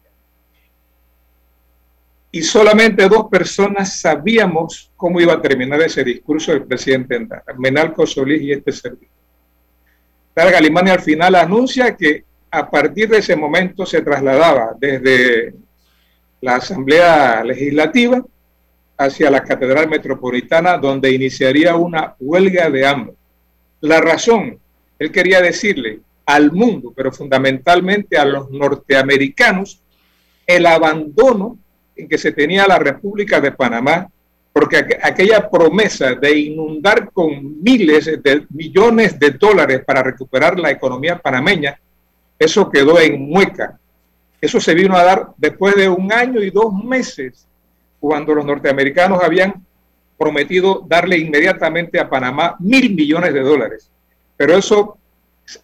y 2.31 2.43
solamente 2.43 3.09
dos 3.09 3.29
personas 3.31 4.01
sabíamos 4.01 4.91
cómo 4.97 5.21
iba 5.21 5.35
a 5.35 5.43
terminar 5.43 5.81
ese 5.81 6.05
discurso 6.05 6.53
del 6.53 6.65
presidente 6.65 7.27
Menalco 7.57 8.07
Solís 8.07 8.43
y 8.43 8.53
este 8.53 8.73
servidor. 8.73 9.09
Dara 10.35 10.51
Galimani 10.51 10.91
al 10.91 11.01
final 11.01 11.35
anuncia 11.35 11.97
que 11.97 12.25
a 12.51 12.71
partir 12.71 13.09
de 13.09 13.19
ese 13.19 13.37
momento 13.37 13.87
se 13.87 14.03
trasladaba 14.03 14.75
desde 14.79 15.55
la 16.41 16.57
Asamblea 16.57 17.43
Legislativa 17.43 18.23
hacia 18.99 19.31
la 19.31 19.43
Catedral 19.43 19.89
Metropolitana, 19.89 20.79
donde 20.79 21.11
iniciaría 21.13 21.77
una 21.77 22.15
huelga 22.19 22.71
de 22.71 22.87
hambre. 22.87 23.15
La 23.81 24.01
razón, 24.01 24.59
él 24.99 25.13
quería 25.13 25.41
decirle 25.41 26.01
al 26.25 26.53
mundo, 26.53 26.93
pero 26.95 27.13
fundamentalmente 27.13 28.17
a 28.19 28.25
los 28.25 28.51
norteamericanos, 28.51 29.83
el 30.47 30.67
abandono 30.67 31.59
en 31.97 32.09
que 32.09 32.19
se 32.19 32.33
tenía 32.33 32.67
la 32.67 32.79
República 32.79 33.41
de 33.41 33.53
Panamá, 33.53 34.09
porque 34.53 34.79
aquella 35.03 35.51
promesa 35.51 36.15
de 36.15 36.39
inundar 36.39 37.11
con 37.13 37.63
miles 37.63 38.07
de 38.07 38.47
millones 38.51 39.19
de 39.19 39.31
dólares 39.33 39.83
para 39.85 40.03
recuperar 40.03 40.59
la 40.59 40.71
economía 40.71 41.19
panameña, 41.19 41.79
eso 42.39 42.71
quedó 42.71 42.99
en 43.01 43.29
mueca. 43.29 43.79
Eso 44.41 44.61
se 44.61 44.75
vino 44.75 44.97
a 44.97 45.05
dar 45.05 45.29
después 45.37 45.75
de 45.75 45.89
un 45.89 46.13
año 46.13 46.43
y 46.43 46.51
dos 46.51 46.73
meses, 46.73 47.47
cuando 48.01 48.35
los 48.35 48.45
norteamericanos 48.45 49.23
habían 49.23 49.67
prometido 50.19 50.85
darle 50.87 51.19
inmediatamente 51.19 52.01
a 52.01 52.09
Panamá 52.09 52.57
mil 52.59 52.95
millones 52.95 53.35
de 53.35 53.41
dólares. 53.41 53.91
Pero 54.37 54.57
eso 54.57 54.99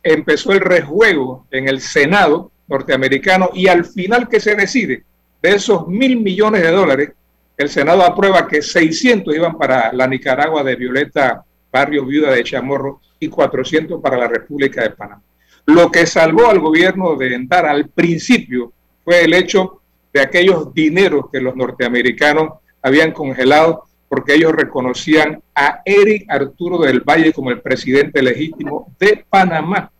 empezó 0.02 0.52
el 0.52 0.60
rejuego 0.60 1.46
en 1.50 1.68
el 1.68 1.80
Senado 1.80 2.50
norteamericano 2.68 3.50
y 3.54 3.68
al 3.68 3.84
final 3.84 4.28
que 4.28 4.40
se 4.40 4.54
decide, 4.54 5.04
de 5.42 5.50
esos 5.50 5.88
mil 5.88 6.20
millones 6.20 6.62
de 6.62 6.70
dólares, 6.70 7.10
el 7.56 7.68
Senado 7.68 8.02
aprueba 8.02 8.46
que 8.46 8.62
600 8.62 9.34
iban 9.34 9.58
para 9.58 9.92
la 9.92 10.06
Nicaragua 10.06 10.62
de 10.62 10.76
Violeta 10.76 11.44
Barrio 11.70 12.06
Viuda 12.06 12.30
de 12.32 12.44
Chamorro 12.44 13.00
y 13.18 13.28
400 13.28 14.00
para 14.00 14.16
la 14.16 14.28
República 14.28 14.82
de 14.82 14.90
Panamá. 14.90 15.22
Lo 15.66 15.90
que 15.90 16.06
salvó 16.06 16.48
al 16.48 16.58
gobierno 16.58 17.16
de 17.16 17.34
entrar 17.34 17.66
al 17.66 17.88
principio 17.88 18.72
fue 19.04 19.24
el 19.24 19.34
hecho 19.34 19.80
de 20.12 20.20
aquellos 20.20 20.72
dineros 20.74 21.26
que 21.32 21.40
los 21.40 21.56
norteamericanos 21.56 22.54
habían 22.82 23.12
congelado 23.12 23.84
porque 24.08 24.34
ellos 24.34 24.52
reconocían 24.52 25.42
a 25.54 25.80
Eric 25.84 26.26
Arturo 26.28 26.78
del 26.78 27.00
Valle 27.00 27.32
como 27.32 27.50
el 27.50 27.62
presidente 27.62 28.22
legítimo 28.22 28.92
de 28.98 29.24
Panamá 29.28 29.90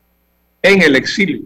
en 0.60 0.82
el 0.82 0.96
exilio. 0.96 1.42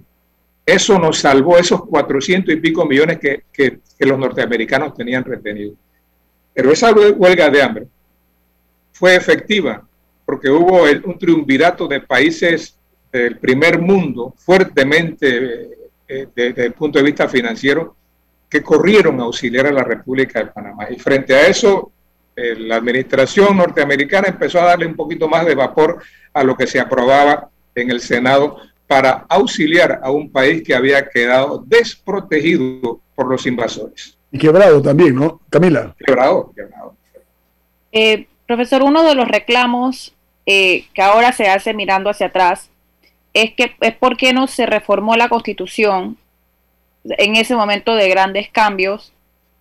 Eso 0.66 0.98
nos 0.98 1.20
salvó 1.20 1.56
esos 1.56 1.86
400 1.86 2.52
y 2.52 2.56
pico 2.56 2.84
millones 2.84 3.20
que, 3.20 3.78
los 4.00 4.18
norteamericanos 4.18 4.94
tenían 4.94 5.22
retenidos. 5.22 5.76
Pero 6.52 6.72
esa 6.72 6.92
huelga 6.92 7.48
de 7.48 7.62
hambre 7.62 7.86
fue 8.92 9.14
efectiva 9.14 9.86
porque 10.24 10.50
hubo 10.50 10.82
un 10.82 11.18
triunvirato 11.18 11.86
de 11.86 12.00
países 12.00 12.76
del 13.12 13.38
primer 13.38 13.80
mundo 13.80 14.34
fuertemente 14.36 15.70
eh, 16.08 16.26
desde 16.34 16.66
el 16.66 16.72
punto 16.72 16.98
de 16.98 17.04
vista 17.04 17.28
financiero 17.28 17.94
que 18.48 18.62
corrieron 18.62 19.20
a 19.20 19.24
auxiliar 19.24 19.66
a 19.66 19.72
la 19.72 19.84
República 19.84 20.40
de 20.40 20.46
Panamá. 20.46 20.88
Y 20.90 20.98
frente 20.98 21.34
a 21.34 21.46
eso, 21.46 21.92
eh, 22.34 22.56
la 22.58 22.76
administración 22.76 23.56
norteamericana 23.56 24.28
empezó 24.28 24.60
a 24.60 24.66
darle 24.66 24.86
un 24.86 24.96
poquito 24.96 25.28
más 25.28 25.46
de 25.46 25.54
vapor 25.54 26.02
a 26.32 26.42
lo 26.42 26.56
que 26.56 26.66
se 26.66 26.80
aprobaba 26.80 27.48
en 27.74 27.90
el 27.90 28.00
Senado 28.00 28.60
para 28.86 29.26
auxiliar 29.28 30.00
a 30.02 30.10
un 30.10 30.30
país 30.30 30.62
que 30.62 30.74
había 30.74 31.08
quedado 31.08 31.62
desprotegido 31.66 33.00
por 33.14 33.28
los 33.28 33.46
invasores. 33.46 34.16
Y 34.30 34.38
quebrado 34.38 34.80
también, 34.82 35.14
¿no, 35.14 35.40
Camila? 35.50 35.94
Quebrado, 35.98 36.52
quebrado. 36.54 36.94
Eh, 37.92 38.26
profesor, 38.46 38.82
uno 38.82 39.02
de 39.02 39.14
los 39.14 39.26
reclamos 39.28 40.14
eh, 40.44 40.86
que 40.94 41.02
ahora 41.02 41.32
se 41.32 41.48
hace 41.48 41.74
mirando 41.74 42.10
hacia 42.10 42.26
atrás 42.26 42.68
es 43.34 43.52
que 43.54 43.74
es 43.80 43.94
por 43.96 44.16
qué 44.16 44.32
no 44.32 44.46
se 44.46 44.66
reformó 44.66 45.16
la 45.16 45.28
constitución 45.28 46.16
en 47.04 47.36
ese 47.36 47.54
momento 47.54 47.94
de 47.94 48.08
grandes 48.08 48.48
cambios 48.50 49.12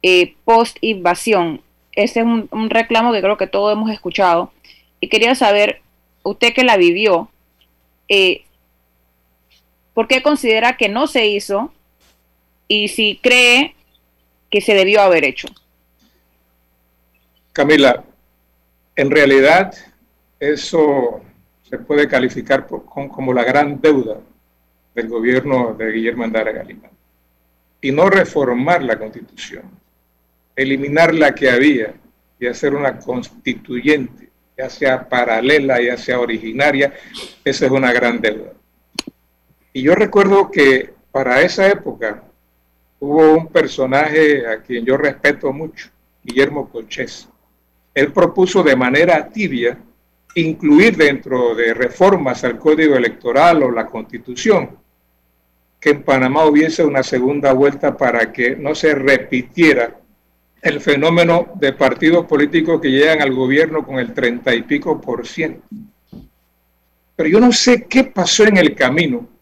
eh, 0.02 0.36
post 0.46 0.78
invasión. 0.82 1.62
Ese 1.94 2.20
es 2.20 2.26
un, 2.26 2.48
un, 2.52 2.70
reclamo 2.70 3.12
que 3.12 3.22
creo 3.22 3.38
que 3.38 3.48
todos 3.48 3.74
hemos 3.74 3.90
escuchado 3.90 4.52
y 5.00 5.10
quería 5.10 5.34
saber 5.36 5.82
usted 6.24 6.54
que 6.54 6.64
la 6.64 6.78
vivió, 6.78 7.30
eh, 8.10 8.44
¿Por 9.96 10.08
qué 10.10 10.22
considera 10.22 10.78
que 10.78 10.90
no 10.90 11.08
se 11.08 11.26
hizo? 11.26 11.74
Y 12.68 12.90
si 12.90 13.20
cree 13.24 13.76
que 14.52 14.60
se 14.62 14.74
debió 14.74 15.02
haber 15.02 15.24
hecho. 15.24 15.48
Camila, 17.54 18.04
en 18.96 19.10
realidad 19.10 19.74
eso 20.40 21.22
se 21.64 21.78
puede 21.78 22.08
calificar 22.10 22.68
como 22.68 23.34
la 23.34 23.46
gran 23.46 23.80
deuda 23.80 24.20
del 24.94 25.08
gobierno 25.08 25.74
de 25.74 25.92
Guillermo 25.92 26.26
Andara 26.26 26.52
Galimán. 26.52 26.92
Y 27.80 27.92
no 27.92 28.10
reformar 28.10 28.84
la 28.84 29.00
constitución, 29.00 29.64
eliminar 30.56 31.16
la 31.16 31.34
que 31.34 31.50
había 31.50 31.94
y 32.38 32.48
hacer 32.48 32.74
una 32.74 33.00
constituyente, 33.00 34.30
ya 34.58 34.70
sea 34.70 35.08
paralela, 35.08 35.82
ya 35.82 35.96
sea 35.96 36.20
originaria, 36.20 36.94
esa 37.46 37.66
es 37.66 37.72
una 37.72 37.94
gran 37.94 38.20
deuda. 38.20 38.52
Y 39.76 39.82
yo 39.82 39.94
recuerdo 39.94 40.50
que 40.50 40.94
para 41.12 41.42
esa 41.42 41.68
época 41.68 42.24
hubo 42.98 43.34
un 43.34 43.48
personaje 43.48 44.48
a 44.48 44.62
quien 44.62 44.86
yo 44.86 44.96
respeto 44.96 45.52
mucho, 45.52 45.90
Guillermo 46.24 46.70
Colchés. 46.70 47.28
Él 47.94 48.14
propuso 48.14 48.64
de 48.64 48.78
manera 48.78 49.28
tibia 49.28 49.78
incluir 50.36 50.96
dentro 50.96 51.54
de 51.56 51.74
reformas 51.74 52.46
al 52.46 52.58
código 52.58 52.96
electoral 52.96 53.64
o 53.64 53.72
la 53.72 53.86
constitución 53.86 54.78
que 55.78 55.90
en 55.90 56.04
Panamá 56.04 56.46
hubiese 56.46 56.86
una 56.86 57.04
segunda 57.04 57.52
vuelta 57.52 57.98
para 57.98 58.32
que 58.32 58.56
no 58.56 58.76
se 58.76 58.96
repitiera 58.96 60.00
el 60.62 60.80
fenómeno 60.80 61.50
de 61.56 61.74
partidos 61.74 62.26
políticos 62.28 62.80
que 62.80 62.92
llegan 62.92 63.22
al 63.22 63.34
gobierno 63.34 63.86
con 63.86 64.00
el 64.00 64.14
treinta 64.14 64.56
y 64.56 64.62
pico 64.62 65.02
por 65.02 65.28
ciento. 65.28 65.68
Pero 67.18 67.28
yo 67.28 67.42
no 67.42 67.52
sé 67.52 67.84
qué 67.90 68.06
pasó 68.06 68.46
en 68.46 68.56
el 68.56 68.74
camino. 68.74 69.35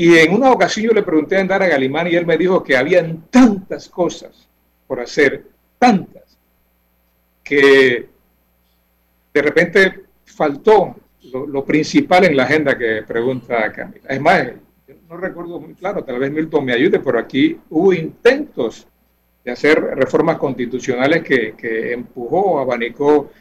Y 0.00 0.16
en 0.16 0.32
una 0.32 0.52
ocasión 0.52 0.86
yo 0.86 0.92
le 0.92 1.02
pregunté 1.02 1.36
a 1.36 1.40
Andara 1.40 1.66
Galimán 1.66 2.06
y 2.06 2.14
él 2.14 2.24
me 2.24 2.38
dijo 2.38 2.62
que 2.62 2.76
habían 2.76 3.24
tantas 3.30 3.88
cosas 3.88 4.48
por 4.86 5.00
hacer, 5.00 5.42
tantas, 5.76 6.38
que 7.42 8.08
de 9.34 9.42
repente 9.42 10.04
faltó 10.24 10.94
lo, 11.48 11.64
principal 11.64 12.26
en 12.26 12.36
la 12.36 12.44
agenda 12.44 12.78
que 12.78 13.02
pregunta 13.02 13.72
Camila. 13.72 14.08
Es 14.08 14.20
más, 14.20 14.46
no 15.08 15.16
recuerdo 15.16 15.58
muy 15.58 15.74
claro, 15.74 16.04
tal 16.04 16.20
vez 16.20 16.30
Milton 16.30 16.64
me 16.64 16.74
ayude, 16.74 17.00
pero 17.00 17.18
aquí 17.18 17.58
hubo 17.68 17.92
intentos 17.92 18.86
de 19.44 19.50
hacer 19.50 19.80
reformas 19.80 20.38
constitucionales 20.38 21.24
que, 21.24 21.54
que 21.56 21.92
empujó, 21.92 22.60
abanicó 22.60 23.32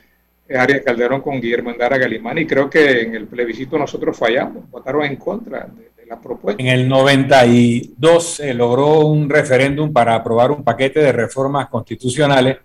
Arias 0.49 0.82
Calderón 0.84 1.22
con 1.22 1.39
Guillermo 1.39 1.70
Andara 1.70 1.99
Galimán 1.99 2.39
y 2.39 2.47
creo 2.47 2.68
que 2.68 3.01
en 3.01 3.14
el 3.14 3.28
plebiscito 3.28 3.78
nosotros 3.78 4.18
fallamos, 4.18 4.68
votaron 4.72 5.05
en 5.05 5.18
contra 5.18 5.68
de, 5.68 5.97
la 6.08 6.20
propuesta. 6.20 6.62
En 6.62 6.70
el 6.70 6.88
92 6.88 8.24
se 8.24 8.53
logró 8.53 9.05
un 9.05 9.30
referéndum 9.30 9.91
para 9.91 10.16
aprobar 10.16 10.51
un 10.51 10.64
paquete 10.64 10.99
de 10.99 11.12
reformas 11.12 11.70
constitucionales, 11.70 12.58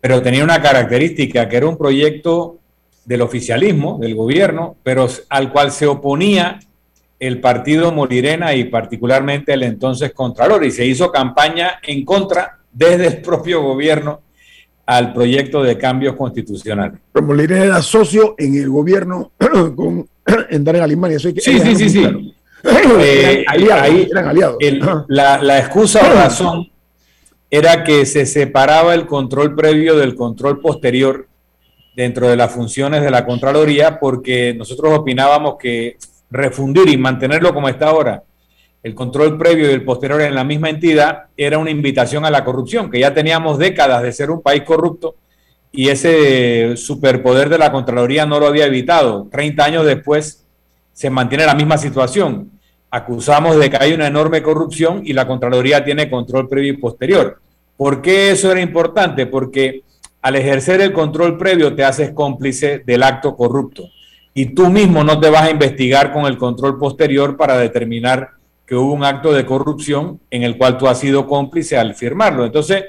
pero 0.00 0.22
tenía 0.22 0.44
una 0.44 0.60
característica 0.60 1.48
que 1.48 1.56
era 1.56 1.66
un 1.66 1.78
proyecto 1.78 2.58
del 3.04 3.22
oficialismo, 3.22 3.98
del 3.98 4.14
gobierno, 4.14 4.76
pero 4.82 5.08
al 5.28 5.52
cual 5.52 5.70
se 5.70 5.86
oponía 5.86 6.58
el 7.18 7.40
partido 7.40 7.92
Morirena 7.92 8.54
y 8.54 8.64
particularmente 8.64 9.52
el 9.52 9.62
entonces 9.62 10.12
Contralor, 10.12 10.64
y 10.64 10.70
se 10.70 10.84
hizo 10.84 11.10
campaña 11.10 11.80
en 11.82 12.04
contra 12.04 12.58
desde 12.72 13.06
el 13.06 13.22
propio 13.22 13.62
gobierno 13.62 14.20
al 14.86 15.14
proyecto 15.14 15.62
de 15.62 15.78
cambios 15.78 16.16
constitucionales. 16.16 17.00
Pero 17.12 17.26
Morirena 17.26 17.64
era 17.64 17.82
socio 17.82 18.34
en 18.36 18.56
el 18.56 18.68
gobierno 18.68 19.32
con 19.76 20.08
Endara 20.50 20.84
Alemania. 20.84 21.16
Eso 21.16 21.30
sí, 21.30 21.58
sí, 21.58 21.76
sí, 21.76 21.88
sí. 21.88 22.34
Eh, 22.66 23.44
ahí, 23.46 24.08
eran 24.10 24.28
aliados. 24.28 24.56
la, 25.08 25.42
la 25.42 25.58
excusa 25.58 26.00
o 26.00 26.14
razón 26.14 26.70
era 27.50 27.84
que 27.84 28.06
se 28.06 28.26
separaba 28.26 28.94
el 28.94 29.06
control 29.06 29.54
previo 29.54 29.96
del 29.96 30.14
control 30.14 30.60
posterior 30.60 31.28
dentro 31.94 32.28
de 32.28 32.36
las 32.36 32.52
funciones 32.52 33.02
de 33.02 33.10
la 33.10 33.24
Contraloría 33.24 34.00
porque 34.00 34.54
nosotros 34.54 34.98
opinábamos 34.98 35.56
que 35.58 35.96
refundir 36.30 36.88
y 36.88 36.96
mantenerlo 36.96 37.54
como 37.54 37.68
está 37.68 37.88
ahora, 37.88 38.24
el 38.82 38.94
control 38.94 39.38
previo 39.38 39.70
y 39.70 39.72
el 39.72 39.84
posterior 39.84 40.20
en 40.20 40.34
la 40.34 40.44
misma 40.44 40.68
entidad, 40.68 41.24
era 41.36 41.58
una 41.58 41.70
invitación 41.70 42.24
a 42.24 42.30
la 42.30 42.44
corrupción, 42.44 42.90
que 42.90 43.00
ya 43.00 43.14
teníamos 43.14 43.58
décadas 43.58 44.02
de 44.02 44.12
ser 44.12 44.30
un 44.30 44.42
país 44.42 44.62
corrupto 44.62 45.14
y 45.72 45.88
ese 45.88 46.76
superpoder 46.76 47.48
de 47.48 47.58
la 47.58 47.72
Contraloría 47.72 48.26
no 48.26 48.38
lo 48.38 48.46
había 48.46 48.66
evitado. 48.66 49.26
Treinta 49.30 49.64
años 49.64 49.86
después 49.86 50.44
se 50.92 51.10
mantiene 51.10 51.46
la 51.46 51.54
misma 51.54 51.78
situación. 51.78 52.53
Acusamos 52.94 53.58
de 53.58 53.70
que 53.70 53.76
hay 53.80 53.92
una 53.92 54.06
enorme 54.06 54.40
corrupción 54.40 55.02
y 55.04 55.14
la 55.14 55.26
Contraloría 55.26 55.84
tiene 55.84 56.08
control 56.08 56.48
previo 56.48 56.74
y 56.74 56.76
posterior. 56.76 57.40
¿Por 57.76 58.00
qué 58.00 58.30
eso 58.30 58.52
era 58.52 58.60
importante? 58.60 59.26
Porque 59.26 59.82
al 60.22 60.36
ejercer 60.36 60.80
el 60.80 60.92
control 60.92 61.36
previo 61.36 61.74
te 61.74 61.82
haces 61.82 62.12
cómplice 62.12 62.84
del 62.86 63.02
acto 63.02 63.34
corrupto 63.34 63.82
y 64.32 64.54
tú 64.54 64.70
mismo 64.70 65.02
no 65.02 65.18
te 65.18 65.28
vas 65.28 65.42
a 65.42 65.50
investigar 65.50 66.12
con 66.12 66.26
el 66.26 66.38
control 66.38 66.78
posterior 66.78 67.36
para 67.36 67.58
determinar 67.58 68.30
que 68.64 68.76
hubo 68.76 68.92
un 68.92 69.02
acto 69.02 69.32
de 69.32 69.44
corrupción 69.44 70.20
en 70.30 70.44
el 70.44 70.56
cual 70.56 70.78
tú 70.78 70.86
has 70.86 71.00
sido 71.00 71.26
cómplice 71.26 71.76
al 71.76 71.96
firmarlo. 71.96 72.44
Entonces, 72.44 72.84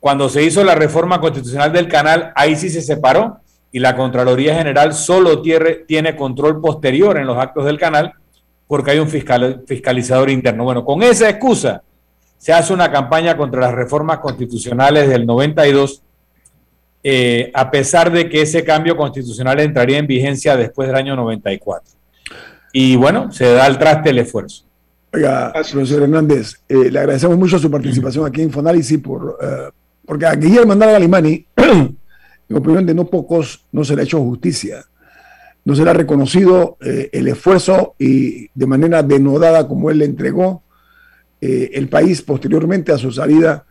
cuando 0.00 0.28
se 0.28 0.42
hizo 0.42 0.64
la 0.64 0.74
reforma 0.74 1.20
constitucional 1.20 1.72
del 1.72 1.86
canal, 1.86 2.32
ahí 2.34 2.56
sí 2.56 2.68
se 2.68 2.82
separó 2.82 3.38
y 3.70 3.78
la 3.78 3.94
Contraloría 3.94 4.56
General 4.56 4.92
solo 4.92 5.42
tiene, 5.42 6.16
control 6.16 6.60
posterior 6.60 7.18
en 7.18 7.28
los 7.28 7.38
actos 7.38 7.64
del 7.66 7.78
canal 7.78 8.14
porque 8.72 8.92
hay 8.92 9.00
un 9.00 9.08
fiscal, 9.08 9.64
fiscalizador 9.66 10.30
interno. 10.30 10.64
Bueno, 10.64 10.82
con 10.82 11.02
esa 11.02 11.28
excusa 11.28 11.82
se 12.38 12.54
hace 12.54 12.72
una 12.72 12.90
campaña 12.90 13.36
contra 13.36 13.60
las 13.60 13.74
reformas 13.74 14.20
constitucionales 14.20 15.10
del 15.10 15.26
92 15.26 16.02
eh, 17.04 17.50
a 17.52 17.70
pesar 17.70 18.10
de 18.10 18.30
que 18.30 18.40
ese 18.40 18.64
cambio 18.64 18.96
constitucional 18.96 19.60
entraría 19.60 19.98
en 19.98 20.06
vigencia 20.06 20.56
después 20.56 20.88
del 20.88 20.96
año 20.96 21.14
94. 21.16 21.92
Y 22.72 22.96
bueno, 22.96 23.30
se 23.30 23.52
da 23.52 23.66
al 23.66 23.78
traste 23.78 24.08
el 24.08 24.20
esfuerzo. 24.20 24.64
Oiga, 25.12 25.52
profesor 25.52 26.04
Hernández, 26.04 26.54
eh, 26.66 26.90
le 26.90 26.98
agradecemos 26.98 27.36
mucho 27.36 27.58
su 27.58 27.70
participación 27.70 28.24
aquí 28.24 28.40
en 28.40 28.46
Infoanálisis 28.46 28.98
por, 29.00 29.36
eh, 29.38 29.68
porque 30.06 30.24
a 30.24 30.34
Guillermo 30.34 30.72
Andara 30.72 30.92
Galimani, 30.92 31.46
en 31.56 32.56
opinión 32.56 32.86
de 32.86 32.94
no 32.94 33.04
pocos, 33.04 33.66
no 33.70 33.84
se 33.84 33.94
le 33.94 34.00
ha 34.00 34.04
hecho 34.04 34.18
justicia. 34.22 34.82
No 35.64 35.74
se 35.74 35.84
le 35.84 35.90
ha 35.90 35.94
reconocido 35.94 36.76
el 36.80 37.28
esfuerzo 37.28 37.94
y 37.98 38.50
de 38.52 38.66
manera 38.66 39.02
denodada 39.02 39.68
como 39.68 39.90
él 39.90 39.98
le 39.98 40.06
entregó 40.06 40.64
el 41.40 41.88
país 41.88 42.20
posteriormente 42.22 42.90
a 42.90 42.98
su 42.98 43.12
salida, 43.12 43.64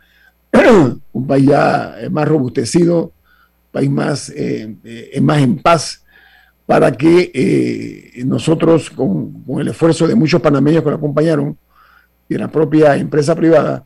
un 1.12 1.26
país 1.26 1.46
ya 1.46 1.96
más 2.10 2.28
robustecido, 2.28 3.12
país 3.72 3.90
más, 3.90 4.28
eh, 4.36 4.76
eh, 4.84 5.20
más 5.20 5.42
en 5.42 5.60
paz, 5.60 6.04
para 6.66 6.92
que 6.92 7.30
eh, 7.34 8.24
nosotros, 8.24 8.90
con, 8.90 9.44
el 9.58 9.68
esfuerzo 9.68 10.06
de 10.06 10.14
muchos 10.14 10.40
panameños 10.40 10.84
que 10.84 10.90
lo 10.90 10.96
acompañaron, 10.96 11.58
y 12.28 12.34
de 12.34 12.38
la 12.38 12.48
propia 12.48 12.96
empresa 12.96 13.34
privada, 13.34 13.84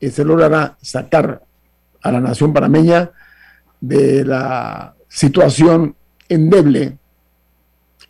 se 0.00 0.24
logrará 0.24 0.76
sacar 0.82 1.42
a 2.02 2.12
la 2.12 2.20
nación 2.20 2.52
panameña 2.52 3.10
de 3.80 4.24
la 4.24 4.94
situación 5.08 5.96
endeble 6.28 6.98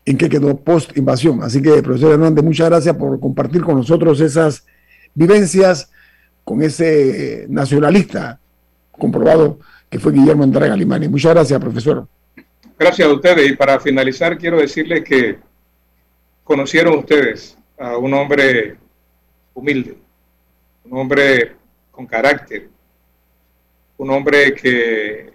en 0.04 0.18
que 0.18 0.28
quedó 0.28 0.56
post 0.56 0.96
invasión. 0.96 1.42
Así 1.42 1.62
que, 1.62 1.82
profesor 1.82 2.12
Hernández, 2.12 2.44
muchas 2.44 2.68
gracias 2.68 2.96
por 2.96 3.18
compartir 3.20 3.62
con 3.62 3.76
nosotros 3.76 4.20
esas 4.20 4.66
vivencias 5.14 5.90
con 6.44 6.62
ese 6.62 7.46
nacionalista 7.48 8.38
comprobado 8.90 9.58
que 9.88 9.98
fue 9.98 10.12
Guillermo 10.12 10.44
Andrés 10.44 10.68
Galimani. 10.68 11.08
Muchas 11.08 11.32
gracias, 11.32 11.58
profesor. 11.60 12.06
Gracias 12.78 13.08
a 13.08 13.12
ustedes. 13.12 13.50
Y 13.50 13.56
para 13.56 13.80
finalizar, 13.80 14.36
quiero 14.36 14.58
decirles 14.58 15.02
que 15.04 15.38
conocieron 16.42 16.98
ustedes 16.98 17.56
a 17.78 17.96
un 17.96 18.12
hombre 18.12 18.76
humilde, 19.54 19.96
un 20.84 20.98
hombre 20.98 21.52
con 21.90 22.06
carácter, 22.06 22.68
un 23.96 24.10
hombre 24.10 24.54
que 24.54 25.32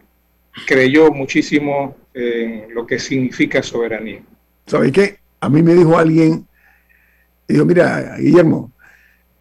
creyó 0.67 1.11
muchísimo 1.11 1.95
en 2.13 2.73
lo 2.73 2.85
que 2.85 2.99
significa 2.99 3.63
soberanía. 3.63 4.21
¿Sabe 4.69 4.91
qué? 4.91 5.17
A 5.41 5.49
mí 5.49 5.63
me 5.63 5.73
dijo 5.73 5.97
alguien, 5.97 6.45
dijo, 7.47 7.65
mira, 7.65 8.17
Guillermo, 8.19 8.71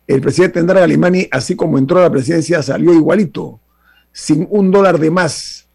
el 0.07 0.23
presidente 0.23 0.59
Andrés 0.59 0.81
Galimani, 0.81 1.29
así 1.31 1.55
como 1.55 1.77
entró 1.77 1.99
a 1.99 2.05
la 2.05 2.11
presidencia, 2.11 2.63
salió 2.63 2.95
igualito 2.95 3.61
sin 4.11 4.47
un 4.49 4.71
dólar 4.71 4.99
de 4.99 5.11
más. 5.11 5.69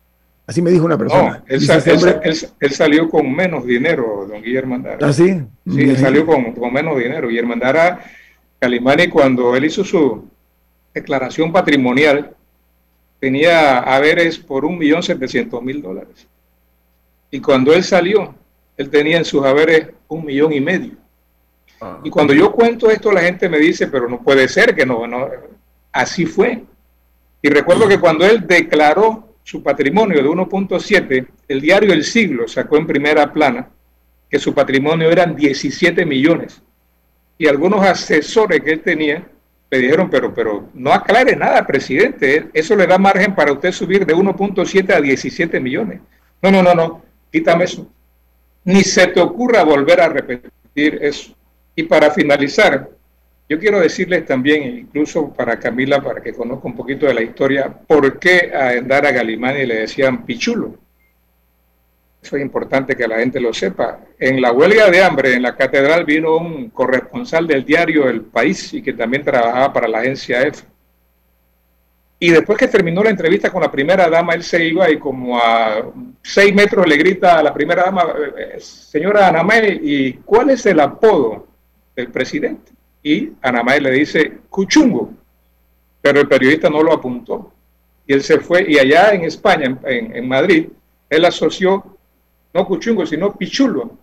Así 0.48 0.60
me 0.60 0.72
dijo 0.72 0.86
una 0.86 0.98
persona. 0.98 1.44
él, 1.48 2.72
salió 2.72 3.08
con 3.10 3.32
menos 3.32 3.64
dinero, 3.68 4.26
don 4.28 4.42
Guillermo 4.42 4.74
Andara. 4.74 5.08
¿Ah, 5.08 5.14
sí? 5.14 5.44
Sí, 5.70 5.82
él 5.82 5.98
salió 5.98 6.26
con, 6.26 6.74
menos 6.74 6.98
dinero. 6.98 7.28
Guillermo 7.28 7.54
Andara 7.54 8.04
Calimani, 8.58 9.08
cuando 9.08 9.56
él 9.56 9.66
hizo 9.66 9.84
su 9.84 10.28
declaración 10.96 11.52
patrimonial, 11.52 12.36
tenía 13.20 13.78
haberes 13.80 14.40
por 14.40 14.66
un 14.66 14.80
millón 14.80 15.04
setecientos 15.04 15.62
mil 15.62 15.80
dólares. 15.80 16.28
Y 17.30 17.40
cuando 17.40 17.72
él 17.72 17.84
salió, 17.84 18.34
él 18.78 18.90
tenía 18.90 19.18
en 19.18 19.26
sus 19.26 19.44
haberes 19.44 19.90
un 20.08 20.26
millón 20.26 20.54
y 20.54 20.62
medio. 20.62 20.94
Y 22.04 22.10
cuando 22.10 22.34
yo 22.34 22.52
cuento 22.52 22.90
esto, 22.90 23.12
la 23.12 23.22
gente 23.22 23.50
me 23.50 23.60
dice, 23.60 23.88
pero 23.88 24.08
no 24.08 24.22
puede 24.22 24.48
ser 24.48 24.74
que 24.74 24.86
no, 24.86 25.06
no. 25.06 25.28
Así 25.92 26.26
fue. 26.26 26.64
Y 27.42 27.50
recuerdo 27.50 27.88
que 27.88 28.00
cuando 28.00 28.26
él 28.26 28.48
declaró 28.48 29.36
su 29.44 29.62
patrimonio 29.62 30.24
de 30.24 30.30
1.7, 30.30 31.28
el 31.50 31.62
diario 31.62 31.92
El 31.92 32.06
Siglo 32.06 32.48
sacó 32.48 32.78
en 32.78 32.88
primera 32.88 33.32
plana 33.34 33.68
que 34.30 34.40
su 34.40 34.54
patrimonio 34.54 35.12
eran 35.12 35.36
17 35.36 36.06
millones. 36.06 36.62
Y 37.38 37.48
algunos 37.48 37.86
asesores 37.86 38.62
que 38.62 38.72
él 38.72 38.82
tenía 38.82 39.28
le 39.70 39.80
dijeron, 39.80 40.10
pero, 40.10 40.34
pero 40.34 40.70
no 40.76 40.94
aclare 40.94 41.36
nada, 41.36 41.66
presidente, 41.66 42.48
eso 42.54 42.76
le 42.76 42.86
da 42.86 43.00
margen 43.00 43.34
para 43.34 43.52
usted 43.52 43.72
subir 43.72 44.06
de 44.06 44.16
1.7 44.16 44.94
a 44.94 45.02
17 45.02 45.60
millones. 45.60 46.00
No, 46.42 46.52
no, 46.52 46.62
no, 46.62 46.76
no, 46.76 47.02
quítame 47.32 47.64
eso. 47.64 47.92
Ni 48.66 48.84
se 48.84 49.08
te 49.08 49.20
ocurra 49.20 49.64
volver 49.64 50.02
a 50.02 50.10
repetir 50.10 51.00
eso. 51.02 51.34
Y 51.76 51.84
para 51.84 52.12
finalizar, 52.12 52.90
yo 53.50 53.60
quiero 53.60 53.80
decirles 53.80 54.26
también, 54.26 54.78
incluso 54.78 55.34
para 55.34 55.60
Camila, 55.60 56.02
para 56.02 56.22
que 56.22 56.34
conozca 56.34 56.68
un 56.68 56.76
poquito 56.76 57.06
de 57.06 57.14
la 57.14 57.22
historia, 57.22 57.72
por 57.72 58.20
qué 58.20 58.52
a 58.54 58.74
Endara 58.74 59.12
Galimani 59.12 59.66
le 59.66 59.82
decían 59.82 60.26
pichulo. 60.26 60.78
Eso 62.22 62.38
es 62.38 62.42
importante 62.42 62.96
que 62.96 63.08
la 63.08 63.20
gente 63.20 63.42
lo 63.42 63.54
sepa. 63.54 64.00
En 64.18 64.42
la 64.42 64.54
huelga 64.54 64.90
de 64.90 65.04
hambre 65.04 65.34
en 65.34 65.42
la 65.42 65.58
catedral 65.58 66.06
vino 66.06 66.38
un 66.38 66.70
corresponsal 66.70 67.46
del 67.46 67.66
diario 67.66 68.08
El 68.08 68.22
País 68.22 68.74
y 68.74 68.82
que 68.82 68.94
también 68.94 69.26
trabajaba 69.26 69.74
para 69.74 69.88
la 69.90 70.00
agencia 70.00 70.42
EFE. 70.42 70.73
Y 72.24 72.32
después 72.32 72.58
que 72.58 72.70
terminó 72.70 73.04
la 73.04 73.10
entrevista 73.10 73.52
con 73.52 73.62
la 73.62 73.70
primera 73.70 74.10
dama, 74.10 74.34
él 74.34 74.44
se 74.44 74.64
iba 74.64 74.90
y 74.90 74.98
como 74.98 75.38
a 75.38 75.92
seis 76.22 76.56
metros 76.56 76.88
le 76.88 76.96
grita 76.96 77.38
a 77.38 77.44
la 77.44 77.54
primera 77.54 77.84
dama, 77.84 78.16
eh, 78.38 78.62
señora 78.62 79.28
Anamay, 79.28 79.82
¿y 79.84 80.14
cuál 80.24 80.52
es 80.52 80.66
el 80.66 80.80
apodo 80.80 81.46
del 81.94 82.08
presidente? 82.12 82.72
Y 83.04 83.34
Anamay 83.42 83.82
le 83.82 83.92
dice, 83.92 84.38
Cuchungo. 84.50 85.12
Pero 86.02 86.22
el 86.22 86.30
periodista 86.30 86.70
no 86.70 86.82
lo 86.82 86.94
apuntó. 86.94 87.52
Y 88.08 88.14
él 88.14 88.24
se 88.24 88.40
fue, 88.40 88.72
y 88.72 88.80
allá 88.80 89.10
en 89.10 89.26
España, 89.26 89.78
en, 89.84 90.16
en 90.16 90.26
Madrid, 90.26 90.70
él 91.10 91.26
asoció 91.26 91.98
no 92.54 92.66
Cuchungo, 92.66 93.06
sino 93.06 93.36
Pichulo. 93.36 93.98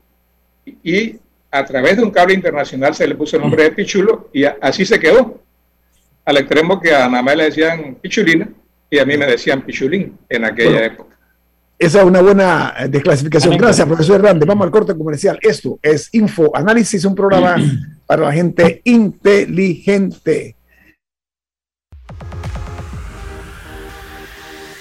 Y, 0.66 1.16
a 1.50 1.64
través 1.64 1.96
de 1.96 2.02
un 2.02 2.10
cable 2.10 2.34
internacional 2.34 2.94
se 2.94 3.08
le 3.08 3.14
puso 3.14 3.36
el 3.36 3.42
nombre 3.42 3.62
de 3.62 3.72
Pichulo 3.72 4.28
y 4.30 4.44
así 4.44 4.84
se 4.84 5.00
quedó. 5.00 5.40
Al 6.24 6.36
extremo 6.36 6.80
que 6.80 6.94
a 6.94 7.06
Anamay 7.06 7.36
le 7.36 7.44
decían 7.44 7.96
Pichulina 8.00 8.48
y 8.90 8.98
a 8.98 9.04
mí 9.04 9.16
me 9.16 9.26
decían 9.26 9.62
Pichulín 9.62 10.18
en 10.28 10.44
aquella 10.44 10.84
época. 10.84 11.16
Esa 11.78 12.00
es 12.00 12.04
una 12.04 12.20
buena 12.20 12.74
eh, 12.78 12.88
desclasificación. 12.88 13.56
Gracias, 13.56 13.86
profesor 13.86 14.16
Hernández. 14.16 14.46
Vamos 14.46 14.66
al 14.66 14.70
corte 14.70 14.94
comercial. 14.94 15.38
Esto 15.40 15.78
es 15.82 16.10
Info 16.12 16.54
Análisis, 16.54 17.06
un 17.06 17.14
programa 17.14 17.56
para 18.06 18.26
la 18.26 18.32
gente 18.32 18.82
inteligente. 18.84 20.56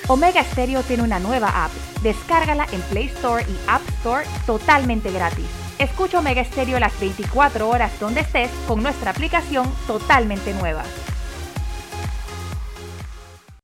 Omega 0.09 0.43
Stereo 0.43 0.81
tiene 0.83 1.03
una 1.03 1.19
nueva 1.19 1.65
app. 1.65 1.71
Descárgala 2.03 2.65
en 2.73 2.81
Play 2.81 3.05
Store 3.05 3.45
y 3.47 3.55
App 3.67 3.87
Store 3.99 4.25
totalmente 4.45 5.09
gratis. 5.11 5.45
Escucha 5.77 6.19
Omega 6.19 6.43
Stereo 6.43 6.79
las 6.79 6.99
24 6.99 7.69
horas 7.69 7.97
donde 8.01 8.21
estés 8.21 8.51
con 8.67 8.83
nuestra 8.83 9.11
aplicación 9.11 9.71
totalmente 9.87 10.53
nueva. 10.53 10.83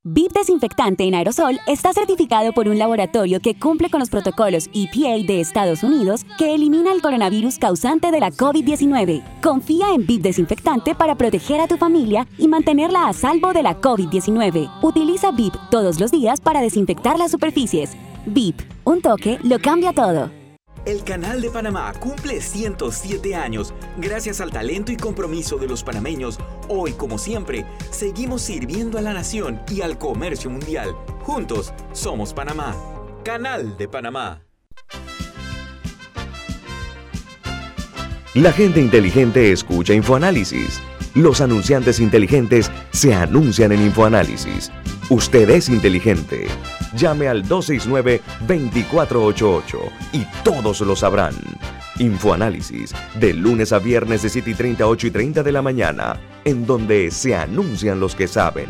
VIP 0.08 0.32
Desinfectante 0.34 1.02
en 1.02 1.16
aerosol 1.16 1.58
está 1.66 1.92
certificado 1.92 2.52
por 2.52 2.68
un 2.68 2.78
laboratorio 2.78 3.40
que 3.40 3.58
cumple 3.58 3.90
con 3.90 3.98
los 3.98 4.08
protocolos 4.08 4.70
EPA 4.72 5.26
de 5.26 5.40
Estados 5.40 5.82
Unidos 5.82 6.24
que 6.38 6.54
elimina 6.54 6.92
el 6.92 7.02
coronavirus 7.02 7.58
causante 7.58 8.12
de 8.12 8.20
la 8.20 8.30
COVID-19. 8.30 9.24
Confía 9.42 9.86
en 9.92 10.06
VIP 10.06 10.22
Desinfectante 10.22 10.94
para 10.94 11.16
proteger 11.16 11.60
a 11.60 11.66
tu 11.66 11.76
familia 11.76 12.24
y 12.38 12.46
mantenerla 12.46 13.08
a 13.08 13.12
salvo 13.12 13.52
de 13.52 13.64
la 13.64 13.80
COVID-19. 13.80 14.70
Utiliza 14.80 15.32
VIP 15.32 15.56
todos 15.72 15.98
los 15.98 16.12
días 16.12 16.40
para 16.40 16.60
desinfectar 16.60 17.18
las 17.18 17.32
superficies. 17.32 17.96
VIP, 18.26 18.60
un 18.84 19.02
toque 19.02 19.40
lo 19.42 19.58
cambia 19.58 19.92
todo. 19.92 20.30
El 20.86 21.02
Canal 21.02 21.42
de 21.42 21.50
Panamá 21.50 21.92
cumple 21.98 22.40
107 22.40 23.34
años. 23.34 23.74
Gracias 23.98 24.40
al 24.40 24.52
talento 24.52 24.92
y 24.92 24.96
compromiso 24.96 25.58
de 25.58 25.66
los 25.66 25.82
panameños, 25.82 26.38
hoy 26.68 26.92
como 26.92 27.18
siempre, 27.18 27.66
seguimos 27.90 28.42
sirviendo 28.42 28.96
a 28.96 29.02
la 29.02 29.12
nación 29.12 29.60
y 29.68 29.80
al 29.80 29.98
comercio 29.98 30.48
mundial. 30.48 30.94
Juntos 31.22 31.74
somos 31.90 32.32
Panamá. 32.32 32.76
Canal 33.24 33.76
de 33.76 33.88
Panamá. 33.88 34.42
La 38.34 38.52
gente 38.52 38.80
inteligente 38.80 39.50
escucha 39.50 39.92
InfoAnálisis. 39.92 40.80
Los 41.14 41.40
anunciantes 41.40 41.98
inteligentes 41.98 42.70
se 42.92 43.12
anuncian 43.12 43.72
en 43.72 43.82
InfoAnálisis. 43.82 44.70
Usted 45.10 45.50
es 45.50 45.68
inteligente. 45.68 46.46
Llame 46.94 47.28
al 47.28 47.44
269-2488 47.44 49.78
y 50.12 50.24
todos 50.42 50.80
lo 50.80 50.96
sabrán. 50.96 51.36
Infoanálisis, 51.98 52.92
de 53.14 53.32
lunes 53.32 53.72
a 53.72 53.78
viernes 53.78 54.22
de 54.22 54.28
7 54.28 54.50
y 54.50 54.54
30 54.54 54.84
a 54.84 54.88
8 54.88 55.06
y 55.06 55.10
30 55.10 55.42
de 55.42 55.52
la 55.52 55.62
mañana, 55.62 56.20
en 56.44 56.66
donde 56.66 57.10
se 57.10 57.34
anuncian 57.34 58.00
los 58.00 58.14
que 58.14 58.28
saben. 58.28 58.68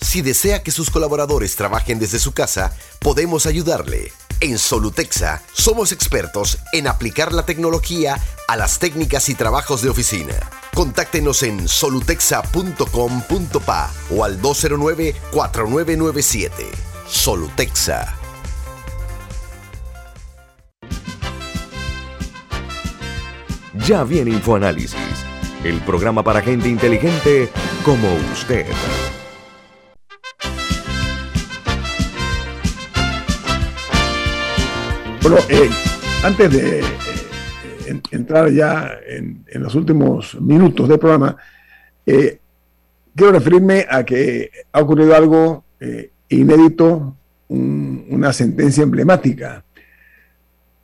Si 0.00 0.22
desea 0.22 0.62
que 0.62 0.70
sus 0.70 0.90
colaboradores 0.90 1.56
trabajen 1.56 1.98
desde 1.98 2.18
su 2.18 2.32
casa, 2.32 2.74
podemos 3.00 3.46
ayudarle. 3.46 4.12
En 4.40 4.56
Solutexa 4.56 5.42
somos 5.52 5.92
expertos 5.92 6.58
en 6.72 6.86
aplicar 6.86 7.32
la 7.32 7.44
tecnología 7.44 8.18
a 8.46 8.56
las 8.56 8.78
técnicas 8.78 9.28
y 9.28 9.34
trabajos 9.34 9.82
de 9.82 9.90
oficina. 9.90 10.34
Contáctenos 10.78 11.42
en 11.42 11.66
solutexa.com.pa 11.66 13.90
o 14.10 14.22
al 14.22 14.40
209-4997. 14.40 16.52
Solutexa. 17.08 18.14
Ya 23.88 24.04
viene 24.04 24.30
InfoAnálisis, 24.30 24.94
el 25.64 25.80
programa 25.80 26.22
para 26.22 26.42
gente 26.42 26.68
inteligente 26.68 27.50
como 27.84 28.06
usted. 28.32 28.66
Bueno, 35.22 35.38
eh, 35.48 35.68
antes 36.22 36.52
de 36.52 36.84
entrar 38.18 38.50
ya 38.50 38.92
en, 39.06 39.44
los 39.54 39.74
últimos 39.74 40.40
minutos 40.40 40.88
del 40.88 40.98
programa, 40.98 41.36
eh, 42.04 42.38
quiero 43.14 43.32
referirme 43.32 43.86
a 43.88 44.04
que 44.04 44.50
ha 44.72 44.80
ocurrido 44.80 45.14
algo 45.14 45.64
inédito, 46.28 47.16
una 47.48 48.32
sentencia 48.32 48.82
emblemática 48.82 49.64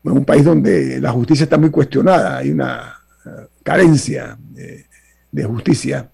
en 0.04 0.12
un 0.12 0.24
país 0.24 0.44
donde 0.44 1.00
la 1.00 1.10
justicia 1.10 1.44
está 1.44 1.58
muy 1.58 1.70
cuestionada, 1.70 2.38
hay 2.38 2.50
una 2.50 3.00
carencia 3.62 4.38
de 5.32 5.44
justicia. 5.44 6.10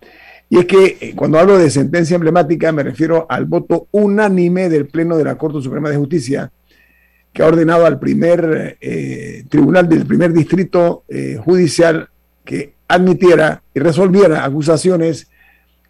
Y 0.53 0.59
es 0.59 0.67
que 0.67 1.13
cuando 1.15 1.39
hablo 1.39 1.57
de 1.57 1.71
sentencia 1.71 2.17
emblemática 2.17 2.73
me 2.73 2.83
refiero 2.83 3.25
al 3.29 3.45
voto 3.45 3.87
unánime 3.93 4.69
del 4.69 4.89
Pleno 4.89 5.17
de 5.17 5.25
la 5.25 5.37
Corte 5.37 5.63
Suprema 5.63 5.91
de 5.91 5.97
Justicia 5.97 6.51
que 7.33 7.43
ha 7.43 7.47
ordenado 7.47 7.87
al 7.87 7.99
primer 7.99 8.77
eh, 8.81 9.45
tribunal 9.49 9.89
del 9.89 10.07
primer 10.07 10.33
distrito 10.33 11.05
eh, 11.09 11.39
judicial 11.43 12.09
que 12.45 12.75
admitiera 12.89 13.63
y 13.73 13.79
resolviera 13.79 14.45
acusaciones 14.45 15.29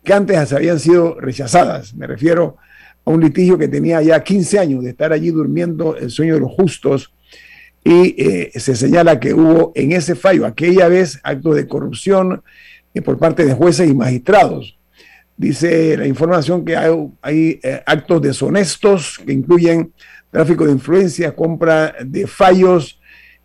que 0.05 0.12
antes 0.12 0.53
habían 0.53 0.78
sido 0.78 1.18
rechazadas. 1.18 1.95
Me 1.95 2.07
refiero 2.07 2.57
a 3.05 3.11
un 3.11 3.20
litigio 3.20 3.57
que 3.57 3.68
tenía 3.68 4.03
ya 4.03 4.22
15 4.22 4.59
años 4.59 4.84
de 4.84 4.91
estar 4.91 5.12
allí 5.12 5.30
durmiendo 5.30 5.97
el 5.97 6.11
sueño 6.11 6.34
de 6.34 6.41
los 6.41 6.53
justos 6.53 7.12
y 7.82 8.14
eh, 8.22 8.51
se 8.57 8.76
señala 8.76 9.18
que 9.18 9.32
hubo 9.32 9.72
en 9.74 9.93
ese 9.93 10.14
fallo 10.14 10.45
aquella 10.45 10.88
vez 10.88 11.18
actos 11.22 11.57
de 11.57 11.66
corrupción 11.66 12.43
por 13.05 13.18
parte 13.18 13.47
de 13.47 13.55
jueces 13.55 13.88
y 13.88 13.95
magistrados. 13.95 14.76
Dice 15.38 15.97
la 15.97 16.07
información 16.07 16.66
que 16.66 16.76
hay, 16.76 16.91
hay 17.22 17.61
actos 17.86 18.20
deshonestos 18.20 19.18
que 19.24 19.32
incluyen 19.32 19.93
tráfico 20.31 20.64
de 20.64 20.72
influencia, 20.72 21.35
compra 21.35 21.95
de 22.05 22.26
fallos 22.26 23.01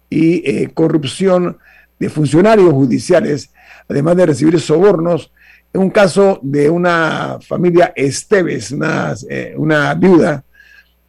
y 0.10 0.50
eh, 0.50 0.70
corrupción 0.74 1.58
de 2.00 2.10
funcionarios 2.10 2.72
judiciales, 2.74 3.52
además 3.90 4.16
de 4.18 4.26
recibir 4.28 4.60
sobornos. 4.60 5.32
En 5.74 5.82
un 5.82 5.90
caso 5.90 6.40
de 6.42 6.70
una 6.70 7.38
familia 7.46 7.92
Esteves, 7.96 8.72
una, 8.72 9.14
eh, 9.30 9.56
viuda 9.98 10.44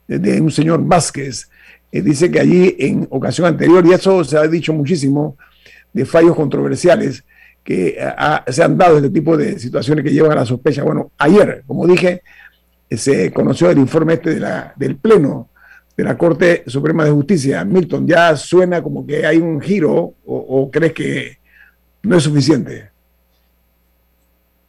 de 0.09 0.41
un 0.41 0.51
señor 0.51 0.85
Vázquez, 0.85 1.49
eh, 1.93 2.01
dice 2.01 2.31
que 2.31 2.41
allí 2.41 2.75
en 2.79 3.07
ocasión 3.11 3.47
anterior, 3.47 3.85
y 3.87 3.93
eso 3.93 4.25
se 4.25 4.37
ha 4.37 4.47
dicho 4.47 4.73
muchísimo, 4.73 5.37
de 5.93 6.05
fallos 6.05 6.35
controversiales 6.35 7.25
que 7.63 7.99
se 8.49 8.63
han 8.63 8.79
dado 8.79 8.99
este 8.99 9.11
tipo 9.11 9.37
de 9.37 9.59
situaciones 9.59 10.05
que 10.05 10.13
llevan 10.13 10.33
a 10.33 10.37
la 10.37 10.47
sospecha. 10.47 10.85
Bueno, 10.85 11.11
ayer, 11.19 11.65
como 11.67 11.85
dije, 11.87 12.23
se 12.89 13.33
conoció 13.33 13.71
el 13.71 13.79
informe 13.79 14.15
este 14.15 14.35
de 14.35 14.41
la, 14.41 14.73
del 14.77 14.97
Pleno 14.97 15.49
de 15.97 16.05
la 16.05 16.17
Corte 16.19 16.65
Suprema 16.67 17.05
de 17.05 17.11
Justicia. 17.11 17.65
Milton, 17.65 18.07
¿ya 18.07 18.37
suena 18.37 18.83
como 18.83 19.07
que 19.07 19.25
hay 19.27 19.39
un 19.39 19.61
giro 19.61 20.15
o, 20.27 20.71
crees 20.71 20.93
que 20.93 21.39
no 22.03 22.17
es 22.17 22.23
suficiente? 22.23 22.91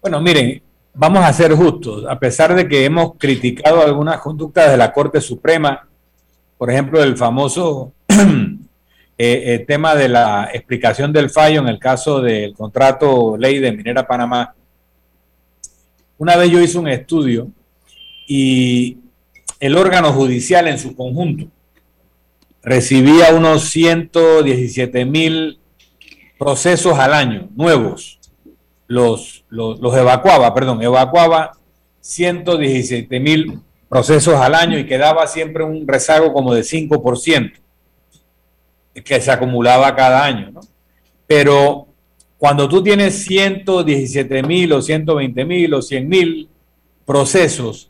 Bueno, 0.01 0.21
miren, 0.21 0.61
vamos 0.93 1.23
a 1.23 1.33
ser 1.33 1.53
justos. 1.53 2.05
A 2.07 2.17
pesar 2.17 2.55
de 2.55 2.67
que 2.67 2.85
hemos 2.85 3.15
criticado 3.17 3.81
algunas 3.81 4.21
conductas 4.21 4.71
de 4.71 4.77
la 4.77 4.93
Corte 4.93 5.19
Suprema, 5.19 5.85
por 6.57 6.71
ejemplo, 6.71 7.03
el 7.03 7.17
famoso 7.17 7.91
eh, 8.07 8.23
eh, 9.17 9.65
tema 9.67 9.95
de 9.95 10.07
la 10.07 10.49
explicación 10.53 11.11
del 11.11 11.29
fallo 11.29 11.59
en 11.59 11.67
el 11.67 11.77
caso 11.77 12.21
del 12.21 12.53
contrato 12.53 13.35
ley 13.37 13.59
de 13.59 13.73
Minera 13.73 14.07
Panamá, 14.07 14.55
una 16.17 16.35
vez 16.35 16.49
yo 16.49 16.59
hice 16.59 16.79
un 16.79 16.87
estudio 16.87 17.49
y 18.27 18.97
el 19.59 19.77
órgano 19.77 20.13
judicial 20.13 20.67
en 20.67 20.79
su 20.79 20.95
conjunto 20.95 21.47
recibía 22.61 23.33
unos 23.33 23.69
117 23.69 25.05
mil 25.05 25.59
procesos 26.37 26.99
al 26.99 27.13
año 27.13 27.49
nuevos. 27.55 28.19
Los, 28.87 29.45
los, 29.49 29.95
evacuaba, 29.95 30.53
perdón, 30.53 30.81
evacuaba 30.81 31.53
117 31.99 33.19
mil 33.19 33.59
procesos 33.89 34.35
al 34.35 34.55
año 34.55 34.77
y 34.77 34.85
quedaba 34.85 35.27
siempre 35.27 35.63
un 35.63 35.87
rezago 35.87 36.31
como 36.33 36.53
de 36.53 36.61
5% 36.61 37.53
que 39.03 39.21
se 39.21 39.31
acumulaba 39.31 39.95
cada 39.95 40.23
año. 40.23 40.51
Pero 41.25 41.87
cuando 42.37 42.67
tú 42.69 42.83
tienes 42.83 43.23
117 43.25 44.43
mil 44.43 44.73
o 44.73 44.81
120 44.81 45.45
mil 45.45 45.73
o 45.73 45.81
100 45.81 46.07
mil 46.07 46.49
procesos 47.05 47.89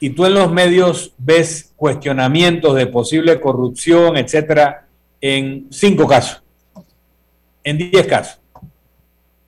y 0.00 0.10
tú 0.10 0.26
en 0.26 0.34
los 0.34 0.52
medios 0.52 1.12
ves 1.18 1.72
cuestionamientos 1.76 2.74
de 2.74 2.86
posible 2.86 3.40
corrupción, 3.40 4.16
etcétera, 4.16 4.86
en 5.20 5.66
cinco 5.70 6.06
casos, 6.06 6.42
en 7.62 7.78
diez 7.78 8.06
casos. 8.06 8.40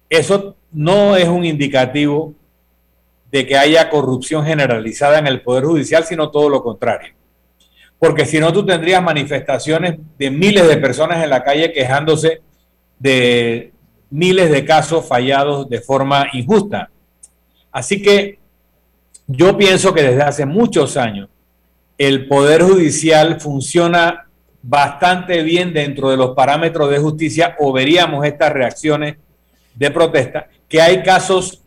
Eso 0.08 0.56
no 0.72 1.16
es 1.16 1.28
un 1.28 1.44
indicativo 1.44 2.34
de 3.30 3.46
que 3.46 3.56
haya 3.56 3.90
corrupción 3.90 4.44
generalizada 4.44 5.18
en 5.18 5.26
el 5.26 5.42
Poder 5.42 5.64
Judicial, 5.64 6.04
sino 6.04 6.30
todo 6.30 6.48
lo 6.48 6.62
contrario. 6.62 7.14
Porque 7.98 8.24
si 8.24 8.38
no, 8.38 8.52
tú 8.52 8.64
tendrías 8.64 9.02
manifestaciones 9.02 9.98
de 10.18 10.30
miles 10.30 10.68
de 10.68 10.76
personas 10.76 11.22
en 11.22 11.30
la 11.30 11.42
calle 11.42 11.72
quejándose 11.72 12.42
de 12.98 13.72
miles 14.10 14.50
de 14.50 14.64
casos 14.64 15.06
fallados 15.06 15.68
de 15.68 15.80
forma 15.80 16.28
injusta. 16.32 16.90
Así 17.72 18.00
que 18.00 18.38
yo 19.26 19.56
pienso 19.56 19.92
que 19.92 20.02
desde 20.02 20.22
hace 20.22 20.46
muchos 20.46 20.96
años 20.96 21.28
el 21.98 22.28
Poder 22.28 22.62
Judicial 22.62 23.40
funciona 23.40 24.26
bastante 24.62 25.42
bien 25.42 25.72
dentro 25.72 26.10
de 26.10 26.16
los 26.16 26.34
parámetros 26.34 26.90
de 26.90 26.98
justicia 26.98 27.56
o 27.58 27.72
veríamos 27.72 28.24
estas 28.24 28.52
reacciones 28.52 29.16
de 29.74 29.90
protesta, 29.90 30.48
que 30.68 30.80
hay 30.80 31.02
casos 31.02 31.62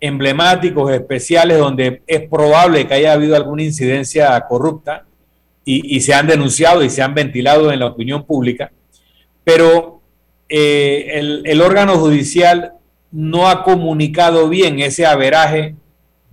emblemáticos, 0.00 0.92
especiales, 0.92 1.58
donde 1.58 2.02
es 2.06 2.28
probable 2.28 2.86
que 2.86 2.94
haya 2.94 3.12
habido 3.12 3.36
alguna 3.36 3.62
incidencia 3.62 4.38
corrupta 4.48 5.04
y, 5.66 6.00
se 6.02 6.12
han 6.12 6.26
denunciado 6.26 6.84
y 6.84 6.90
se 6.90 7.00
han 7.00 7.14
ventilado 7.14 7.72
en 7.72 7.80
la 7.80 7.86
opinión 7.86 8.24
pública, 8.24 8.70
pero 9.44 10.02
eh, 10.48 11.06
el, 11.14 11.42
el 11.46 11.62
órgano 11.62 11.96
judicial 11.96 12.72
no 13.10 13.48
ha 13.48 13.62
comunicado 13.64 14.48
bien 14.50 14.80
ese 14.80 15.06
averaje 15.06 15.74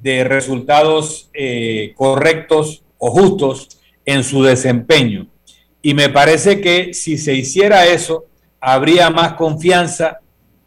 de 0.02 0.24
resultados 0.24 1.30
eh, 1.34 1.94
correctos 1.96 2.84
o 2.98 3.12
justos 3.12 3.80
en 4.06 4.24
su 4.24 4.44
desempeño. 4.44 5.28
Y 5.82 5.94
me 5.94 6.10
parece 6.10 6.62
que 6.62 6.94
si 6.94 7.18
se 7.18 7.34
hiciera 7.34 7.86
eso, 7.86 8.26
habría 8.60 9.10
más 9.10 9.34
confianza 9.34 10.20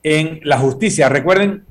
en 0.03 0.41
la 0.43 0.59
justicia. 0.59 1.09
Recuerden 1.09 1.65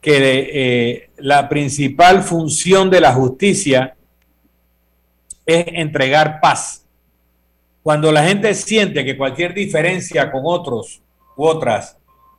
que 0.00 0.50
eh, 0.52 1.10
la 1.18 1.48
principal 1.48 2.22
función 2.22 2.90
de 2.90 3.00
la 3.00 3.12
justicia 3.12 3.94
es 5.44 5.64
entregar 5.68 6.40
paz. 6.40 6.84
Cuando 7.82 8.12
la 8.12 8.24
gente 8.24 8.54
siente 8.54 9.04
que 9.04 9.16
cualquier 9.16 9.54
diferencia 9.54 10.30
con 10.30 10.42
otros 10.44 11.02
u 11.36 11.46
otras 11.46 11.97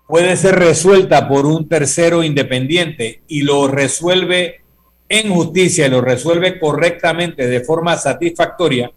puede 0.09 0.35
ser 0.37 0.55
resuelta 0.55 1.27
por 1.27 1.45
un 1.45 1.69
tercero 1.69 2.23
independiente 2.23 3.21
y 3.27 3.41
lo 3.41 3.67
resuelve 3.67 4.61
en 5.07 5.31
justicia 5.31 5.85
y 5.85 5.89
lo 5.91 6.01
resuelve 6.01 6.59
correctamente 6.59 7.47
de 7.47 7.61
forma 7.61 7.95
satisfactoria, 7.95 8.91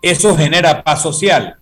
eso 0.00 0.34
genera 0.34 0.82
paz 0.82 1.02
social. 1.02 1.56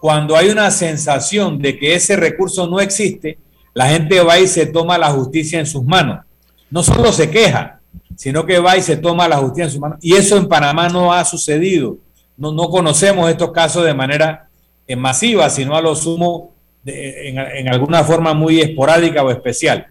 Cuando 0.00 0.38
hay 0.38 0.48
una 0.48 0.70
sensación 0.70 1.58
de 1.58 1.78
que 1.78 1.94
ese 1.94 2.16
recurso 2.16 2.66
no 2.66 2.80
existe, 2.80 3.38
la 3.74 3.88
gente 3.90 4.22
va 4.22 4.38
y 4.38 4.48
se 4.48 4.64
toma 4.64 4.96
la 4.96 5.10
justicia 5.10 5.60
en 5.60 5.66
sus 5.66 5.84
manos. 5.84 6.24
No 6.70 6.82
solo 6.82 7.12
se 7.12 7.28
queja, 7.28 7.80
sino 8.16 8.46
que 8.46 8.58
va 8.58 8.74
y 8.78 8.80
se 8.80 8.96
toma 8.96 9.28
la 9.28 9.36
justicia 9.36 9.64
en 9.64 9.70
sus 9.70 9.80
manos. 9.80 9.98
Y 10.00 10.14
eso 10.14 10.38
en 10.38 10.48
Panamá 10.48 10.88
no 10.88 11.12
ha 11.12 11.26
sucedido. 11.26 11.98
No, 12.38 12.52
no 12.52 12.70
conocemos 12.70 13.28
estos 13.28 13.52
casos 13.52 13.84
de 13.84 13.92
manera 13.92 14.48
eh, 14.86 14.96
masiva, 14.96 15.50
sino 15.50 15.76
a 15.76 15.82
lo 15.82 15.94
sumo 15.94 16.54
en, 16.84 17.68
alguna 17.68 18.04
forma 18.04 18.34
muy 18.34 18.60
esporádica 18.60 19.22
o 19.22 19.30
especial. 19.30 19.86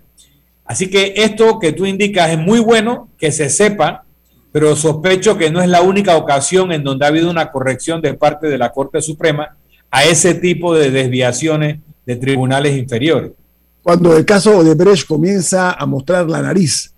Así 0.65 0.89
que 0.89 1.13
esto 1.15 1.59
que 1.59 1.71
tú 1.71 1.85
indicas 1.85 2.31
es 2.31 2.37
muy 2.37 2.59
bueno 2.59 3.09
que 3.17 3.31
se 3.31 3.49
sepa, 3.49 4.05
pero 4.51 4.75
sospecho 4.75 5.37
que 5.37 5.51
no 5.51 5.61
es 5.61 5.67
la 5.67 5.81
única 5.81 6.17
ocasión 6.17 6.71
en 6.71 6.83
donde 6.83 7.05
ha 7.05 7.09
habido 7.09 7.29
una 7.29 7.51
corrección 7.51 8.01
de 8.01 8.13
parte 8.13 8.47
de 8.47 8.57
la 8.57 8.71
Corte 8.71 9.01
Suprema 9.01 9.57
a 9.91 10.03
ese 10.03 10.35
tipo 10.35 10.75
de 10.75 10.91
desviaciones 10.91 11.79
de 12.05 12.15
tribunales 12.15 12.77
inferiores. 12.77 13.31
Cuando 13.81 14.15
el 14.15 14.25
caso 14.25 14.63
de 14.63 14.75
Brecht 14.75 15.07
comienza 15.07 15.71
a 15.71 15.85
mostrar 15.85 16.29
la 16.29 16.41
nariz, 16.41 16.93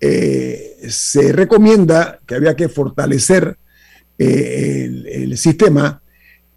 eh, 0.00 0.76
se 0.88 1.32
recomienda 1.32 2.18
que 2.26 2.34
había 2.34 2.56
que 2.56 2.68
fortalecer 2.68 3.56
eh, 4.18 4.84
el, 5.06 5.36
sistema 5.38 6.02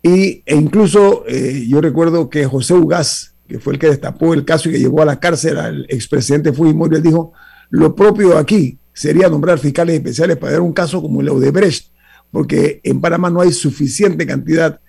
y, 0.06 0.44
e 0.46 0.56
incluso 0.56 1.24
eh, 1.28 1.66
yo 1.66 1.80
recuerdo 1.80 2.30
que 2.30 2.46
José 2.46 2.74
Ugaz, 2.74 3.36
que 3.48 3.58
fue 3.60 3.74
el 3.74 3.80
que 3.80 3.88
destapó 3.88 4.34
el 4.34 4.44
caso 4.44 4.68
y 4.68 4.74
que 4.74 4.80
llevó 4.80 5.02
a 5.02 5.06
la 5.06 5.20
cárcel 5.20 5.58
al 5.58 5.86
expresidente 5.88 6.52
Fujimori, 6.52 6.98
él 6.98 7.04
dijo, 7.04 7.32
lo 7.70 7.96
propio 7.96 8.38
aquí 8.38 8.78
sería 8.92 9.30
nombrar 9.30 9.60
fiscales 9.60 9.96
especiales 9.96 10.36
para 10.36 10.52
dar 10.52 10.62
un 10.62 10.74
caso 10.74 11.02
como 11.02 11.22
el 11.22 11.40
de 11.40 11.52
Brecht, 11.52 11.88
porque 12.32 12.82
en 12.84 13.00
Panamá 13.00 13.30
no 13.30 13.40
hay 13.40 13.54
suficiente 13.54 14.28
cantidad 14.28 14.82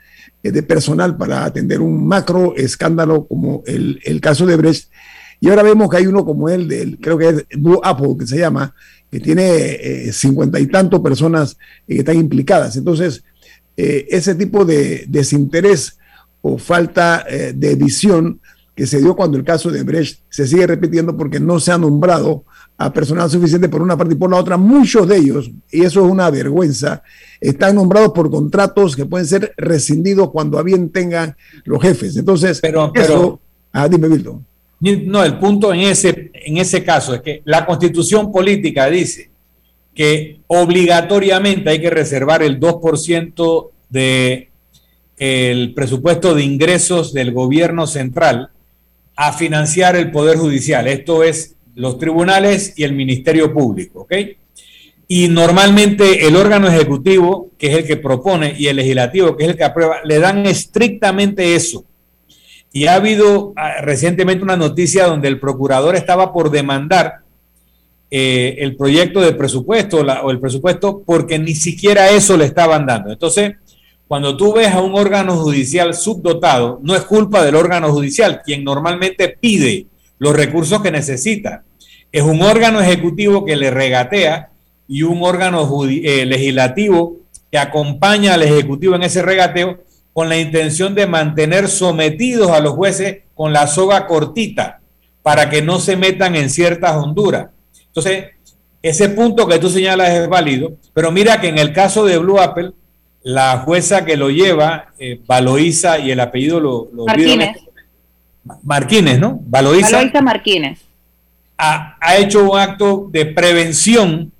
eh, 0.42 0.50
de 0.50 0.62
personal 0.64 1.16
para 1.16 1.44
atender 1.44 1.80
un 1.80 2.06
macro 2.08 2.56
escándalo 2.56 3.24
como 3.28 3.62
el, 3.66 4.20
caso 4.20 4.46
de 4.46 4.56
Brecht. 4.56 4.90
Y 5.38 5.48
ahora 5.48 5.62
vemos 5.62 5.88
que 5.88 5.98
hay 5.98 6.06
uno 6.08 6.24
como 6.24 6.48
él, 6.48 6.66
del, 6.66 6.98
creo 6.98 7.16
que 7.18 7.28
es 7.28 7.44
Blue 7.56 7.80
Apple, 7.84 8.16
que 8.18 8.26
se 8.26 8.38
llama, 8.38 8.74
que 9.12 9.20
tiene 9.20 9.44
eh, 9.46 10.12
cincuenta 10.12 10.58
y 10.58 10.66
tantos 10.66 11.00
personas 11.00 11.56
que 11.86 11.98
están 11.98 12.16
implicadas. 12.16 12.76
Entonces, 12.76 13.22
eh, 13.76 14.06
ese 14.10 14.34
tipo 14.34 14.64
de 14.64 15.04
desinterés 15.08 15.98
o 16.42 16.58
falta 16.58 17.24
de 17.54 17.74
visión 17.74 18.38
que 18.74 18.86
se 18.86 18.98
dio 18.98 19.14
cuando 19.14 19.38
el 19.38 19.44
caso 19.44 19.70
de 19.70 19.82
Brecht 19.82 20.20
se 20.28 20.46
sigue 20.46 20.66
repitiendo 20.66 21.16
porque 21.16 21.40
no 21.40 21.60
se 21.60 21.72
ha 21.72 21.78
nombrado 21.78 22.44
a 22.76 22.92
personal 22.92 23.30
suficiente 23.30 23.68
por 23.68 23.82
una 23.82 23.96
parte 23.96 24.14
y 24.14 24.16
por 24.16 24.30
la 24.30 24.38
otra. 24.38 24.56
Muchos 24.56 25.06
de 25.06 25.16
ellos, 25.16 25.50
y 25.70 25.84
eso 25.84 26.04
es 26.04 26.10
una 26.10 26.28
vergüenza, 26.30 27.02
están 27.40 27.76
nombrados 27.76 28.12
por 28.12 28.30
contratos 28.30 28.96
que 28.96 29.06
pueden 29.06 29.26
ser 29.26 29.54
rescindidos 29.56 30.30
cuando 30.30 30.58
a 30.58 30.62
bien 30.62 30.90
tengan 30.90 31.36
los 31.64 31.80
jefes. 31.80 32.16
Entonces, 32.16 32.60
pero, 32.60 32.92
pero 32.92 33.40
ah, 33.72 33.88
dime, 33.88 34.08
Milton. 34.08 34.44
No, 34.80 35.24
el 35.24 35.38
punto 35.38 35.72
en 35.72 35.80
ese, 35.80 36.30
en 36.34 36.58
ese 36.58 36.84
caso 36.84 37.14
es 37.14 37.22
que 37.22 37.42
la 37.44 37.64
constitución 37.64 38.30
política 38.30 38.86
dice 38.90 39.30
que 39.94 40.40
obligatoriamente 40.48 41.70
hay 41.70 41.80
que 41.80 41.90
reservar 41.90 42.42
el 42.42 42.58
2% 42.58 43.70
de 43.88 44.48
el 45.16 45.74
presupuesto 45.74 46.34
de 46.34 46.42
ingresos 46.42 47.12
del 47.12 47.32
gobierno 47.32 47.86
central 47.86 48.50
a 49.16 49.32
financiar 49.32 49.94
el 49.94 50.10
Poder 50.10 50.36
Judicial. 50.36 50.88
Esto 50.88 51.22
es 51.22 51.54
los 51.76 51.98
tribunales 51.98 52.74
y 52.76 52.82
el 52.82 52.94
Ministerio 52.94 53.52
Público, 53.52 54.00
¿ok? 54.00 54.12
Y 55.06 55.28
normalmente 55.28 56.26
el 56.26 56.34
órgano 56.34 56.68
ejecutivo, 56.68 57.50
que 57.58 57.68
es 57.68 57.78
el 57.78 57.86
que 57.86 57.96
propone, 57.96 58.54
y 58.58 58.66
el 58.68 58.76
legislativo, 58.76 59.36
que 59.36 59.44
es 59.44 59.50
el 59.50 59.56
que 59.56 59.64
aprueba, 59.64 59.98
le 60.04 60.18
dan 60.18 60.46
estrictamente 60.46 61.54
eso. 61.54 61.84
Y 62.72 62.86
ha 62.86 62.94
habido 62.94 63.52
ah, 63.56 63.82
recientemente 63.82 64.42
una 64.42 64.56
noticia 64.56 65.06
donde 65.06 65.28
el 65.28 65.38
procurador 65.38 65.94
estaba 65.94 66.32
por 66.32 66.50
demandar 66.50 67.23
eh, 68.16 68.62
el 68.62 68.76
proyecto 68.76 69.20
de 69.20 69.32
presupuesto 69.32 69.96
o 69.96 70.30
el 70.30 70.38
presupuesto 70.38 71.02
porque 71.04 71.36
ni 71.36 71.52
siquiera 71.52 72.10
eso 72.10 72.36
le 72.36 72.44
estaban 72.44 72.86
dando. 72.86 73.10
Entonces, 73.10 73.56
cuando 74.06 74.36
tú 74.36 74.52
ves 74.52 74.68
a 74.68 74.80
un 74.80 74.94
órgano 74.94 75.34
judicial 75.34 75.92
subdotado, 75.94 76.78
no 76.80 76.94
es 76.94 77.02
culpa 77.02 77.44
del 77.44 77.56
órgano 77.56 77.90
judicial, 77.90 78.40
quien 78.44 78.62
normalmente 78.62 79.36
pide 79.40 79.86
los 80.20 80.32
recursos 80.32 80.80
que 80.80 80.92
necesita. 80.92 81.64
Es 82.12 82.22
un 82.22 82.40
órgano 82.42 82.80
ejecutivo 82.80 83.44
que 83.44 83.56
le 83.56 83.72
regatea 83.72 84.50
y 84.86 85.02
un 85.02 85.20
órgano 85.24 85.68
eh, 85.88 86.24
legislativo 86.24 87.16
que 87.50 87.58
acompaña 87.58 88.34
al 88.34 88.44
Ejecutivo 88.44 88.94
en 88.94 89.02
ese 89.02 89.22
regateo 89.22 89.80
con 90.12 90.28
la 90.28 90.38
intención 90.38 90.94
de 90.94 91.08
mantener 91.08 91.66
sometidos 91.66 92.52
a 92.52 92.60
los 92.60 92.74
jueces 92.74 93.22
con 93.34 93.52
la 93.52 93.66
soga 93.66 94.06
cortita 94.06 94.78
para 95.24 95.50
que 95.50 95.62
no 95.62 95.80
se 95.80 95.96
metan 95.96 96.36
en 96.36 96.48
ciertas 96.48 96.94
honduras. 96.94 97.48
Entonces, 97.94 98.32
ese 98.82 99.08
punto 99.10 99.46
que 99.46 99.58
tú 99.60 99.70
señalas 99.70 100.10
es 100.10 100.28
válido, 100.28 100.72
pero 100.92 101.12
mira 101.12 101.40
que 101.40 101.46
en 101.48 101.58
el 101.58 101.72
caso 101.72 102.04
de 102.04 102.18
Blue 102.18 102.40
Apple, 102.40 102.72
la 103.22 103.58
jueza 103.58 104.04
que 104.04 104.16
lo 104.16 104.30
lleva, 104.30 104.92
eh, 104.98 105.20
Valoisa, 105.24 105.98
y 106.00 106.10
el 106.10 106.18
apellido 106.18 106.58
lo, 106.58 106.88
lo 106.92 107.06
Martínez. 107.06 107.56
Martínez, 108.64 109.18
¿no? 109.20 109.38
Valoisa, 109.42 109.96
Valoisa 109.96 110.20
Martínez. 110.20 110.80
Ha, 111.56 111.96
ha 112.00 112.16
hecho 112.16 112.50
un 112.50 112.58
acto 112.58 113.08
de 113.10 113.26
prevención 113.26 114.32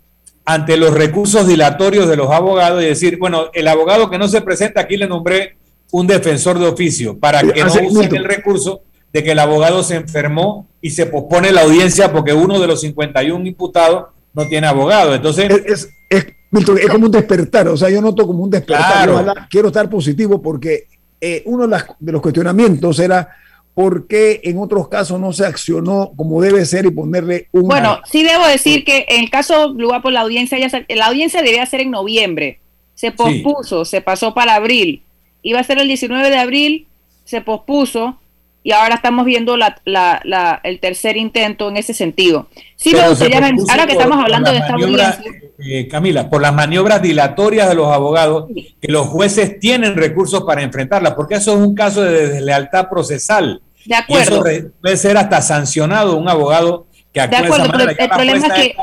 ante 0.44 0.76
los 0.76 0.92
recursos 0.92 1.46
dilatorios 1.46 2.08
de 2.08 2.16
los 2.16 2.30
abogados 2.30 2.82
y 2.82 2.86
decir, 2.86 3.18
bueno, 3.18 3.50
el 3.54 3.68
abogado 3.68 4.10
que 4.10 4.18
no 4.18 4.26
se 4.26 4.42
presenta, 4.42 4.80
aquí 4.80 4.96
le 4.96 5.06
nombré 5.06 5.56
un 5.92 6.08
defensor 6.08 6.58
de 6.58 6.66
oficio 6.66 7.16
para 7.16 7.40
que 7.40 7.62
no 7.62 7.72
usen 7.72 8.16
el 8.16 8.24
recurso 8.24 8.82
de 9.14 9.22
que 9.22 9.30
el 9.30 9.38
abogado 9.38 9.84
se 9.84 9.94
enfermó 9.94 10.66
y 10.80 10.90
se 10.90 11.06
pospone 11.06 11.52
la 11.52 11.62
audiencia 11.62 12.12
porque 12.12 12.34
uno 12.34 12.58
de 12.58 12.66
los 12.66 12.80
51 12.80 13.46
imputados 13.46 14.06
no 14.34 14.48
tiene 14.48 14.66
abogado. 14.66 15.14
Entonces, 15.14 15.48
es, 15.66 15.88
es, 16.10 16.26
Milton, 16.50 16.78
es 16.78 16.88
como 16.88 17.06
un 17.06 17.12
despertar, 17.12 17.68
o 17.68 17.76
sea, 17.76 17.88
yo 17.90 18.02
noto 18.02 18.26
como 18.26 18.42
un 18.42 18.50
despertar. 18.50 19.04
Claro. 19.04 19.14
Ojalá, 19.14 19.46
quiero 19.48 19.68
estar 19.68 19.88
positivo 19.88 20.42
porque 20.42 20.88
eh, 21.20 21.44
uno 21.46 21.62
de, 21.62 21.68
las, 21.68 21.86
de 22.00 22.10
los 22.10 22.20
cuestionamientos 22.20 22.98
era 22.98 23.28
por 23.72 24.08
qué 24.08 24.40
en 24.42 24.58
otros 24.58 24.88
casos 24.88 25.20
no 25.20 25.32
se 25.32 25.46
accionó 25.46 26.10
como 26.16 26.42
debe 26.42 26.64
ser 26.64 26.84
y 26.84 26.90
ponerle 26.90 27.46
un... 27.52 27.68
Bueno, 27.68 28.00
sí 28.10 28.24
debo 28.24 28.44
decir 28.48 28.84
que 28.84 29.06
en 29.08 29.22
el 29.22 29.30
caso 29.30 29.74
Blue 29.74 29.94
Apple 29.94 30.10
la 30.10 30.22
audiencia 30.22 30.58
ya 30.58 30.70
se, 30.70 30.86
la 30.88 31.06
audiencia 31.06 31.40
debía 31.40 31.64
ser 31.66 31.82
en 31.82 31.92
noviembre, 31.92 32.58
se 32.96 33.12
pospuso, 33.12 33.84
sí. 33.84 33.92
se 33.92 34.00
pasó 34.00 34.34
para 34.34 34.56
abril, 34.56 35.04
iba 35.42 35.60
a 35.60 35.64
ser 35.64 35.78
el 35.78 35.86
19 35.86 36.30
de 36.30 36.38
abril, 36.38 36.88
se 37.24 37.40
pospuso 37.40 38.18
y 38.64 38.72
ahora 38.72 38.94
estamos 38.94 39.26
viendo 39.26 39.58
la, 39.58 39.76
la, 39.84 40.22
la, 40.24 40.58
el 40.64 40.80
tercer 40.80 41.18
intento 41.18 41.68
en 41.68 41.76
ese 41.76 41.92
sentido. 41.92 42.48
Sí, 42.76 42.92
Pero 42.92 43.02
me 43.02 43.10
gustaría, 43.10 43.36
ahora 43.70 43.86
que 43.86 43.92
estamos 43.92 44.18
hablando 44.18 44.50
de 44.50 44.56
esta 44.56 44.72
audiencia... 44.72 45.22
Eh, 45.58 45.86
Camila, 45.86 46.30
por 46.30 46.40
las 46.40 46.54
maniobras 46.54 47.02
dilatorias 47.02 47.68
de 47.68 47.74
los 47.74 47.92
abogados, 47.92 48.46
sí. 48.54 48.74
que 48.80 48.90
los 48.90 49.06
jueces 49.06 49.60
tienen 49.60 49.96
recursos 49.96 50.44
para 50.44 50.62
enfrentarlas, 50.62 51.12
porque 51.12 51.34
eso 51.34 51.52
es 51.52 51.58
un 51.58 51.74
caso 51.74 52.02
de 52.02 52.28
deslealtad 52.28 52.88
procesal. 52.88 53.60
De 53.84 53.96
acuerdo. 53.96 54.46
Y 54.46 54.50
eso 54.50 54.70
puede 54.80 54.96
ser 54.96 55.18
hasta 55.18 55.42
sancionado 55.42 56.16
un 56.16 56.28
abogado 56.30 56.86
que 57.12 57.20
actúe 57.20 57.36
de 57.36 57.44
acuerdo, 57.44 57.62
de 57.64 57.68
esa 57.68 57.76
manera. 57.76 58.04
el 58.04 58.10
problema 58.10 58.46
es 58.46 58.52
que 58.54 58.76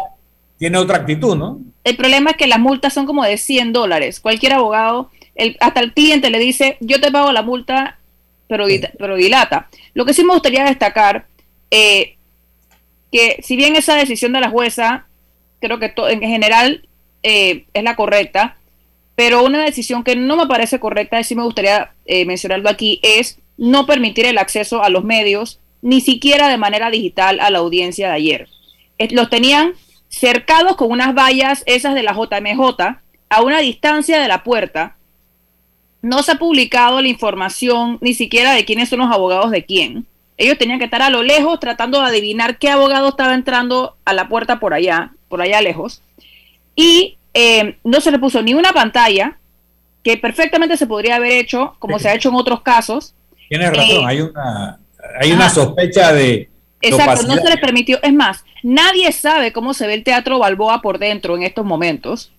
tiene 0.59 0.77
otra 0.77 0.97
actitud, 0.97 1.35
¿no? 1.35 1.59
El 1.83 1.97
problema 1.97 2.29
es 2.31 2.37
que 2.37 2.45
las 2.45 2.59
multas 2.59 2.93
son 2.93 3.07
como 3.07 3.23
de 3.23 3.37
100 3.37 3.73
dólares. 3.73 4.19
Cualquier 4.19 4.53
abogado, 4.53 5.09
el, 5.33 5.57
hasta 5.59 5.79
el 5.79 5.91
cliente 5.93 6.29
le 6.29 6.37
dice, 6.37 6.77
yo 6.81 7.01
te 7.01 7.11
pago 7.11 7.31
la 7.31 7.41
multa 7.41 7.97
pero, 8.51 8.65
pero 8.99 9.15
dilata. 9.15 9.69
Lo 9.93 10.03
que 10.03 10.13
sí 10.13 10.25
me 10.25 10.33
gustaría 10.33 10.65
destacar, 10.65 11.25
eh, 11.71 12.17
que 13.09 13.39
si 13.41 13.55
bien 13.55 13.77
esa 13.77 13.95
decisión 13.95 14.33
de 14.33 14.41
la 14.41 14.49
jueza, 14.49 15.07
creo 15.61 15.79
que 15.79 15.93
en 15.95 16.19
general 16.19 16.85
eh, 17.23 17.63
es 17.73 17.83
la 17.83 17.95
correcta, 17.95 18.57
pero 19.15 19.45
una 19.45 19.63
decisión 19.63 20.03
que 20.03 20.17
no 20.17 20.35
me 20.35 20.47
parece 20.47 20.81
correcta, 20.81 21.17
y 21.17 21.23
sí 21.23 21.33
me 21.33 21.45
gustaría 21.45 21.93
eh, 22.05 22.25
mencionarlo 22.25 22.69
aquí, 22.69 22.99
es 23.03 23.39
no 23.55 23.85
permitir 23.85 24.25
el 24.25 24.37
acceso 24.37 24.83
a 24.83 24.89
los 24.89 25.05
medios, 25.05 25.61
ni 25.81 26.01
siquiera 26.01 26.49
de 26.49 26.57
manera 26.57 26.91
digital 26.91 27.39
a 27.39 27.51
la 27.51 27.59
audiencia 27.59 28.09
de 28.09 28.15
ayer. 28.15 28.49
los 29.11 29.29
tenían 29.29 29.75
cercados 30.09 30.75
con 30.75 30.91
unas 30.91 31.15
vallas, 31.15 31.63
esas 31.67 31.95
de 31.95 32.03
la 32.03 32.11
JMJ, 32.11 32.99
a 33.29 33.41
una 33.43 33.59
distancia 33.59 34.19
de 34.19 34.27
la 34.27 34.43
puerta, 34.43 34.97
no 36.01 36.23
se 36.23 36.33
ha 36.33 36.35
publicado 36.35 37.01
la 37.01 37.07
información 37.07 37.97
ni 38.01 38.13
siquiera 38.13 38.53
de 38.53 38.65
quiénes 38.65 38.89
son 38.89 38.99
los 38.99 39.11
abogados 39.11 39.51
de 39.51 39.65
quién. 39.65 40.05
Ellos 40.37 40.57
tenían 40.57 40.79
que 40.79 40.85
estar 40.85 41.01
a 41.01 41.09
lo 41.09 41.21
lejos 41.21 41.59
tratando 41.59 42.01
de 42.01 42.07
adivinar 42.07 42.57
qué 42.57 42.69
abogado 42.69 43.09
estaba 43.09 43.35
entrando 43.35 43.95
a 44.05 44.13
la 44.13 44.27
puerta 44.27 44.59
por 44.59 44.73
allá, 44.73 45.11
por 45.29 45.41
allá 45.41 45.61
lejos. 45.61 46.01
Y 46.75 47.17
eh, 47.33 47.77
no 47.83 48.01
se 48.01 48.11
le 48.11 48.17
puso 48.17 48.41
ni 48.41 48.53
una 48.53 48.73
pantalla, 48.73 49.37
que 50.03 50.17
perfectamente 50.17 50.77
se 50.77 50.87
podría 50.87 51.17
haber 51.17 51.33
hecho, 51.33 51.75
como 51.77 51.97
sí. 51.97 52.03
se 52.03 52.09
ha 52.09 52.15
hecho 52.15 52.29
en 52.29 52.35
otros 52.35 52.61
casos. 52.61 53.13
Tienes 53.49 53.69
razón, 53.69 53.85
eh, 53.85 54.03
hay 54.05 54.21
una, 54.21 54.79
hay 55.19 55.31
una 55.31 55.49
sospecha 55.49 56.11
de... 56.11 56.49
Exacto, 56.81 57.27
no 57.27 57.35
se 57.35 57.49
les 57.49 57.59
permitió. 57.59 57.99
Es 58.01 58.13
más, 58.13 58.43
nadie 58.63 59.11
sabe 59.11 59.53
cómo 59.53 59.75
se 59.75 59.85
ve 59.85 59.93
el 59.93 60.03
Teatro 60.03 60.39
Balboa 60.39 60.81
por 60.81 60.97
dentro 60.97 61.35
en 61.35 61.43
estos 61.43 61.63
momentos 61.63 62.31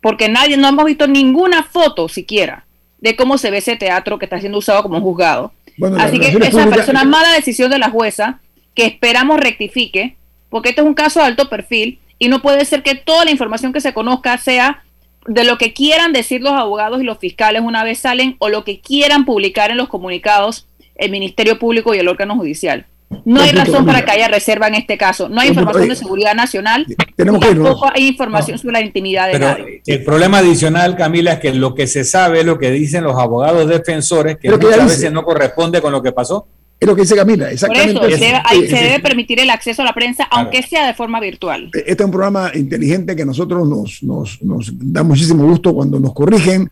porque 0.00 0.28
nadie, 0.28 0.56
no 0.56 0.68
hemos 0.68 0.84
visto 0.84 1.06
ninguna 1.06 1.62
foto 1.62 2.08
siquiera 2.08 2.64
de 2.98 3.16
cómo 3.16 3.38
se 3.38 3.50
ve 3.50 3.58
ese 3.58 3.76
teatro 3.76 4.18
que 4.18 4.26
está 4.26 4.40
siendo 4.40 4.58
usado 4.58 4.82
como 4.82 5.00
juzgado. 5.00 5.52
Bueno, 5.76 5.96
Así 5.98 6.18
que 6.18 6.28
esa 6.28 6.64
es 6.64 6.88
una 6.88 7.04
mala 7.04 7.32
decisión 7.32 7.70
de 7.70 7.78
la 7.78 7.90
jueza 7.90 8.40
que 8.74 8.84
esperamos 8.84 9.40
rectifique, 9.40 10.16
porque 10.48 10.70
este 10.70 10.82
es 10.82 10.86
un 10.86 10.94
caso 10.94 11.20
de 11.20 11.26
alto 11.26 11.48
perfil 11.48 11.98
y 12.18 12.28
no 12.28 12.42
puede 12.42 12.64
ser 12.64 12.82
que 12.82 12.94
toda 12.94 13.24
la 13.24 13.30
información 13.30 13.72
que 13.72 13.80
se 13.80 13.94
conozca 13.94 14.36
sea 14.36 14.82
de 15.26 15.44
lo 15.44 15.58
que 15.58 15.72
quieran 15.72 16.12
decir 16.12 16.40
los 16.40 16.52
abogados 16.52 17.00
y 17.00 17.04
los 17.04 17.18
fiscales 17.18 17.62
una 17.62 17.84
vez 17.84 17.98
salen 17.98 18.36
o 18.38 18.48
lo 18.48 18.64
que 18.64 18.80
quieran 18.80 19.24
publicar 19.24 19.70
en 19.70 19.76
los 19.76 19.88
comunicados 19.88 20.66
el 20.96 21.10
Ministerio 21.10 21.58
Público 21.58 21.94
y 21.94 21.98
el 21.98 22.08
órgano 22.08 22.36
judicial. 22.36 22.86
No 23.24 23.40
hay 23.42 23.50
razón 23.52 23.84
para 23.84 24.04
que 24.04 24.12
haya 24.12 24.28
reserva 24.28 24.68
en 24.68 24.76
este 24.76 24.96
caso. 24.96 25.28
No 25.28 25.40
hay 25.40 25.48
información 25.48 25.88
de 25.88 25.96
seguridad 25.96 26.34
nacional. 26.34 26.86
Tenemos 27.16 27.40
que 27.40 27.54
tampoco 27.54 27.90
hay 27.92 28.06
información 28.08 28.56
sobre 28.58 28.72
la 28.74 28.80
intimidad 28.82 29.26
de 29.26 29.32
Pero 29.32 29.46
nadie. 29.48 29.82
El 29.84 30.04
problema 30.04 30.38
adicional, 30.38 30.96
Camila, 30.96 31.32
es 31.34 31.40
que 31.40 31.52
lo 31.52 31.74
que 31.74 31.86
se 31.86 32.04
sabe 32.04 32.40
es 32.40 32.46
lo 32.46 32.58
que 32.58 32.70
dicen 32.70 33.02
los 33.04 33.16
abogados 33.18 33.68
defensores, 33.68 34.36
que 34.36 34.48
que 34.48 34.56
muchas 34.56 34.86
veces 34.86 35.12
no 35.12 35.24
corresponde 35.24 35.80
con 35.82 35.92
lo 35.92 36.02
que 36.02 36.12
pasó. 36.12 36.46
Es 36.78 36.88
lo 36.88 36.94
que 36.94 37.02
dice 37.02 37.14
Camila, 37.14 37.44
Por 37.44 37.52
exactamente. 37.52 37.92
eso 37.92 38.10
se 38.18 38.24
debe, 38.24 38.40
hay- 38.44 38.68
se 38.68 38.80
Eh, 38.80 38.84
debe 38.84 39.00
permitir 39.00 39.38
el 39.40 39.50
acceso 39.50 39.82
a 39.82 39.84
la 39.84 39.92
prensa, 39.92 40.24
aunque 40.30 40.62
sea 40.62 40.86
de 40.86 40.94
forma 40.94 41.20
virtual. 41.20 41.68
Este 41.74 41.92
es 41.92 42.00
un 42.00 42.10
programa 42.10 42.52
inteligente 42.54 43.14
que 43.14 43.22
a 43.22 43.26
nosotros 43.26 43.68
nos, 43.68 44.02
nos, 44.02 44.40
nos 44.42 44.72
da 44.78 45.02
muchísimo 45.02 45.44
gusto 45.46 45.74
cuando 45.74 46.00
nos 46.00 46.14
corrigen 46.14 46.70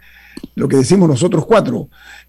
lo 0.55 0.67
que 0.67 0.77
decimos 0.77 1.09
nosotros 1.11 1.45
cuatro. 1.45 1.89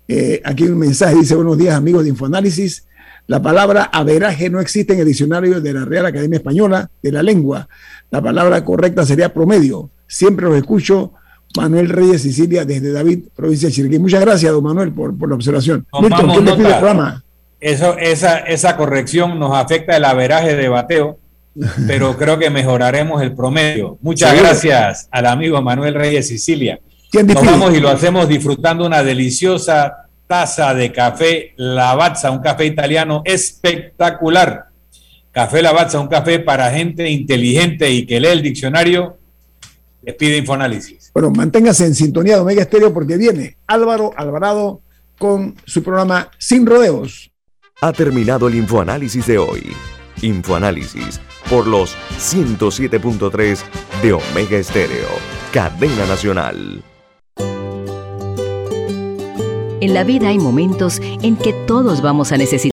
Eh, 0.10 0.42
aquí 0.44 0.64
hay 0.64 0.70
un 0.72 0.80
mensaje, 0.80 1.16
dice, 1.16 1.36
buenos 1.36 1.58
días 1.58 1.76
amigos 1.76 2.04
de 2.04 2.10
Infoanálisis. 2.10 2.86
La 3.30 3.40
palabra 3.44 3.92
averaje 3.94 4.50
no 4.50 4.60
existe 4.60 4.94
en 4.94 5.02
el 5.02 5.06
diccionario 5.06 5.62
de 5.62 5.72
la 5.72 5.86
Real 5.86 6.04
Academia 6.08 6.38
Española 6.38 6.90
de 7.04 7.12
la 7.12 7.22
Lengua. 7.22 7.70
La 8.10 8.24
palabra 8.24 8.66
correcta 8.66 9.06
sería 9.06 9.32
promedio. 9.32 9.92
Siempre 10.08 10.48
los 10.48 10.58
escucho. 10.58 11.14
Manuel 11.56 11.90
Reyes 11.90 12.24
Sicilia 12.24 12.66
desde 12.66 12.92
David, 12.92 13.26
provincia 13.36 13.70
de 13.70 13.76
Chiriquí. 13.76 14.00
Muchas 14.00 14.22
gracias, 14.22 14.52
don 14.52 14.64
Manuel, 14.64 14.92
por, 14.94 15.16
por 15.16 15.30
la 15.30 15.36
observación. 15.36 15.86
Milton, 16.02 16.28
¿quién 16.32 16.46
despide 16.46 16.64
nota. 16.64 16.74
el 16.74 16.80
programa? 16.80 17.24
Eso, 17.60 17.98
esa, 18.00 18.40
esa 18.40 18.76
corrección 18.76 19.38
nos 19.38 19.56
afecta 19.56 19.96
el 19.96 20.06
averaje 20.06 20.56
de 20.56 20.68
bateo, 20.68 21.20
pero 21.86 22.18
creo 22.18 22.40
que 22.40 22.50
mejoraremos 22.50 23.22
el 23.22 23.36
promedio. 23.36 24.00
Muchas 24.02 24.32
Seguro. 24.32 24.48
gracias 24.50 25.08
al 25.12 25.28
amigo 25.28 25.62
Manuel 25.62 25.94
Reyes 25.94 26.28
Sicilia. 26.28 26.80
¿Quién 27.12 27.28
Nos 27.28 27.46
vamos 27.46 27.76
y 27.76 27.80
lo 27.80 27.90
hacemos 27.90 28.28
disfrutando 28.28 28.88
una 28.88 29.04
deliciosa 29.04 30.09
taza 30.30 30.76
de 30.76 30.92
café 30.92 31.54
Lavazza, 31.58 32.30
un 32.30 32.38
café 32.40 32.68
italiano 32.68 33.24
espectacular. 33.26 34.68
Café 35.32 35.64
Lavazza, 35.64 36.00
un 36.00 36.08
café 36.08 36.38
para 36.38 36.70
gente 36.70 37.10
inteligente 37.10 37.90
y 37.90 38.06
que 38.06 38.20
lee 38.20 38.28
el 38.28 38.44
diccionario. 38.44 39.18
Les 40.04 40.14
pide 40.14 40.38
Infoanálisis. 40.38 41.10
Bueno, 41.16 41.32
manténgase 41.32 41.88
en 41.88 41.96
sintonía 41.96 42.36
de 42.36 42.42
Omega 42.42 42.62
Estéreo 42.62 42.94
porque 42.94 43.18
viene 43.18 43.58
Álvaro 43.66 44.12
Alvarado 44.16 44.82
con 45.18 45.56
su 45.66 45.82
programa 45.82 46.30
Sin 46.38 46.68
Rodeos. 46.68 47.32
Ha 47.82 47.92
terminado 47.92 48.48
el 48.50 48.56
infoanálisis 48.56 49.26
de 49.26 49.40
hoy. 49.40 49.74
Infoanálisis 50.22 51.20
por 51.50 51.66
los 51.66 51.96
107.3 52.20 53.60
de 54.04 54.14
Omega 54.14 54.58
Estéreo, 54.58 55.10
cadena 55.52 56.06
nacional. 56.06 56.84
En 59.82 59.94
la 59.94 60.04
vida 60.04 60.28
hay 60.28 60.40
momentos 60.40 61.00
en 61.02 61.38
que 61.38 61.54
todos 61.54 62.02
vamos 62.02 62.34
a 62.34 62.38
necesitar 62.38 62.60